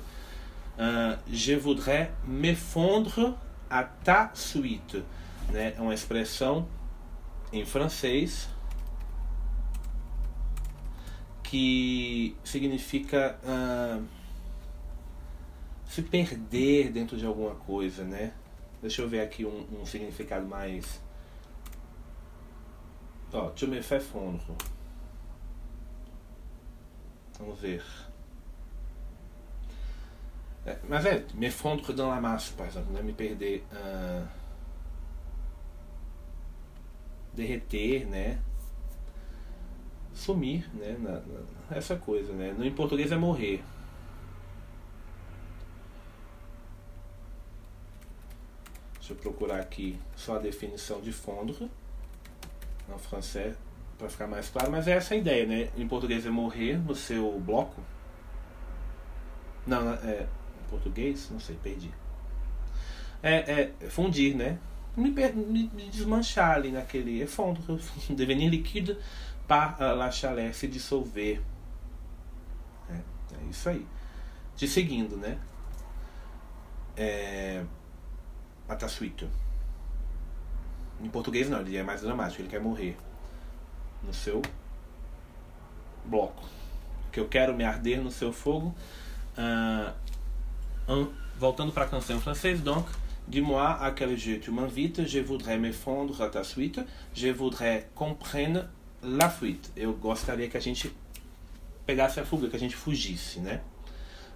Uh, 0.75 1.19
je 1.31 1.55
voudrais 1.55 2.09
me 2.27 2.55
fondre 2.55 3.35
à 3.69 3.85
ta 3.85 4.31
suite. 4.35 5.05
Né? 5.51 5.75
É 5.77 5.81
uma 5.81 5.93
expressão 5.95 6.67
em 7.53 7.65
francês 7.65 8.49
que 11.53 12.35
significa 12.43 13.39
uh, 13.45 14.03
se 15.87 16.01
perder 16.01 16.91
dentro 16.91 17.15
de 17.15 17.27
alguma 17.27 17.55
coisa, 17.55 18.05
né? 18.05 18.33
Deixa 18.81 19.03
eu 19.03 19.09
ver 19.09 19.21
aqui 19.21 19.45
um, 19.45 19.67
um 19.79 19.85
significado 19.85 20.47
mais. 20.47 20.99
Ó, 23.35 23.51
tu 23.51 23.69
me 23.69 23.83
fais 23.83 24.03
fondre. 24.03 24.47
Vamos 27.39 27.61
ver. 27.61 27.85
É, 30.65 30.79
mas 30.89 31.05
é, 31.05 31.23
me 31.35 31.51
fondre 31.51 31.93
dans 31.93 32.09
la 32.09 32.19
masse, 32.19 32.55
por 32.55 32.65
exemplo, 32.65 32.95
né? 32.95 33.03
Me 33.03 33.13
perder. 33.13 33.63
Uh, 33.71 34.27
derreter, 37.35 38.07
né? 38.07 38.39
Sumir, 40.15 40.69
né? 40.75 40.97
Na, 40.99 41.13
na, 41.13 41.77
essa 41.77 41.97
coisa, 41.97 42.33
né? 42.33 42.55
No, 42.57 42.65
em 42.65 42.73
português 42.73 43.11
é 43.13 43.17
morrer. 43.17 43.63
Deixa 48.99 49.13
eu 49.13 49.17
procurar 49.17 49.61
aqui 49.61 49.99
só 50.15 50.37
a 50.37 50.39
definição 50.39 51.01
de 51.01 51.13
fondre. 51.13 51.71
No 52.89 52.99
francês, 52.99 53.57
para 53.97 54.09
ficar 54.09 54.27
mais 54.27 54.49
claro, 54.49 54.71
mas 54.71 54.87
é 54.87 54.93
essa 54.93 55.15
a 55.15 55.17
ideia, 55.17 55.47
né? 55.47 55.71
Em 55.77 55.87
português 55.87 56.27
é 56.27 56.31
morrer 56.31 56.77
no 56.79 56.95
seu 56.95 57.39
bloco. 57.41 57.81
Não, 59.67 59.93
é. 59.95 60.27
Em 60.67 60.71
português? 60.71 61.29
Não 61.31 61.41
sei, 61.41 61.57
perdi. 61.63 61.91
É, 63.23 63.71
é 63.83 63.89
fundir, 63.89 64.37
né? 64.37 64.59
Me, 64.97 65.11
me, 65.11 65.71
me 65.73 65.89
desmanchar 65.89 66.57
ali 66.57 66.71
naquele. 66.71 67.23
É 67.23 67.27
fondre, 67.27 67.63
devenir 68.11 68.51
líquido 68.51 68.97
la 69.49 70.11
chaleur 70.11 70.55
se 70.55 70.67
dissolver. 70.67 71.41
É, 72.91 72.95
é 72.95 73.51
isso 73.51 73.69
aí. 73.69 73.87
Te 74.57 74.67
seguindo, 74.67 75.17
né? 75.17 75.39
É, 76.97 77.65
Atasuito. 78.69 79.29
Em 81.03 81.09
português 81.09 81.49
não, 81.49 81.61
ele 81.61 81.77
é 81.77 81.83
mais 81.83 82.01
dramático, 82.01 82.43
ele 82.43 82.49
quer 82.49 82.61
morrer. 82.61 82.97
No 84.03 84.13
seu 84.13 84.43
bloco. 86.05 86.45
Que 87.11 87.21
eu 87.21 87.29
quero 87.29 87.55
me 87.55 87.65
arder 87.65 88.01
no 88.01 88.11
seu 88.11 88.33
fogo. 88.33 88.75
Um, 90.89 91.13
voltando 91.39 91.73
para 91.73 91.85
a 91.85 91.89
canção 91.89 92.17
em 92.17 92.21
francês, 92.21 92.61
donc, 92.61 92.87
dis-moi 93.27 93.79
à 93.81 93.91
quel 93.93 94.17
jeu 94.17 94.41
tu 94.41 94.53
m'invites, 94.53 95.07
je 95.07 95.21
voudrais 95.21 95.59
me 95.59 95.73
fondre 95.73 96.21
à 96.23 96.29
ta 96.29 96.45
suite, 96.45 96.81
je 97.15 97.33
voudrais 97.33 97.89
qu'on 97.95 98.15
prenne 99.03 99.19
La 99.19 99.29
Fuite. 99.29 99.71
Eu 99.77 99.93
gostaria 99.95 100.49
que 100.49 100.57
a 100.57 100.61
gente 100.61 100.93
pegasse 101.85 102.21
a 102.21 102.25
fuga, 102.25 102.49
que 102.49 102.57
a 102.57 102.59
gente 102.59 102.77
fugisse, 102.77 103.41
né? 103.41 103.61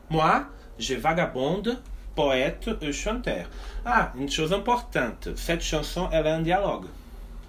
Moi, 0.08 0.46
je 0.78 0.96
vagabonde, 0.96 1.78
poète 2.14 2.68
et 2.80 2.92
chanteur. 2.92 3.46
Ah, 3.84 4.12
une 4.16 4.28
chose 4.28 4.52
importante. 4.52 5.36
Cette 5.36 5.62
chanson, 5.62 6.08
ela 6.12 6.30
é 6.30 6.36
um 6.36 6.42
diálogo. 6.42 6.88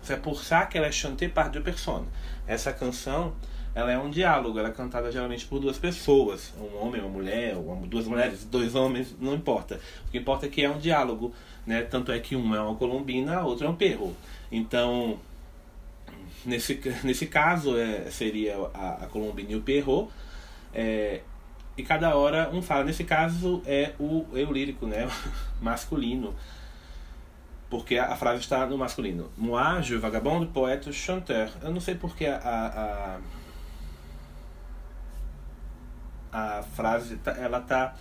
C'est 0.04 0.22
pour 0.22 0.42
ça 0.42 0.66
qu'elle 0.66 0.86
est 0.86 0.92
chantée 0.92 1.28
par 1.28 1.50
deux 1.52 1.62
personnes. 1.62 2.06
Essa 2.48 2.72
canção, 2.72 3.34
ela 3.76 3.92
é 3.92 3.98
um 3.98 4.10
diálogo. 4.10 4.58
Ela 4.58 4.70
é 4.70 4.72
cantada 4.72 5.12
geralmente 5.12 5.46
por 5.46 5.60
duas 5.60 5.78
pessoas. 5.78 6.54
Um 6.58 6.86
homem, 6.86 7.02
uma 7.02 7.10
mulher, 7.10 7.56
duas 7.88 8.06
mulheres, 8.06 8.46
dois 8.46 8.74
homens, 8.74 9.16
não 9.20 9.34
importa. 9.34 9.80
O 10.08 10.12
que 10.12 10.18
importa 10.18 10.46
é 10.46 10.50
que 10.50 10.64
é 10.64 10.70
um 10.70 10.80
diálogo, 10.80 11.34
né? 11.66 11.82
Tanto 11.82 12.12
é 12.12 12.20
que 12.20 12.36
um 12.36 12.56
é 12.56 12.62
uma 12.62 12.76
colombina, 12.76 13.40
a 13.40 13.46
outra 13.46 13.68
é 13.68 13.70
um 13.70 13.76
perro. 13.76 14.16
Então, 14.50 15.20
Nesse, 16.48 16.80
nesse 17.04 17.28
caso, 17.28 17.78
é, 17.78 18.10
seria 18.10 18.56
a, 18.74 19.04
a 19.04 19.08
Colombine 19.08 19.54
e 19.54 19.82
o. 19.86 20.12
É, 20.74 21.22
e 21.78 21.84
cada 21.84 22.16
hora 22.16 22.50
um 22.52 22.62
fala. 22.62 22.86
Nesse 22.86 23.04
caso 23.04 23.62
é 23.66 23.94
o 24.00 24.26
eu 24.34 24.52
lírico, 24.52 24.88
né? 24.88 25.08
masculino. 25.62 26.34
Porque 27.70 27.98
a, 27.98 28.14
a, 28.14 28.16
frase 28.16 28.40
está 28.40 28.66
no 28.66 28.78
masculino. 28.78 29.30
Moi, 29.36 29.84
je 29.84 29.98
vagabond, 29.98 30.48
poète, 30.54 30.94
chanteur. 30.94 31.50
Eu 31.62 31.72
não 31.72 31.82
sei 31.82 31.96
porque 31.96 32.26
a, 32.26 32.38
a, 32.38 33.20
a, 36.32 36.60
a 36.60 36.64
frase 36.64 37.18
tá, 37.18 37.32
ela 37.32 37.60
tá 37.60 37.94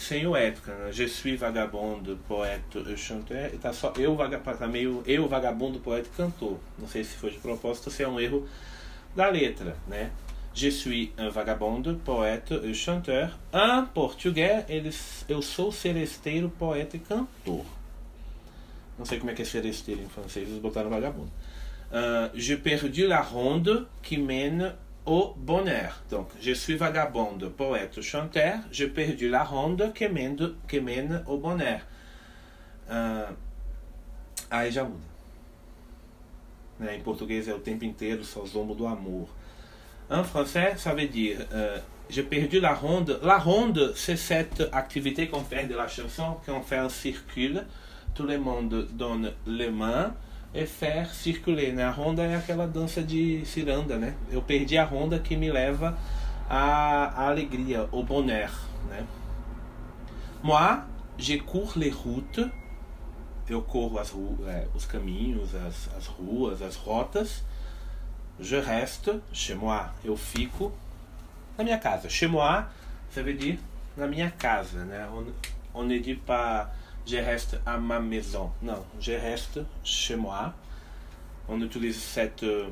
sem 0.00 0.26
o 0.26 0.34
ética, 0.34 0.74
né? 0.74 0.90
Je 0.90 1.06
suis 1.06 1.38
vagabundo, 1.38 2.18
poeta 2.26 2.78
e 2.78 2.96
chanteur. 2.96 3.50
Tá 3.60 3.72
só 3.72 3.92
eu, 3.98 4.16
vagabundo, 4.16 4.58
tá 4.58 4.66
meio 4.66 5.02
eu, 5.06 5.28
vagabundo, 5.28 5.78
poeta 5.78 6.08
e 6.12 6.16
cantor. 6.16 6.58
Não 6.78 6.88
sei 6.88 7.04
se 7.04 7.16
foi 7.16 7.30
de 7.30 7.38
propósito 7.38 7.90
se 7.90 8.02
é 8.02 8.08
um 8.08 8.18
erro 8.18 8.48
da 9.14 9.28
letra, 9.28 9.76
né? 9.86 10.10
Je 10.54 10.70
suis 10.70 11.10
un 11.18 11.30
vagabundo, 11.30 12.00
poeta 12.02 12.54
e 12.64 12.74
chanteur. 12.74 13.30
Em 13.52 13.84
português, 13.86 14.64
eles, 14.68 15.24
eu 15.28 15.42
sou 15.42 15.70
seresteiro, 15.70 16.48
poeta 16.48 16.96
e 16.96 17.00
cantor. 17.00 17.64
Não 18.98 19.04
sei 19.04 19.18
como 19.18 19.30
é 19.30 19.34
que 19.34 19.42
é 19.42 19.44
seresteiro 19.44 20.00
em 20.00 20.08
francês, 20.08 20.48
eles 20.48 20.60
botaram 20.60 20.88
vagabundo. 20.88 21.30
Uh, 21.90 22.30
je 22.34 22.56
perdu 22.56 23.06
la 23.06 23.20
ronde 23.20 23.84
qui 24.00 24.16
mène 24.16 24.76
au 25.06 25.34
bonheur. 25.36 26.02
Donc, 26.10 26.28
je 26.40 26.52
suis 26.52 26.76
vagabonde, 26.76 27.48
poète, 27.48 28.00
chanteur, 28.00 28.58
j'ai 28.70 28.88
perdu 28.88 29.28
la 29.28 29.44
ronde 29.44 29.92
que 29.94 30.04
mène, 30.04 30.54
que 30.68 30.76
mène 30.76 31.22
au 31.26 31.38
bonheur. 31.38 31.80
Uh, 32.88 33.32
aí 34.50 34.70
já 34.72 34.84
muda. 34.84 34.98
Né? 36.78 36.96
Em 36.96 37.00
português 37.02 37.46
é 37.46 37.54
o 37.54 37.60
tempo 37.60 37.84
inteiro, 37.84 38.24
só 38.24 38.44
zombo 38.44 38.74
do 38.74 38.86
amor. 38.86 39.28
En 40.08 40.24
français, 40.24 40.74
ça 40.76 40.92
veut 40.92 41.06
dire 41.06 41.40
uh, 41.52 41.80
j'ai 42.08 42.24
perdu 42.24 42.58
la 42.58 42.74
ronde. 42.74 43.20
La 43.22 43.38
ronde, 43.38 43.92
c'est 43.94 44.16
cette 44.16 44.68
activité 44.72 45.28
qu'on 45.28 45.44
fait 45.44 45.66
de 45.66 45.76
la 45.76 45.86
chanson, 45.86 46.36
qu'on 46.44 46.62
fait 46.62 46.78
un 46.78 46.88
circuit. 46.88 47.56
Tout 48.14 48.24
le 48.24 48.38
monde 48.38 48.88
donne 48.90 49.32
les 49.46 49.70
mains 49.70 50.12
é 50.52 50.66
faire 50.66 51.08
circuler, 51.14 51.72
né? 51.72 51.84
A 51.84 51.90
ronda 51.90 52.22
é 52.22 52.36
aquela 52.36 52.66
dança 52.66 53.02
de 53.02 53.44
ciranda, 53.46 53.96
né? 53.96 54.14
Eu 54.30 54.42
perdi 54.42 54.76
a 54.76 54.84
ronda 54.84 55.18
que 55.18 55.36
me 55.36 55.50
leva 55.50 55.96
à, 56.48 57.28
alegria, 57.28 57.88
au 57.92 58.02
bonheur, 58.02 58.50
né? 58.88 59.06
Moi, 60.42 60.82
je 61.18 61.38
cours 61.38 61.76
les 61.76 61.90
routes. 61.90 62.50
Eu 63.48 63.62
corro 63.62 63.98
as 63.98 64.14
é, 64.46 64.68
os 64.74 64.86
caminhos, 64.86 65.54
as, 65.54 65.90
as 65.96 66.06
ruas, 66.06 66.62
as 66.62 66.76
rotas. 66.76 67.44
Je 68.38 68.58
reste 68.58 69.20
chez 69.32 69.54
moi. 69.54 69.90
Eu 70.04 70.16
fico 70.16 70.72
na 71.58 71.64
minha 71.64 71.78
casa. 71.78 72.08
Chez 72.08 72.28
moi, 72.28 72.64
ça 73.10 73.22
veut 73.22 73.36
dire 73.36 73.58
na 73.96 74.06
minha 74.06 74.30
casa, 74.30 74.84
né? 74.84 75.06
On, 75.12 75.26
on 75.74 75.84
ne 75.84 75.98
dit 75.98 76.14
pas 76.14 76.70
je 77.06 77.16
reste 77.16 77.58
à 77.66 77.78
ma 77.78 78.00
maison. 78.00 78.50
Non, 78.62 78.84
je 79.00 79.12
reste 79.12 79.60
chez 79.84 80.16
moi. 80.16 80.54
On 81.48 81.60
utilise 81.60 82.00
cette, 82.00 82.42
euh, 82.42 82.68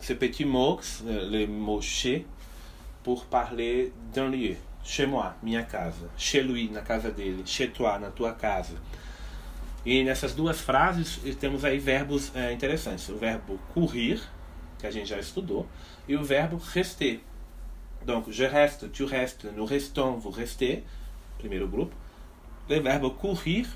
ce 0.00 0.12
petit 0.12 0.44
mot, 0.44 0.80
euh, 1.06 1.30
le 1.30 1.46
mot 1.46 1.80
chez, 1.80 2.26
pour 3.02 3.26
parler 3.26 3.92
d'un 4.14 4.30
lieu. 4.30 4.56
Chez 4.84 5.06
moi, 5.06 5.34
minha 5.42 5.62
casa. 5.62 6.06
Chez 6.16 6.42
lui, 6.42 6.70
na 6.70 6.80
casa 6.80 7.10
dele. 7.10 7.42
Chez 7.44 7.70
toi, 7.70 7.98
na 7.98 8.10
tua 8.10 8.32
casa. 8.32 8.74
E 9.84 10.04
nessas 10.04 10.34
duas 10.34 10.60
frases 10.60 11.18
temos 11.38 11.64
aí 11.64 11.78
verbos 11.78 12.30
é, 12.34 12.52
interessantes. 12.52 13.08
O 13.08 13.16
verbo 13.16 13.58
courir, 13.72 14.20
que 14.78 14.86
a 14.86 14.90
gente 14.90 15.08
já 15.08 15.18
estudou, 15.18 15.66
e 16.06 16.16
o 16.16 16.22
verbo 16.22 16.56
rester. 16.56 17.20
Donc, 18.04 18.30
je 18.30 18.44
reste, 18.44 18.88
tu 18.88 19.04
restes, 19.04 19.44
nous 19.54 19.66
restons, 19.66 20.18
vous 20.18 20.30
restez, 20.30 20.84
primeiro 21.38 21.68
grupo. 21.68 21.94
Le 22.70 22.80
verbe 22.80 23.16
courir, 23.16 23.66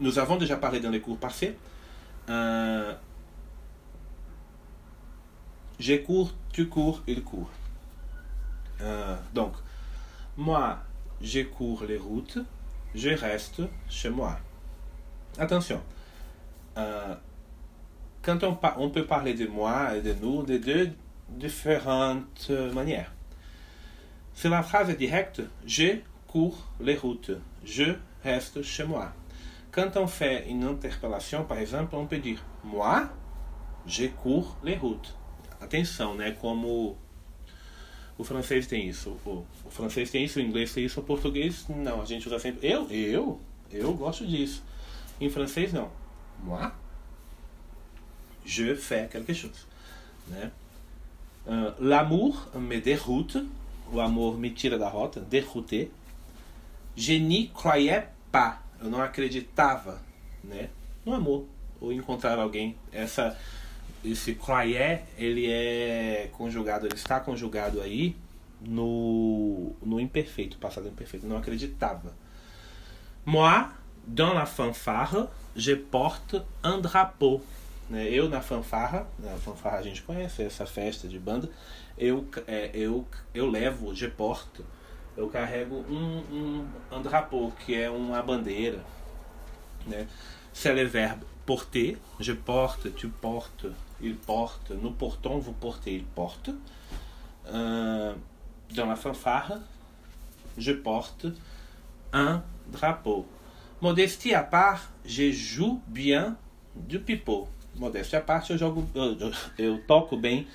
nous 0.00 0.18
avons 0.18 0.36
déjà 0.36 0.56
parlé 0.56 0.80
dans 0.80 0.90
les 0.90 1.00
cours 1.00 1.18
passés. 1.18 1.56
Euh, 2.30 2.94
je 5.80 5.94
cours, 5.94 6.32
tu 6.52 6.68
cours, 6.68 7.02
il 7.06 7.22
court. 7.22 7.50
Euh, 8.80 9.16
donc, 9.34 9.54
moi, 10.36 10.78
je 11.20 11.40
cours 11.40 11.84
les 11.84 11.96
routes, 11.96 12.38
je 12.94 13.10
reste 13.10 13.62
chez 13.88 14.10
moi. 14.10 14.38
Attention. 15.36 15.82
Euh, 16.76 17.14
quand 18.22 18.38
on, 18.44 18.90
peut 18.90 19.04
parler 19.04 19.34
de 19.34 19.46
moi 19.46 19.96
et 19.96 20.02
de 20.02 20.14
nous 20.14 20.44
de 20.44 20.58
deux 20.58 20.90
différentes 21.30 22.50
manières. 22.72 23.12
Si 24.34 24.48
la 24.48 24.62
phrase 24.62 24.96
directe, 24.96 25.42
je 25.66 25.98
cours 26.28 26.56
les 26.80 26.94
routes, 26.94 27.32
je 27.64 27.96
reste 28.22 28.62
chez 28.62 28.84
moi. 28.84 29.12
Quand 29.72 29.96
on 29.96 30.06
fait 30.06 30.48
une 30.48 30.64
interpellation, 30.64 31.44
par 31.44 31.58
exemple, 31.58 31.96
on 31.96 32.06
peut 32.06 32.18
dire 32.18 32.44
moi, 32.62 33.08
je 33.86 34.06
cours 34.06 34.56
les 34.62 34.76
routes. 34.76 35.14
Atenção, 35.60 36.14
né? 36.14 36.30
Como 36.32 36.96
o 38.16 38.24
francês 38.24 38.66
tem 38.66 38.88
isso, 38.88 39.16
o, 39.24 39.44
o 39.64 39.70
francês 39.70 40.10
tem 40.10 40.24
isso, 40.24 40.38
o 40.38 40.42
inglês 40.42 40.72
tem 40.72 40.84
isso, 40.84 41.00
o 41.00 41.02
português 41.02 41.66
não. 41.68 42.00
A 42.02 42.04
gente 42.04 42.26
usa 42.26 42.38
sempre 42.38 42.68
eu, 42.68 42.88
eu, 42.90 43.40
eu 43.72 43.92
gosto 43.94 44.26
disso. 44.26 44.62
Em 45.20 45.28
francês 45.28 45.72
não. 45.72 45.90
Moi, 46.44 46.70
je 48.44 48.74
fais 48.76 49.08
quelque 49.10 49.34
chose, 49.34 49.66
né? 50.28 50.52
Uh, 51.46 51.74
L'amour 51.82 52.48
me 52.56 52.80
déroute, 52.80 53.48
o 53.92 54.00
amor 54.00 54.38
me 54.38 54.50
tira 54.50 54.78
da 54.78 54.88
rota, 54.88 55.20
dérouté. 55.20 55.90
Croyais 57.54 58.04
pas, 58.30 58.58
eu 58.80 58.90
não 58.90 59.00
acreditava, 59.00 60.00
né? 60.42 60.70
No 61.04 61.14
amor, 61.14 61.46
ou 61.80 61.92
encontrar 61.92 62.38
alguém. 62.38 62.76
Essa 62.92 63.36
esse 64.04 64.34
croyait, 64.34 65.02
ele 65.16 65.50
é 65.50 66.30
conjugado, 66.32 66.86
ele 66.86 66.94
está 66.94 67.20
conjugado 67.20 67.80
aí 67.80 68.16
no, 68.60 69.72
no 69.82 70.00
imperfeito, 70.00 70.56
passado 70.58 70.88
imperfeito. 70.88 71.26
Não 71.26 71.36
acreditava. 71.36 72.14
Moi, 73.24 73.68
dans 74.06 74.34
la 74.34 74.46
fanfare, 74.46 75.28
je 75.54 75.76
porte 75.76 76.42
un 76.64 76.80
drapeau. 76.80 77.42
Né? 77.90 78.08
Eu 78.08 78.28
na 78.28 78.40
fanfarra, 78.40 79.06
na 79.18 79.36
fanfarra 79.36 79.78
a 79.78 79.82
gente 79.82 80.02
conhece 80.02 80.42
essa 80.42 80.66
festa 80.66 81.08
de 81.08 81.18
banda, 81.18 81.50
eu, 81.96 82.26
é, 82.46 82.70
eu, 82.74 83.06
eu 83.34 83.50
levo, 83.50 83.94
je 83.94 84.08
porte, 84.08 84.62
eu 85.18 85.28
carrego 85.28 85.84
um, 85.90 86.22
um, 86.32 86.66
un 86.92 87.02
drapeau, 87.02 87.50
que 87.50 87.74
é 87.74 87.90
uma 87.90 88.22
bandeira. 88.22 88.84
Né? 89.86 90.06
C'est 90.52 90.72
le 90.72 90.84
verbe 90.84 91.24
porter, 91.44 91.96
je 92.20 92.32
porte, 92.32 92.94
tu 92.94 93.08
portes, 93.08 93.66
il 94.00 94.14
porte, 94.14 94.70
nous 94.70 94.92
portons, 94.92 95.38
vous 95.38 95.52
portez, 95.52 95.94
il 95.94 96.04
porte. 96.04 96.50
Euh, 97.46 98.14
dans 98.74 98.86
la 98.86 98.96
fanfare, 98.96 99.58
je 100.56 100.72
porte 100.72 101.26
un 102.12 102.42
drapeau. 102.68 103.26
Modestie 103.80 104.34
à 104.34 104.42
part, 104.42 104.90
je 105.04 105.32
joue 105.32 105.80
bien 105.88 106.36
du 106.76 107.00
pipeau. 107.00 107.48
Modéstia 107.74 108.18
à 108.18 108.22
parte, 108.22 108.50
eu 108.52 108.58
jogo, 108.58 108.86
eu, 108.94 109.32
eu 109.58 109.82
toco 109.86 110.16
bem. 110.16 110.46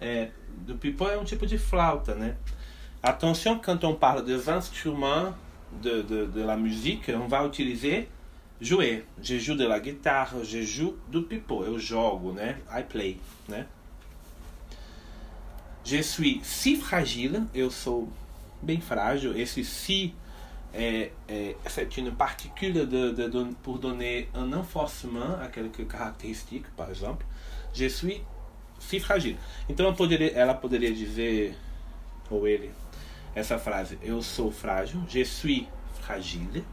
É, 0.00 0.30
do 0.66 0.76
pipeau 0.76 1.08
é 1.08 1.18
um 1.18 1.24
tipo 1.24 1.46
de 1.46 1.58
flauta, 1.58 2.14
né? 2.14 2.36
Attention, 3.02 3.60
quand 3.60 3.84
on 3.84 3.94
parle 3.94 4.24
des 4.24 4.48
instruments 4.48 5.32
de, 5.82 6.02
de, 6.02 6.26
de 6.26 6.42
la 6.42 6.56
musique, 6.56 7.10
on 7.14 7.28
va 7.28 7.46
utiliser 7.46 8.08
jouer. 8.60 9.04
Je 9.22 9.38
joue 9.38 9.54
de 9.54 9.66
la 9.66 9.78
guitarre, 9.78 10.34
je 10.42 10.62
joue 10.62 10.96
do 11.08 11.22
pipeau. 11.22 11.64
Eu 11.64 11.78
jogo, 11.78 12.32
né? 12.32 12.56
I 12.70 12.82
play, 12.82 13.18
né? 13.48 13.66
Je 15.84 16.02
suis 16.02 16.40
si 16.42 16.76
fragile, 16.76 17.44
eu 17.54 17.70
sou 17.70 18.08
bem 18.60 18.80
frágil. 18.80 19.32
Esse 19.36 19.64
si 19.64 20.14
é, 20.74 21.12
é, 21.28 21.56
c'est 21.66 21.96
une 21.96 22.10
particule 22.10 22.86
de, 22.86 23.12
de, 23.12 23.28
de, 23.28 23.44
pour 23.62 23.78
donner 23.78 24.28
un 24.34 24.54
renforcement 24.54 25.38
à 25.40 25.46
quelque 25.46 25.82
caractéristique, 25.82 26.66
par 26.76 26.90
exemple. 26.90 27.24
Je 27.72 27.86
suis 27.86 28.22
si 28.78 28.98
fragile. 28.98 29.38
Então 29.68 29.94
poderia, 29.94 30.32
ela 30.32 30.52
poderia 30.52 30.92
dizer, 30.92 31.56
ou 32.30 32.46
ele, 32.46 32.70
essa 33.38 33.58
frase: 33.58 33.98
Eu 34.02 34.20
sou 34.22 34.50
frágil, 34.50 35.00
je 35.08 35.24
suis 35.24 35.66
fragile. 36.00 36.64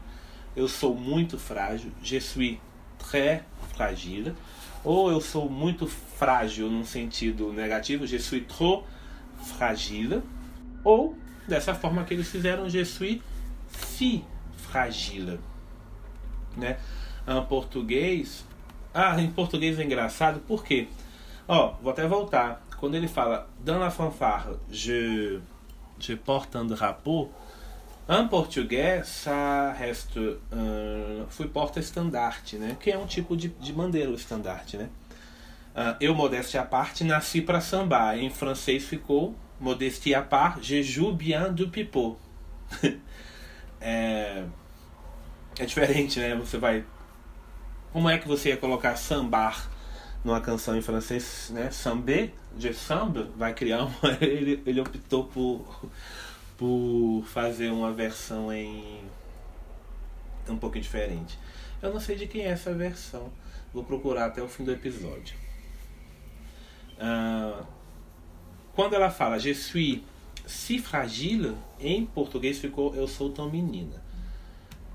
Eu 0.54 0.68
sou 0.68 0.94
muito 0.94 1.38
frágil, 1.38 1.92
je 2.02 2.20
suis 2.20 2.60
très 2.98 3.42
fragile. 3.74 4.34
Ou 4.82 5.10
eu 5.10 5.20
sou 5.20 5.50
muito 5.50 5.86
frágil 5.86 6.70
num 6.70 6.84
sentido 6.84 7.52
negativo, 7.52 8.06
je 8.06 8.18
suis 8.18 8.40
trop 8.42 8.84
fragile. 9.56 10.22
Ou 10.84 11.16
dessa 11.46 11.74
forma 11.74 12.04
que 12.04 12.14
eles 12.14 12.28
fizeram, 12.28 12.68
je 12.68 12.84
suis 12.84 13.20
si 13.70 14.24
fragile. 14.56 15.38
Né? 16.56 16.78
Em 17.26 17.42
português. 17.46 18.44
Ah, 18.94 19.20
em 19.20 19.30
português 19.30 19.78
é 19.78 19.84
engraçado, 19.84 20.40
por 20.40 20.64
quê? 20.64 20.88
Ó, 21.46 21.74
vou 21.82 21.92
até 21.92 22.06
voltar. 22.06 22.64
Quando 22.78 22.94
ele 22.94 23.08
fala 23.08 23.48
dans 23.62 23.78
la 23.78 23.90
je, 24.70 25.40
je 25.98 26.14
porte 26.14 26.56
un 26.56 26.64
drapeau. 26.64 27.30
Em 28.08 28.28
português, 28.28 29.02
ça 29.04 29.72
reste 29.72 30.18
uh, 30.18 31.26
fui 31.28 31.48
porta-estandarte, 31.48 32.56
né? 32.56 32.76
Que 32.78 32.92
é 32.92 32.98
um 32.98 33.06
tipo 33.06 33.36
de, 33.36 33.48
de 33.48 33.72
bandeira, 33.72 34.10
o 34.10 34.14
estandarte, 34.14 34.76
né? 34.76 34.88
Uh, 35.74 35.96
eu, 36.00 36.14
modéstia 36.14 36.60
à 36.60 36.64
parte, 36.64 37.02
nasci 37.02 37.42
para 37.42 37.60
sambar. 37.60 38.16
Em 38.16 38.30
francês 38.30 38.84
ficou 38.84 39.34
modestie 39.60 40.14
à 40.14 40.22
part, 40.22 40.62
je 40.62 40.82
joue 40.82 41.12
bien 41.12 41.52
du 41.52 41.68
pipeau. 41.68 42.18
é, 43.80 44.44
é 45.58 45.64
diferente, 45.64 46.20
né? 46.20 46.34
Você 46.36 46.58
vai. 46.58 46.84
Como 47.92 48.08
é 48.08 48.18
que 48.18 48.28
você 48.28 48.50
ia 48.50 48.56
colocar 48.56 48.94
sambar 48.96 49.68
numa 50.26 50.40
canção 50.40 50.76
em 50.76 50.82
francês, 50.82 51.52
né? 51.54 51.70
Samber, 51.70 52.32
je 52.58 52.74
sambe, 52.74 53.30
vai 53.36 53.54
criar 53.54 53.84
uma. 53.84 53.96
Ele, 54.20 54.60
ele 54.66 54.80
optou 54.80 55.24
por 55.24 55.88
por 56.58 57.22
fazer 57.26 57.70
uma 57.70 57.92
versão 57.92 58.52
em 58.52 59.04
um 60.48 60.56
pouquinho 60.56 60.82
diferente. 60.82 61.38
Eu 61.80 61.92
não 61.92 62.00
sei 62.00 62.16
de 62.16 62.26
quem 62.26 62.42
é 62.42 62.48
essa 62.48 62.72
versão. 62.72 63.30
Vou 63.72 63.84
procurar 63.84 64.26
até 64.26 64.42
o 64.42 64.48
fim 64.48 64.64
do 64.64 64.72
episódio. 64.72 65.36
Uh, 66.96 67.64
quando 68.74 68.94
ela 68.94 69.10
fala 69.10 69.38
Je 69.38 69.54
suis 69.54 70.00
si 70.46 70.78
fragile, 70.78 71.54
em 71.78 72.06
português 72.06 72.58
ficou 72.58 72.94
Eu 72.96 73.06
sou 73.06 73.30
tão 73.30 73.48
menina. 73.48 74.02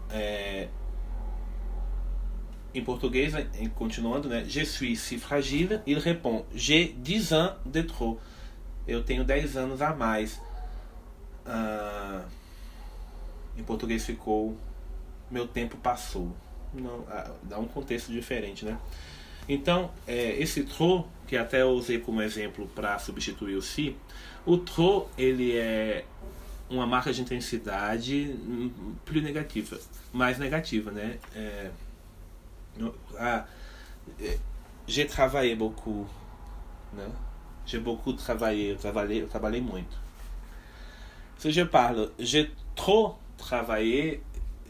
É, 0.10 0.68
em 2.74 2.84
português, 2.84 3.34
continuando, 3.76 4.30
né? 4.30 4.46
Je 4.48 4.66
suis 4.66 4.98
si 4.98 5.18
fragile. 5.18 5.82
Il 5.86 6.00
répond 6.00 6.46
J'ai 6.54 6.96
10 6.98 7.34
ans 7.34 7.56
de 7.66 7.84
trop. 7.84 8.20
Eu 8.88 9.04
tenho 9.04 9.24
10 9.24 9.58
anos 9.58 9.82
a 9.82 9.94
mais. 9.94 10.40
Ah, 11.46 12.24
em 13.58 13.64
português 13.64 14.06
ficou 14.06 14.58
Meu 15.30 15.48
tempo 15.48 15.78
passou. 15.78 16.36
Não, 16.74 17.06
ah, 17.10 17.32
dá 17.44 17.60
um 17.60 17.68
contexto 17.68 18.12
diferente, 18.12 18.66
né? 18.66 18.78
Então, 19.48 19.92
é, 20.08 20.42
esse 20.42 20.64
tro, 20.64 21.06
que 21.28 21.36
até 21.36 21.62
eu 21.62 21.72
usei 21.72 22.00
como 22.00 22.22
exemplo 22.22 22.68
para 22.74 22.98
substituir 23.00 23.56
o 23.56 23.62
si, 23.62 23.96
o 24.46 24.58
tro 24.58 25.10
ele 25.18 25.58
é 25.58 26.06
uma 26.70 26.88
marca 26.88 27.12
de 27.12 27.22
intensidade 27.22 28.34
plus 29.04 29.22
negativa, 29.22 29.78
mais 30.14 30.38
negativa, 30.38 30.92
né? 30.92 31.18
É, 31.36 31.70
ah, 33.20 33.46
é, 34.22 34.38
j'ai 34.88 35.08
travaillé 35.08 35.56
beaucoup? 35.56 36.08
J'ai 37.66 37.80
beaucoup 37.80 38.14
travaillé, 38.14 38.72
eu 38.72 38.76
trabalhei, 38.76 39.62
muito. 39.62 39.98
Si 41.38 41.52
je 41.52 41.64
parle, 41.64 42.12
j'ai 42.20 42.52
trop 42.76 43.18
travaillé, 43.38 44.22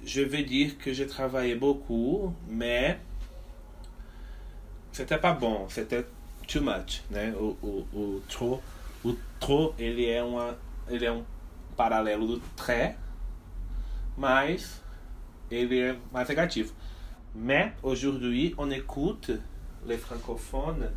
je 0.06 0.22
veux 0.22 0.44
dire 0.44 0.78
que 0.78 0.94
j'ai 0.94 1.08
travaillé 1.08 1.56
beaucoup, 1.56 2.34
mais 2.48 3.00
c'était 4.92 5.18
pas 5.18 5.34
bon, 5.34 5.68
c'était 5.70 6.06
too 6.48 6.62
much, 6.62 7.04
né? 7.10 7.34
O, 7.34 8.22
trop, 8.28 8.62
o 9.04 9.16
trop, 9.40 9.74
ele 9.80 10.10
é 10.10 10.24
uma, 10.24 10.56
ele 10.90 11.06
é 11.06 11.12
um 11.12 11.24
paralelo 11.76 12.28
do 12.28 12.42
très, 12.56 12.96
mas 14.18 14.82
ele. 15.50 15.98
Mais 17.36 17.74
aujourd'hui, 17.84 18.54
on 18.58 18.70
écoute 18.72 19.32
les 19.88 19.98
francophones 19.98 20.90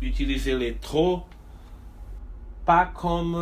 utiliser 0.00 0.56
les 0.56 0.74
trop 0.74 1.24
pas 2.64 2.86
comme 2.86 3.36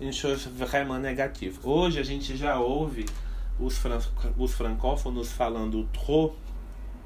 une 0.00 0.12
chose 0.12 0.48
vraiment 0.48 0.98
négative. 0.98 1.58
Hoje 1.62 1.98
a 1.98 2.02
gente 2.02 2.36
já 2.36 2.58
ouve 2.58 3.04
os, 3.60 3.78
fran 3.78 3.98
os 4.38 4.54
francófonos 4.54 5.30
falando 5.30 5.86
trop 5.92 6.34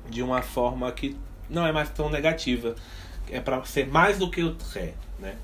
de 0.08 0.22
uma 0.22 0.42
forma 0.42 0.90
que 0.92 1.16
não 1.50 1.66
é 1.66 1.72
mais 1.72 1.90
tão 1.90 2.08
negativa. 2.08 2.74
É 3.30 3.40
para 3.40 3.64
ser 3.64 3.88
mais 3.88 4.18
do 4.18 4.30
que 4.30 4.42
o 4.42 4.54
très, 4.54 4.94
né? 5.18 5.36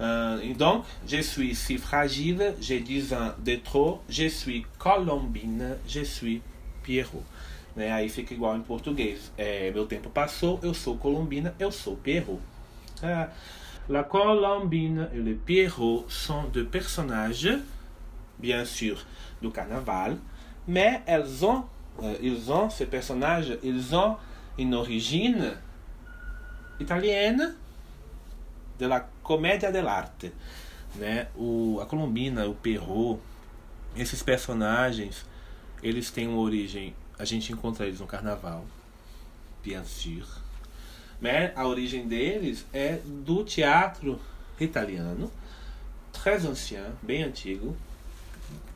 Uh, 0.00 0.84
je 1.04 1.22
suis 1.22 1.56
si 1.56 1.76
fragile, 1.76 2.54
j'ai 2.60 2.80
10 2.80 3.12
ans 3.12 3.34
de 3.36 3.56
trop, 3.56 4.00
je 4.08 4.28
suis 4.28 4.64
Colombine, 4.78 5.76
je 5.88 6.04
suis 6.04 6.40
Pierrot. 6.84 7.24
Né? 7.78 7.92
Aí 7.92 8.08
fica 8.08 8.34
igual 8.34 8.56
em 8.56 8.60
português. 8.60 9.30
É, 9.38 9.70
meu 9.70 9.86
tempo 9.86 10.10
passou, 10.10 10.58
eu 10.64 10.74
sou 10.74 10.98
Colombina, 10.98 11.54
eu 11.60 11.70
sou 11.70 11.96
Pierrot. 11.96 12.40
Ah, 13.00 13.28
la 13.88 14.02
Colombine 14.02 15.08
et 15.14 15.18
le 15.18 15.36
Pierrot 15.36 16.04
sont 16.08 16.48
deux 16.52 16.66
personnages, 16.66 17.48
bien 18.36 18.64
sûr, 18.64 19.06
du 19.40 19.48
carnaval, 19.50 20.18
mais 20.66 21.02
elles 21.06 21.44
ont, 21.44 21.66
euh, 22.02 22.16
ils 22.20 22.50
ont, 22.50 22.68
ces 22.68 22.86
personnages, 22.86 23.56
ils 23.62 23.94
ont 23.94 24.16
une 24.58 24.74
origine 24.74 25.52
italienne 26.80 27.54
de 28.76 28.86
la 28.86 29.08
comédia 29.22 29.70
dell'arte. 29.70 30.32
Né? 30.96 31.28
O, 31.36 31.78
a 31.80 31.86
Colombina, 31.86 32.48
o 32.48 32.54
Perrault, 32.54 33.20
esses 33.96 34.20
personagens, 34.20 35.24
eles 35.80 36.10
têm 36.10 36.26
uma 36.26 36.40
origem, 36.40 36.92
a 37.18 37.24
gente 37.24 37.52
encontra 37.52 37.86
eles 37.86 38.00
no 38.00 38.06
carnaval, 38.06 38.64
sûr. 39.84 40.26
Né? 41.20 41.52
A 41.56 41.66
origem 41.66 42.06
deles 42.06 42.64
é 42.72 43.00
do 43.04 43.44
teatro 43.44 44.20
italiano, 44.58 45.30
très 46.12 46.44
ancien, 46.44 46.84
bem 47.02 47.24
antigo, 47.24 47.76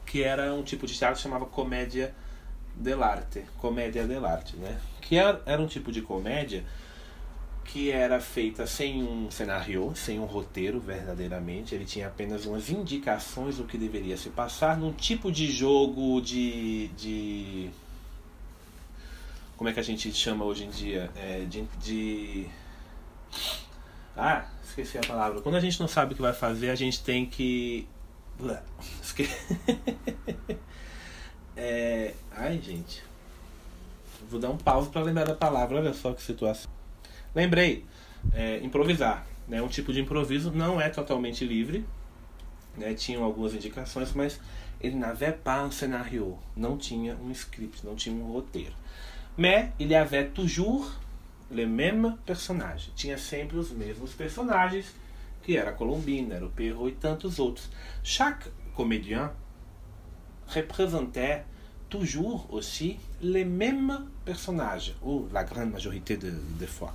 que 0.04 0.22
era 0.22 0.52
um 0.52 0.62
tipo 0.62 0.86
de 0.86 0.94
teatro 0.94 1.16
que 1.16 1.22
chamava 1.22 1.46
comédia 1.46 2.14
dell'arte, 2.74 3.44
comédia 3.58 4.06
dell'arte, 4.06 4.56
né? 4.56 4.78
Que 5.00 5.16
era, 5.16 5.40
era 5.46 5.62
um 5.62 5.66
tipo 5.66 5.92
de 5.92 6.02
comédia 6.02 6.64
que 7.64 7.90
era 7.90 8.20
feita 8.20 8.66
sem 8.66 9.02
um 9.02 9.30
cenário, 9.30 9.92
sem 9.94 10.18
um 10.18 10.24
roteiro 10.24 10.80
verdadeiramente. 10.80 11.74
Ele 11.74 11.84
tinha 11.84 12.08
apenas 12.08 12.44
umas 12.44 12.68
indicações 12.68 13.56
do 13.56 13.64
que 13.64 13.78
deveria 13.78 14.16
se 14.16 14.30
passar 14.30 14.76
num 14.76 14.92
tipo 14.92 15.30
de 15.30 15.50
jogo 15.50 16.20
de. 16.20 16.88
de 16.88 17.70
como 19.62 19.70
é 19.70 19.72
que 19.72 19.78
a 19.78 19.84
gente 19.84 20.12
chama 20.12 20.44
hoje 20.44 20.64
em 20.64 20.70
dia? 20.70 21.08
É, 21.14 21.44
de, 21.48 21.62
de. 21.80 22.48
Ah, 24.16 24.44
esqueci 24.60 24.98
a 24.98 25.02
palavra. 25.02 25.40
Quando 25.40 25.54
a 25.54 25.60
gente 25.60 25.78
não 25.78 25.86
sabe 25.86 26.14
o 26.14 26.16
que 26.16 26.20
vai 26.20 26.32
fazer, 26.32 26.68
a 26.68 26.74
gente 26.74 27.00
tem 27.04 27.24
que. 27.24 27.86
Esque... 29.00 29.28
é... 31.56 32.12
Ai, 32.32 32.60
gente. 32.60 33.04
Vou 34.28 34.40
dar 34.40 34.50
um 34.50 34.56
pause 34.56 34.90
para 34.90 35.00
lembrar 35.02 35.26
da 35.26 35.34
palavra. 35.36 35.78
Olha 35.78 35.94
só 35.94 36.12
que 36.12 36.20
situação. 36.20 36.68
Lembrei, 37.32 37.86
é, 38.34 38.58
improvisar. 38.64 39.24
Né? 39.46 39.62
Um 39.62 39.68
tipo 39.68 39.92
de 39.92 40.00
improviso 40.00 40.50
não 40.50 40.80
é 40.80 40.88
totalmente 40.88 41.44
livre. 41.44 41.86
Né? 42.76 42.94
Tinham 42.94 43.22
algumas 43.22 43.54
indicações, 43.54 44.12
mas 44.12 44.40
ele 44.80 44.96
n'avait 44.96 45.38
pas 45.38 45.64
un 45.64 45.70
scénario. 45.70 46.36
Não 46.56 46.76
tinha 46.76 47.14
um 47.14 47.30
script, 47.30 47.86
não 47.86 47.94
tinha 47.94 48.12
um 48.12 48.32
roteiro. 48.32 48.81
Mais 49.38 49.72
il 49.78 49.88
y 49.88 49.94
avait 49.94 50.28
toujours 50.28 50.92
les 51.50 51.66
mêmes 51.66 52.16
personnagens. 52.26 52.90
Tinha 52.94 53.18
sempre 53.18 53.56
os 53.56 53.70
mesmos 53.70 54.12
personagens, 54.14 54.94
que 55.42 55.56
era 55.56 55.70
a 55.70 55.72
Colombina, 55.72 56.34
era 56.34 56.46
o 56.46 56.50
Perro 56.50 56.88
e 56.88 56.92
tantos 56.92 57.38
outros. 57.38 57.70
Chaque 58.02 58.48
comédien 58.74 59.32
représentait 60.46 61.44
toujours 61.88 62.46
aussi 62.52 62.98
les 63.20 63.44
mêmes 63.44 64.06
personnagens, 64.24 64.94
ou 65.02 65.28
la 65.32 65.44
grande 65.44 65.72
majorité 65.72 66.16
de, 66.16 66.30
de 66.30 66.66
fois. 66.66 66.94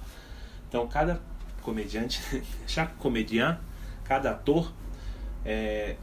Então, 0.68 0.88
cada 0.88 1.22
comediante, 1.62 2.20
chaque 2.68 2.98
comédien, 2.98 3.60
cada 4.06 4.32
ator, 4.32 4.74
é, 5.46 5.96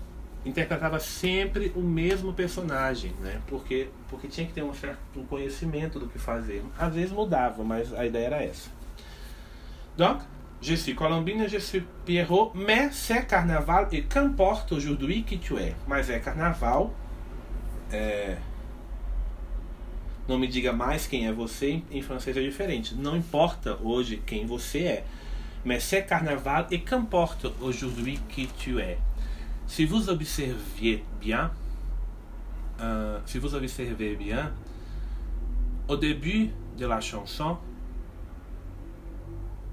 interpretava 0.45 1.01
sempre 1.01 1.73
o 1.75 1.81
mesmo 1.81 2.33
personagem, 2.33 3.13
né? 3.21 3.41
Porque, 3.47 3.89
porque 4.09 4.29
tinha 4.29 4.47
que 4.47 4.53
ter 4.53 4.63
um 4.63 4.75
certo 4.75 5.21
conhecimento 5.29 5.99
do 5.99 6.07
que 6.07 6.19
fazer. 6.19 6.63
Às 6.79 6.95
vezes 6.95 7.13
mudava, 7.13 7.65
mas 7.65 7.93
a 7.95 8.05
ideia 8.05 8.27
era 8.27 8.43
essa. 8.43 8.71
Donc, 9.97 10.23
je 10.61 10.77
suis 10.77 10.95
Colombine, 10.95 11.49
je 11.49 11.61
suis 11.61 11.83
Pierrot, 12.05 12.53
mais 12.55 12.91
c'est 12.93 13.27
carnaval 13.27 13.89
et 13.93 14.03
qu'importe 14.03 14.73
aujourd'hui 14.73 15.23
qui 15.23 15.39
tu 15.39 15.59
es. 15.59 15.75
Mas 15.87 16.11
é 16.11 16.19
carnaval. 16.19 16.93
É... 17.93 18.37
Não 20.27 20.39
me 20.39 20.47
diga 20.49 20.73
mais 20.73 21.07
quem 21.07 21.27
é 21.27 21.33
você, 21.33 21.83
em 21.91 22.01
francês 22.01 22.37
é 22.37 22.41
diferente. 22.41 22.95
Não 22.95 23.15
importa 23.17 23.79
hoje 23.83 24.23
quem 24.27 24.47
você 24.47 24.79
é. 24.85 25.05
Mais 25.65 25.83
c'est 25.83 26.03
carnaval 26.03 26.67
et 26.71 26.79
qu'importe 26.79 27.47
aujourd'hui 27.61 28.19
qui 28.29 28.47
tu 28.47 28.81
es. 28.81 28.99
Si 29.67 29.85
vous 29.87 30.09
observiez 30.09 31.05
bien, 31.21 31.51
euh, 32.81 33.19
si 33.27 33.39
vous 33.39 33.55
observez 33.55 34.15
bien, 34.17 34.53
au 35.89 35.97
début 35.97 36.51
de 36.79 36.87
la 36.87 37.01
chanson, 37.01 37.57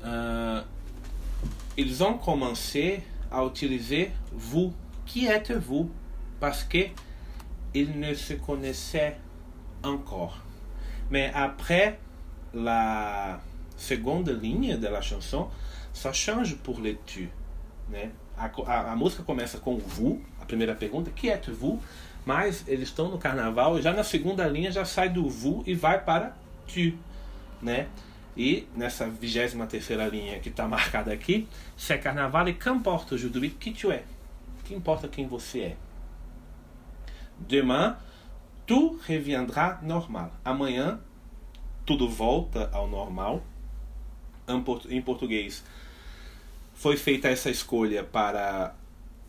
euh, 0.03 0.61
ils 1.77 2.03
ont 2.03 2.17
commencé 2.17 3.03
à 3.31 3.45
utiliser 3.45 4.11
vous. 4.31 4.73
Qui 5.05 5.27
êtes-vous? 5.27 5.89
Parce 6.39 6.63
que 6.63 6.87
ils 7.73 7.99
ne 7.99 8.13
se 8.13 8.33
connaissaient 8.33 9.17
encore. 9.83 10.37
Mais 11.09 11.31
après 11.33 11.99
la 12.53 13.39
seconde 13.77 14.29
ligne 14.41 14.77
de 14.77 14.87
la 14.87 15.01
chanson, 15.01 15.47
ça 15.93 16.13
change 16.13 16.55
pour 16.57 16.79
les 16.81 16.99
tu. 17.05 17.29
Né? 17.89 18.11
A, 18.41 18.49
a, 18.71 18.91
a, 18.93 18.95
música 18.95 19.21
começa 19.21 19.59
com 19.59 19.77
vous, 19.77 20.19
a 20.41 20.45
primeira 20.45 20.73
pergunta, 20.73 21.11
que 21.11 21.29
é 21.29 21.37
vous? 21.37 21.79
Mas 22.25 22.67
eles 22.67 22.89
estão 22.89 23.07
no 23.07 23.19
carnaval 23.19 23.77
e 23.77 23.83
já 23.83 23.93
na 23.93 24.03
segunda 24.03 24.47
linha 24.47 24.71
já 24.71 24.83
sai 24.83 25.09
do 25.09 25.29
vous 25.29 25.63
e 25.67 25.75
vai 25.75 26.03
para 26.03 26.35
tu. 26.65 26.97
Né? 27.61 27.87
E 28.35 28.67
nessa 28.75 29.05
23 29.07 29.69
terceira 29.69 30.07
linha 30.07 30.39
que 30.39 30.49
está 30.49 30.67
marcada 30.67 31.13
aqui, 31.13 31.47
se 31.77 31.93
é 31.93 31.99
carnaval 31.99 32.47
e 32.49 32.53
qu'importe 32.55 33.13
aujourd'hui 33.13 33.51
qui 33.51 33.71
tu 33.73 33.91
es. 33.91 34.01
Que 34.63 34.73
importa 34.73 35.07
quem 35.07 35.27
você 35.27 35.59
é. 35.59 35.77
Demain, 37.37 37.95
tout 38.65 38.99
reviendra 39.05 39.77
normal. 39.83 40.31
Amanhã, 40.43 40.99
tudo 41.85 42.09
volta 42.09 42.71
ao 42.73 42.87
normal. 42.87 43.43
Em 44.89 45.01
português, 45.01 45.63
foi 46.81 46.97
feita 46.97 47.27
essa 47.27 47.47
escolha 47.51 48.03
para 48.03 48.73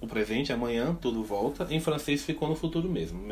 o 0.00 0.07
presente, 0.07 0.50
amanhã 0.55 0.94
tudo 0.94 1.22
volta. 1.22 1.66
Em 1.68 1.78
francês 1.78 2.24
ficou 2.24 2.48
no 2.48 2.57
futuro 2.57 2.88
mesmo. 2.88 3.22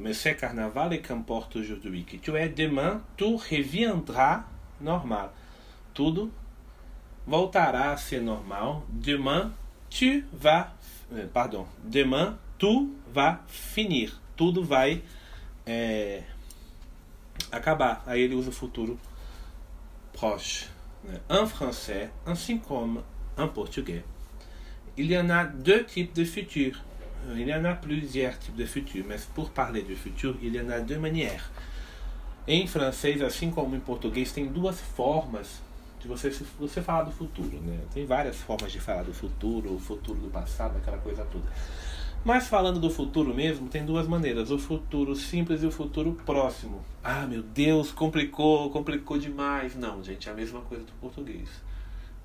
Mais 0.00 0.16
c'est 0.16 0.36
carnaval 0.36 0.92
et 0.92 1.02
qu'importe 1.02 1.56
aujourd'hui 1.56 2.04
que 2.04 2.16
tu 2.16 2.36
es, 2.36 2.48
demain 2.48 3.02
tout 3.16 3.36
reviendra 3.36 4.46
normal. 4.80 5.34
Tudo 5.92 6.30
voltará 7.26 7.90
a 7.90 7.96
ser 7.96 8.20
normal. 8.20 8.84
Demain 8.88 9.52
tu 9.90 10.24
vas, 10.32 10.68
pardon, 11.32 11.66
demain 11.82 12.38
tout 12.56 12.94
va 13.12 13.40
finir. 13.48 14.12
Tudo 14.36 14.62
vai 14.62 15.02
é, 15.66 16.22
acabar. 17.50 18.04
Aí 18.06 18.22
ele 18.22 18.36
usa 18.36 18.50
o 18.50 18.52
futuro 18.52 18.96
proche. 20.12 20.68
Né? 21.02 21.20
En 21.28 21.48
français, 21.48 22.10
ainsi 22.24 22.60
comme 22.60 23.02
en 23.36 23.48
portugais. 23.48 24.02
Il 24.96 25.10
y 25.10 25.18
en 25.18 25.28
a 25.30 25.44
deux 25.44 25.84
types 25.84 26.14
de 26.14 26.24
futur. 26.24 26.82
Il 27.34 27.48
y 27.48 27.54
en 27.54 27.64
a 27.64 27.74
plusieurs 27.74 28.38
types 28.38 28.56
de 28.56 28.64
futur, 28.64 29.04
mas 29.08 29.26
pour 29.34 29.50
parler 29.50 29.82
du 29.82 29.96
futur, 29.96 30.36
il 30.42 30.54
y 30.54 30.60
en 30.60 30.70
a 30.70 30.80
deux 30.80 30.98
manières. 30.98 31.50
Em 32.48 32.66
francês, 32.66 33.20
assim 33.22 33.50
como 33.50 33.74
em 33.74 33.80
português, 33.80 34.32
tem 34.32 34.46
duas 34.46 34.80
formas 34.80 35.60
de 36.00 36.06
você, 36.06 36.30
você 36.58 36.80
falar 36.80 37.02
do 37.02 37.10
futuro. 37.10 37.60
Né? 37.60 37.80
Tem 37.92 38.06
várias 38.06 38.36
formas 38.36 38.70
de 38.70 38.78
falar 38.78 39.02
do 39.02 39.12
futuro, 39.12 39.74
o 39.74 39.78
futuro 39.78 40.20
do 40.20 40.30
passado, 40.30 40.76
aquela 40.76 40.98
coisa 40.98 41.24
toda. 41.24 41.46
Mas 42.24 42.48
falando 42.48 42.80
do 42.80 42.90
futuro 42.90 43.34
mesmo, 43.34 43.68
tem 43.68 43.84
duas 43.84 44.06
maneiras: 44.06 44.50
o 44.50 44.58
futuro 44.58 45.14
simples 45.14 45.62
e 45.62 45.66
o 45.66 45.70
futuro 45.70 46.12
próximo. 46.24 46.84
Ah, 47.02 47.26
meu 47.26 47.42
Deus, 47.42 47.92
complicou, 47.92 48.70
complicou 48.70 49.18
demais. 49.18 49.76
Não, 49.76 50.02
gente, 50.02 50.28
é 50.28 50.32
a 50.32 50.34
mesma 50.34 50.60
coisa 50.60 50.84
do 50.84 50.92
português. 51.00 51.48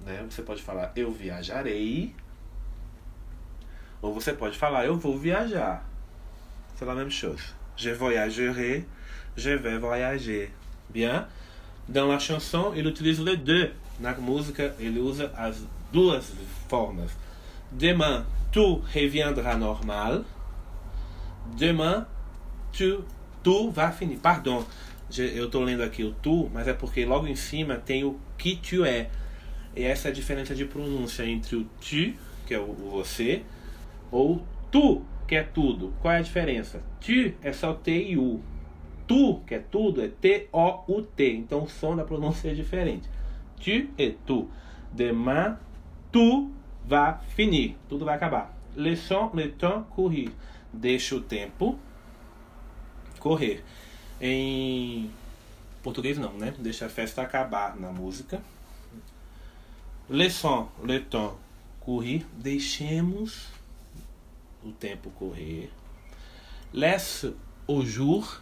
Né? 0.06 0.26
Você 0.30 0.42
pode 0.42 0.62
falar 0.62 0.92
eu 0.96 1.12
viajarei, 1.12 2.16
ou 4.02 4.14
você 4.14 4.34
pode 4.34 4.58
falar 4.58 4.86
eu 4.86 4.98
vou 4.98 5.18
viajar. 5.18 5.84
C'est 6.76 6.86
la 6.86 6.96
même 6.96 7.12
chose. 7.12 7.54
Je 7.76 7.92
voyagerai, 7.92 8.86
je 9.36 9.52
vais 9.52 9.78
voyager. 9.78 10.52
Bien? 10.90 11.28
Dans 11.88 12.08
la 12.08 12.20
chanson, 12.20 12.74
ele 12.74 12.88
utiliza 12.88 13.24
les 13.24 13.38
deux. 13.38 13.72
Na 14.00 14.14
música, 14.16 14.74
ele 14.80 15.00
usa 15.00 15.32
as 15.38 15.64
duas 15.92 16.32
formas. 16.68 17.12
Demain, 17.72 18.26
tout 18.52 18.82
reviendra 18.92 19.56
normal. 19.56 20.26
Demain, 21.58 22.06
tu, 22.72 23.04
tu 23.44 23.72
vai 23.72 23.92
finir. 23.92 24.18
Pardon, 24.18 24.66
eu 25.18 25.46
estou 25.46 25.64
lendo 25.64 25.84
aqui 25.84 26.04
o 26.04 26.14
tu, 26.14 26.50
mas 26.54 26.68
é 26.68 26.74
porque 26.74 27.06
logo 27.06 27.28
em 27.28 27.36
cima 27.36 27.76
tem 27.76 28.04
o 28.04 28.20
que 28.38 28.56
tu 28.56 28.84
é. 28.84 29.10
E 29.76 29.84
essa 29.84 30.10
é 30.10 30.12
a 30.12 30.14
diferença 30.14 30.54
de 30.54 30.66
pronúncia 30.66 31.26
entre 31.26 31.56
o 31.56 31.64
tu 31.80 32.14
que 32.46 32.54
é 32.54 32.60
o, 32.60 32.74
você, 32.74 33.44
ou 34.12 34.42
tu, 34.70 35.04
que 35.26 35.36
é 35.36 35.44
tudo. 35.44 35.94
Qual 36.02 36.14
é 36.14 36.18
a 36.18 36.22
diferença? 36.22 36.84
Tu 37.00 37.34
é 37.42 37.54
só 37.54 37.74
T 37.74 38.10
e 38.10 38.18
U. 38.18 38.42
Tu, 39.08 39.42
que 39.48 39.56
é 39.56 39.60
tudo, 39.60 40.02
é 40.02 40.10
T-O-U-T. 40.10 41.34
Então 41.34 41.64
o 41.64 41.70
som 41.70 41.96
da 41.96 42.04
pronúncia 42.04 42.52
é 42.52 42.54
diferente. 42.54 43.10
Tu 43.56 43.90
e 43.98 44.12
tu. 44.26 44.50
Demain, 44.92 45.56
tu 46.12 46.52
vai 46.86 47.18
finir. 47.30 47.78
Tudo 47.88 48.04
vai 48.04 48.16
acabar. 48.16 48.54
Laissons 48.76 49.34
le 49.34 49.48
temps 49.48 49.86
courir. 49.96 50.30
Deixa 50.74 51.16
o 51.16 51.22
tempo 51.22 51.80
correr. 53.20 53.64
Em 54.20 55.10
português 55.82 56.18
não, 56.18 56.34
né? 56.34 56.54
Deixa 56.60 56.86
a 56.86 56.90
festa 56.90 57.22
acabar 57.22 57.80
na 57.80 57.92
música. 57.92 58.42
Laissons 60.12 60.68
le 60.84 61.00
temps 61.00 61.40
courir. 61.80 62.26
Deixemos 62.34 63.48
o 64.62 64.70
tempo 64.74 65.10
correr. 65.12 65.70
Laisse 66.74 67.28
au 67.66 67.82
jour 67.82 68.42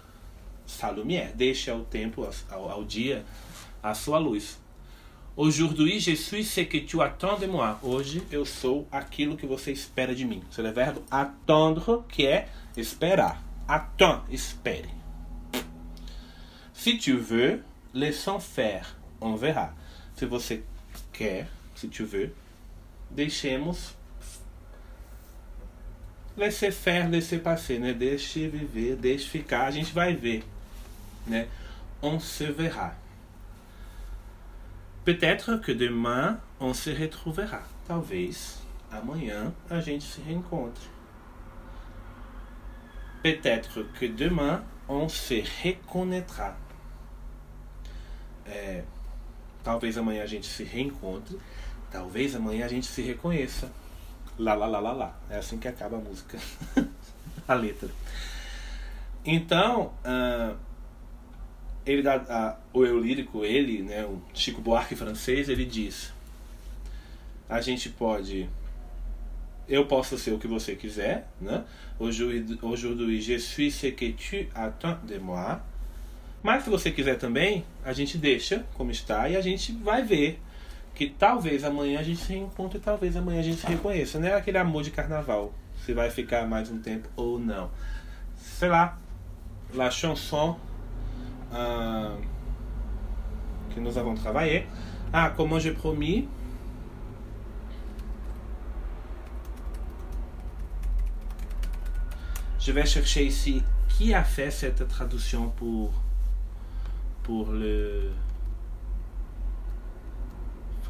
sa 0.65 0.91
lumière. 0.91 1.31
Deixa 1.35 1.71
ao 1.71 1.81
tempo, 1.81 2.27
ao, 2.49 2.69
ao 2.69 2.83
dia, 2.83 3.23
a 3.83 3.93
sua 3.93 4.17
luz. 4.17 4.57
Aujourd'hui, 5.37 5.99
je 5.99 6.15
suis 6.15 6.43
ce 6.43 6.61
que 6.61 6.79
tu 6.79 7.03
attends 7.03 7.37
de 7.37 7.45
moi. 7.45 7.77
Hoje 7.83 8.23
eu 8.31 8.47
sou 8.47 8.87
aquilo 8.91 9.37
que 9.37 9.45
você 9.45 9.71
espera 9.71 10.15
de 10.15 10.25
mim. 10.25 10.41
C'est 10.49 10.63
le 10.63 10.71
verbo 10.71 11.03
attendre, 11.11 12.03
que 12.09 12.25
é 12.25 12.49
esperar. 12.75 13.43
Attends, 13.67 14.23
espere. 14.31 14.89
Si 16.73 16.97
tu 16.97 17.15
veux, 17.15 17.63
laissons 17.93 18.39
faire. 18.39 18.95
On 19.21 19.35
verra. 19.35 19.75
Se 20.15 20.25
você 20.25 20.63
quer, 21.13 21.47
se 21.79 21.87
tu 21.87 22.03
veux, 22.03 22.33
deixemos 23.09 23.95
laisser 26.35 26.71
faire, 26.71 27.09
laisser 27.09 27.39
passer, 27.39 27.79
né? 27.79 27.93
Deixe 27.93 28.47
viver, 28.49 28.97
deixe 28.97 29.29
ficar, 29.29 29.67
a 29.67 29.71
gente 29.71 29.93
vai 29.93 30.13
ver, 30.13 30.43
né? 31.25 31.47
On 32.01 32.19
se 32.19 32.45
verra. 32.51 32.97
Peut-être 35.05 35.57
que 35.61 35.73
demain 35.73 36.39
on 36.59 36.73
se 36.73 36.91
retrouvera. 36.91 37.63
Talvez 37.87 38.59
amanhã 38.91 39.53
a 39.69 39.79
gente 39.79 40.03
se 40.03 40.21
reencontre. 40.21 40.81
Peut-être 43.23 43.83
que 43.93 44.07
demain 44.07 44.63
on 44.87 45.07
se 45.07 45.41
reconnaîtra. 45.63 46.57
É, 48.45 48.83
talvez 49.63 49.97
amanhã 49.97 50.23
a 50.23 50.27
gente 50.27 50.47
se 50.47 50.63
reencontre. 50.63 51.37
Talvez 51.91 52.35
amanhã 52.35 52.65
a 52.65 52.69
gente 52.69 52.87
se 52.87 53.01
reconheça. 53.01 53.71
Lá, 54.37 54.53
lá, 54.53 54.67
lá, 54.67 54.79
lá, 54.79 54.91
lá. 54.91 55.19
É 55.29 55.37
assim 55.37 55.57
que 55.57 55.67
acaba 55.67 55.97
a 55.97 55.99
música. 55.99 56.39
a 57.47 57.53
letra. 57.53 57.89
Então, 59.25 59.93
uh, 60.05 60.55
ele 61.85 62.01
dá, 62.01 62.57
uh, 62.73 62.79
o 62.79 62.85
eu 62.85 62.99
lírico, 62.99 63.43
ele, 63.43 63.81
né, 63.81 64.05
o 64.05 64.21
Chico 64.33 64.61
Buarque 64.61 64.95
francês, 64.95 65.49
ele 65.49 65.65
diz: 65.65 66.13
a 67.49 67.59
gente 67.59 67.89
pode. 67.89 68.47
Eu 69.67 69.85
posso 69.85 70.17
ser 70.17 70.31
o 70.31 70.39
que 70.39 70.47
você 70.47 70.75
quiser, 70.75 71.27
né? 71.39 71.63
Aujourd'hui, 71.99 73.21
je 73.21 73.39
suis 73.39 73.73
ce 73.73 73.91
que 73.91 74.13
tu 74.13 74.47
attends 74.55 74.97
de 75.05 75.19
moi. 75.19 75.59
Mas 76.41 76.63
se 76.63 76.69
você 76.69 76.91
quiser 76.91 77.17
também, 77.17 77.65
a 77.83 77.91
gente 77.91 78.17
deixa 78.17 78.65
como 78.73 78.89
está 78.89 79.27
e 79.29 79.35
a 79.35 79.41
gente 79.41 79.73
vai 79.73 80.01
ver 80.01 80.39
que 80.99 81.07
talvez 81.07 81.63
amanhã 81.63 82.01
a 82.01 82.03
gente 82.03 82.19
se 82.19 82.35
encontre 82.35 82.77
e 82.77 82.81
talvez 82.81 83.15
amanhã 83.15 83.39
a 83.39 83.41
gente 83.41 83.61
se 83.61 83.65
reconheça. 83.65 84.19
Não 84.19 84.27
é 84.27 84.33
aquele 84.33 84.57
amor 84.57 84.83
de 84.83 84.91
carnaval, 84.91 85.53
se 85.85 85.93
vai 85.93 86.09
ficar 86.09 86.45
mais 86.45 86.69
um 86.69 86.77
tempo 86.81 87.07
ou 87.15 87.39
não. 87.39 87.71
Sei 88.35 88.67
lá, 88.67 88.97
la 89.73 89.89
chanson 89.89 90.59
uh, 91.53 92.21
que 93.73 93.79
nous 93.79 93.97
avons 93.97 94.13
travaillé. 94.13 94.67
Ah, 95.13 95.29
comment 95.29 95.57
j'ai 95.57 95.71
promis. 95.71 96.27
Je 102.59 102.73
vais 102.73 102.85
chercher 102.85 103.23
ici 103.23 103.63
qui 103.87 104.13
a 104.13 104.25
fait 104.25 104.51
cette 104.51 104.85
traduction 104.89 105.47
pour, 105.51 105.93
pour 107.23 107.53
le 107.53 108.11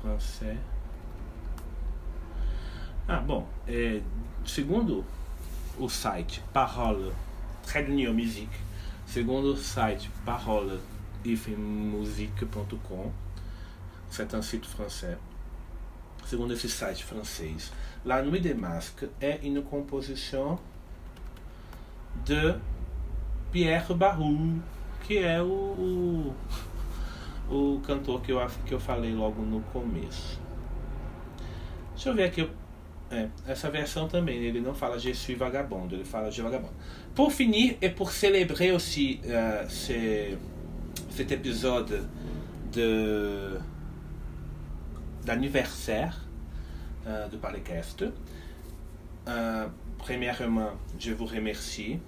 français. 0.02 0.58
Ah, 3.08 3.20
bom, 3.20 3.48
é, 3.68 4.02
segundo 4.46 5.04
o 5.78 5.90
site 5.90 6.44
Parole 6.54 7.12
New 7.88 8.14
Music, 8.14 8.50
segundo 9.06 9.54
o 9.54 9.58
site 9.58 10.10
parole 10.26 10.80
musique.com, 11.26 13.12
c'est 14.10 14.34
un 14.34 14.42
site 14.42 14.66
français. 14.68 15.18
Segundo 16.26 16.54
esse 16.54 16.70
site 16.70 17.04
francês, 17.04 17.72
La 18.06 18.22
Nuit 18.22 18.42
des 18.42 18.54
Masques 18.54 19.10
é 19.20 19.40
uma 19.44 19.62
composição 19.62 20.60
de 22.24 22.56
Pierre 23.52 23.94
Barou, 23.96 24.60
que 25.04 25.18
é 25.18 25.42
o, 25.42 25.46
o 25.46 26.36
o 27.50 27.80
cantor 27.86 28.22
que 28.22 28.32
eu, 28.32 28.40
que 28.66 28.74
eu 28.74 28.80
falei 28.80 29.14
logo 29.14 29.42
no 29.42 29.62
começo. 29.62 30.40
Deixa 31.94 32.10
eu 32.10 32.16
ver 32.16 32.24
aqui. 32.26 32.50
É, 33.12 33.28
essa 33.48 33.72
versão 33.72 34.08
também, 34.08 34.38
ele 34.38 34.62
não 34.62 34.76
fala 34.76 35.00
Je 35.00 35.16
suis 35.16 35.36
vagabundo, 35.36 35.96
ele 35.96 36.06
fala 36.06 36.30
Je 36.30 36.42
vagabundo. 36.42 36.74
Pour 37.16 37.32
finir, 37.32 37.78
et 37.82 37.90
pour 37.90 38.12
célébrer 38.12 38.72
aussi 38.72 39.20
uh, 39.24 39.68
ce, 39.68 40.38
cet 41.10 41.32
épisode 41.32 42.08
de 42.72 43.60
d'anniversaire 45.26 46.16
uh, 47.06 47.30
do 47.30 47.38
Palecast, 47.38 48.04
uh, 48.04 49.70
premièrement, 49.98 50.72
je 50.98 51.12
vous 51.12 51.26
remercie 51.26 52.00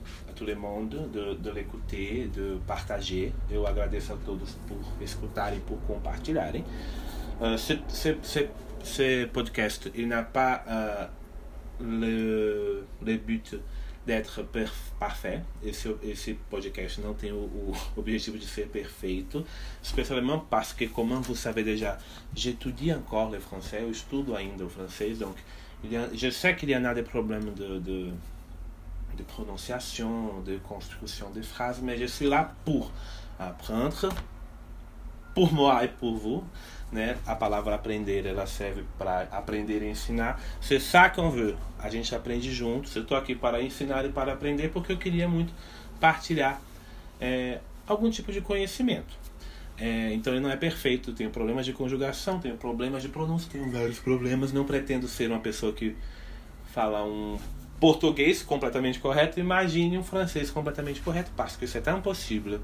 tout 0.42 0.48
le 0.48 0.56
monde 0.56 1.12
de, 1.14 1.36
de 1.36 1.52
l'écouter, 1.52 2.28
de 2.36 2.58
partager. 2.66 3.32
Eu 3.52 3.68
agradeço 3.68 4.14
a 4.14 4.18
todos 4.26 4.58
por 4.68 4.80
escutarem, 5.00 5.60
por 5.60 5.78
compartilharem. 5.86 6.64
Uh, 7.40 7.58
ce, 7.58 7.78
ce, 7.88 8.18
ce, 8.24 8.40
ce, 8.84 9.26
podcast, 9.28 9.92
n'a 9.96 10.24
pas 10.24 10.64
uh, 10.68 11.84
le, 11.84 12.84
le 13.04 13.18
but 13.18 13.56
d'être 14.08 14.44
parfait. 15.00 15.44
Esse, 15.64 15.96
esse 16.02 16.34
podcast 16.50 17.00
não 17.02 17.14
tem 17.14 17.32
o, 17.32 17.36
o, 17.36 17.74
objetivo 17.96 18.40
de 18.40 18.46
ser 18.46 18.66
perfeito, 18.68 19.46
especialmente 19.84 20.46
parce 20.50 20.74
que, 20.74 20.88
comme 20.88 21.14
vous 21.22 21.36
savez 21.36 21.64
déjà, 21.64 22.00
j'étudie 22.34 22.92
encore 22.92 23.30
le 23.30 23.40
français, 23.40 23.84
eu 23.84 23.92
estudo 23.92 24.36
ainda 24.36 24.66
o 24.66 24.70
francês, 24.70 25.20
donc 25.20 25.36
il 25.84 25.92
y 25.94 25.98
a, 25.98 26.10
je 26.12 26.32
sais 26.32 26.56
qu'il 26.56 26.72
y 26.72 26.76
en 26.76 26.86
a 26.86 26.96
des 26.96 27.04
problèmes 27.04 27.54
de, 27.54 27.78
de 27.78 28.08
de 29.16 29.24
prononciation, 29.24 30.42
de 30.44 30.60
construction 30.60 31.32
de 31.32 31.42
phrases, 31.42 31.82
mais 31.82 31.98
je 31.98 32.06
suis 32.06 32.28
là 32.28 32.54
pour 32.66 32.92
apprendre, 33.40 34.10
por 35.34 35.54
moi 35.54 35.84
e 35.84 35.88
por 35.88 36.18
vous. 36.18 36.44
Né? 36.92 37.18
A 37.26 37.36
palavra 37.36 37.76
aprender 37.76 38.26
ela 38.26 38.46
serve 38.46 38.84
para 38.98 39.22
aprender 39.32 39.82
e 39.82 39.90
ensinar. 39.90 40.38
C'est 40.60 40.80
ça 40.80 41.10
qu'on 41.10 41.30
veut. 41.30 41.56
A 41.80 41.90
gente 41.90 42.14
aprende 42.14 42.52
juntos. 42.54 42.94
Eu 42.96 43.04
estou 43.04 43.18
aqui 43.18 43.34
para 43.34 43.62
ensinar 43.62 44.04
e 44.06 44.10
para 44.10 44.34
aprender 44.34 44.70
porque 44.70 44.92
eu 44.92 44.98
queria 44.98 45.28
muito 45.28 45.54
partilhar 46.02 46.60
é, 47.20 47.60
algum 47.88 48.10
tipo 48.10 48.30
de 48.34 48.42
conhecimento. 48.42 49.16
É, 49.78 50.14
então 50.14 50.34
ele 50.34 50.42
não 50.42 50.52
é 50.52 50.58
perfeito. 50.58 51.14
Tenho 51.14 51.30
problemas 51.30 51.66
de 51.66 51.72
conjugação, 51.72 52.40
tenho 52.40 52.58
problemas 52.58 53.02
de 53.02 53.08
pronúncia, 53.08 53.50
tenho 53.50 53.72
vários 53.72 54.00
problemas. 54.00 54.52
Não 54.52 54.66
pretendo 54.66 55.08
ser 55.08 55.30
uma 55.32 55.40
pessoa 55.40 55.72
que 55.72 55.96
fala 56.74 57.06
um 57.06 57.40
português 57.82 58.44
completamente 58.44 59.00
correto, 59.00 59.40
imagine 59.40 59.98
um 59.98 60.04
francês 60.04 60.52
completamente 60.52 61.02
correto, 61.02 61.32
parce 61.36 61.58
que 61.58 61.66
isso 61.66 61.78
é 61.80 61.82
tão 61.82 62.00
possível. 62.00 62.62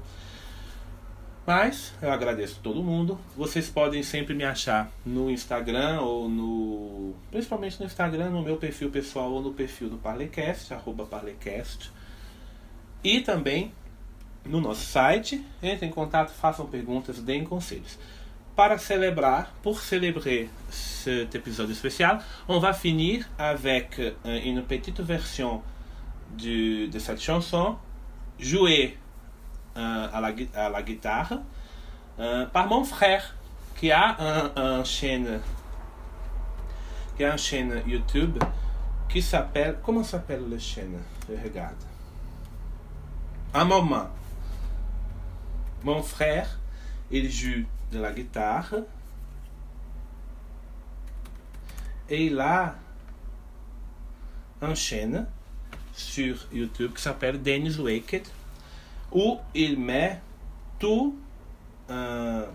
Mas 1.44 1.92
eu 2.00 2.12
agradeço 2.12 2.60
todo 2.62 2.82
mundo. 2.82 3.18
Vocês 3.36 3.68
podem 3.68 4.02
sempre 4.02 4.34
me 4.34 4.44
achar 4.44 4.92
no 5.04 5.30
Instagram 5.30 6.02
ou 6.02 6.28
no. 6.28 7.14
Principalmente 7.30 7.80
no 7.80 7.86
Instagram, 7.86 8.30
no 8.30 8.42
meu 8.42 8.58
perfil 8.58 8.90
pessoal 8.90 9.32
ou 9.32 9.42
no 9.42 9.52
perfil 9.54 9.88
do 9.88 9.96
Parlecast, 9.96 10.72
arroba 10.74 11.06
Parlecast. 11.06 11.90
E 13.02 13.22
também 13.22 13.72
no 14.44 14.60
nosso 14.60 14.84
site. 14.84 15.42
Entrem 15.62 15.88
em 15.88 15.92
contato, 15.92 16.32
façam 16.32 16.66
perguntas, 16.66 17.18
deem 17.18 17.44
conselhos. 17.44 17.98
Pour 19.62 19.78
célébrer 19.78 20.50
cet 20.68 21.32
épisode 21.36 21.72
spécial, 21.74 22.18
on 22.48 22.58
va 22.58 22.72
finir 22.72 23.24
avec 23.38 24.00
euh, 24.00 24.12
une 24.24 24.64
petite 24.64 24.98
version 24.98 25.62
de, 26.36 26.90
cette 26.98 27.22
chanson 27.22 27.76
jouée 28.40 28.98
euh, 29.76 30.08
à, 30.12 30.20
la, 30.70 30.82
guitare 30.82 31.34
euh, 32.18 32.46
par 32.46 32.66
mon 32.66 32.82
frère 32.82 33.36
qui 33.76 33.92
a 33.92 34.50
un, 34.56 34.82
chaîne 34.82 35.40
y 37.20 37.24
a 37.24 37.30
une 37.30 37.38
chaîne 37.38 37.80
YouTube 37.86 38.42
qui 39.08 39.22
s'appelle. 39.22 39.78
Comment 39.84 40.02
s'appelle 40.02 40.42
la 40.50 40.58
chaîne 40.58 40.98
regarde? 41.28 41.84
Un 43.54 43.64
moment. 43.64 44.08
Mon 45.84 46.02
frère, 46.02 46.58
il 47.12 47.30
joue 47.30 47.64
de 47.92 47.98
la 47.98 48.12
guitare. 48.12 48.74
Et 52.08 52.26
il 52.26 52.40
a 52.40 52.74
une 54.62 54.74
chaîne 54.74 55.26
sur 55.92 56.46
YouTube 56.52 56.94
qui 56.94 57.02
s'appelle 57.02 57.42
Dennis 57.42 57.78
Wicked, 57.78 58.26
où 59.12 59.38
il 59.54 59.78
met 59.78 60.20
tout, 60.78 61.16
euh, 61.90 62.46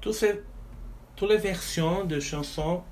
tout 0.00 0.12
ces, 0.12 0.42
toutes 1.16 1.30
les 1.30 1.38
versions 1.38 2.04
de 2.04 2.20
chansons 2.20 2.82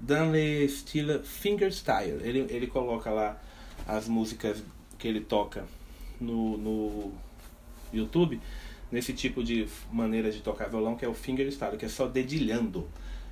dans 0.00 0.30
le 0.32 0.64
estilo 0.64 1.20
fingerstyle. 1.22 2.20
Ele, 2.24 2.46
ele 2.50 2.68
coloca 2.68 3.10
lá 3.10 3.36
as 3.88 4.08
músicas 4.08 4.62
que 4.98 5.08
ele 5.08 5.20
toca 5.20 5.64
no, 6.20 6.56
no 6.56 7.12
YouTube 7.92 8.38
nesse 8.90 9.12
tipo 9.12 9.42
de 9.42 9.66
maneira 9.92 10.30
de 10.30 10.40
tocar 10.40 10.68
violão 10.68 10.96
que 10.96 11.04
é 11.04 11.08
o 11.08 11.14
fingerstyle, 11.14 11.76
que 11.76 11.84
é 11.84 11.88
só 11.88 12.06
dedilhando. 12.06 12.88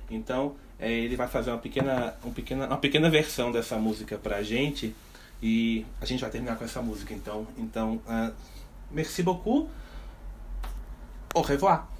Então 0.09 0.55
é, 0.79 0.91
ele 0.91 1.15
vai 1.15 1.27
fazer 1.27 1.51
uma 1.51 1.57
pequena, 1.57 2.15
um 2.23 2.31
pequena, 2.31 2.67
uma 2.67 2.77
pequena 2.77 3.09
versão 3.09 3.51
dessa 3.51 3.77
música 3.77 4.17
pra 4.17 4.41
gente 4.41 4.95
e 5.41 5.85
a 6.01 6.05
gente 6.05 6.21
vai 6.21 6.29
terminar 6.29 6.57
com 6.57 6.63
essa 6.63 6.81
música 6.81 7.13
então. 7.13 7.47
Então, 7.57 8.01
uh, 8.07 8.33
merci 8.91 9.23
beaucoup. 9.23 9.69
Au 11.33 11.41
revoir. 11.41 11.98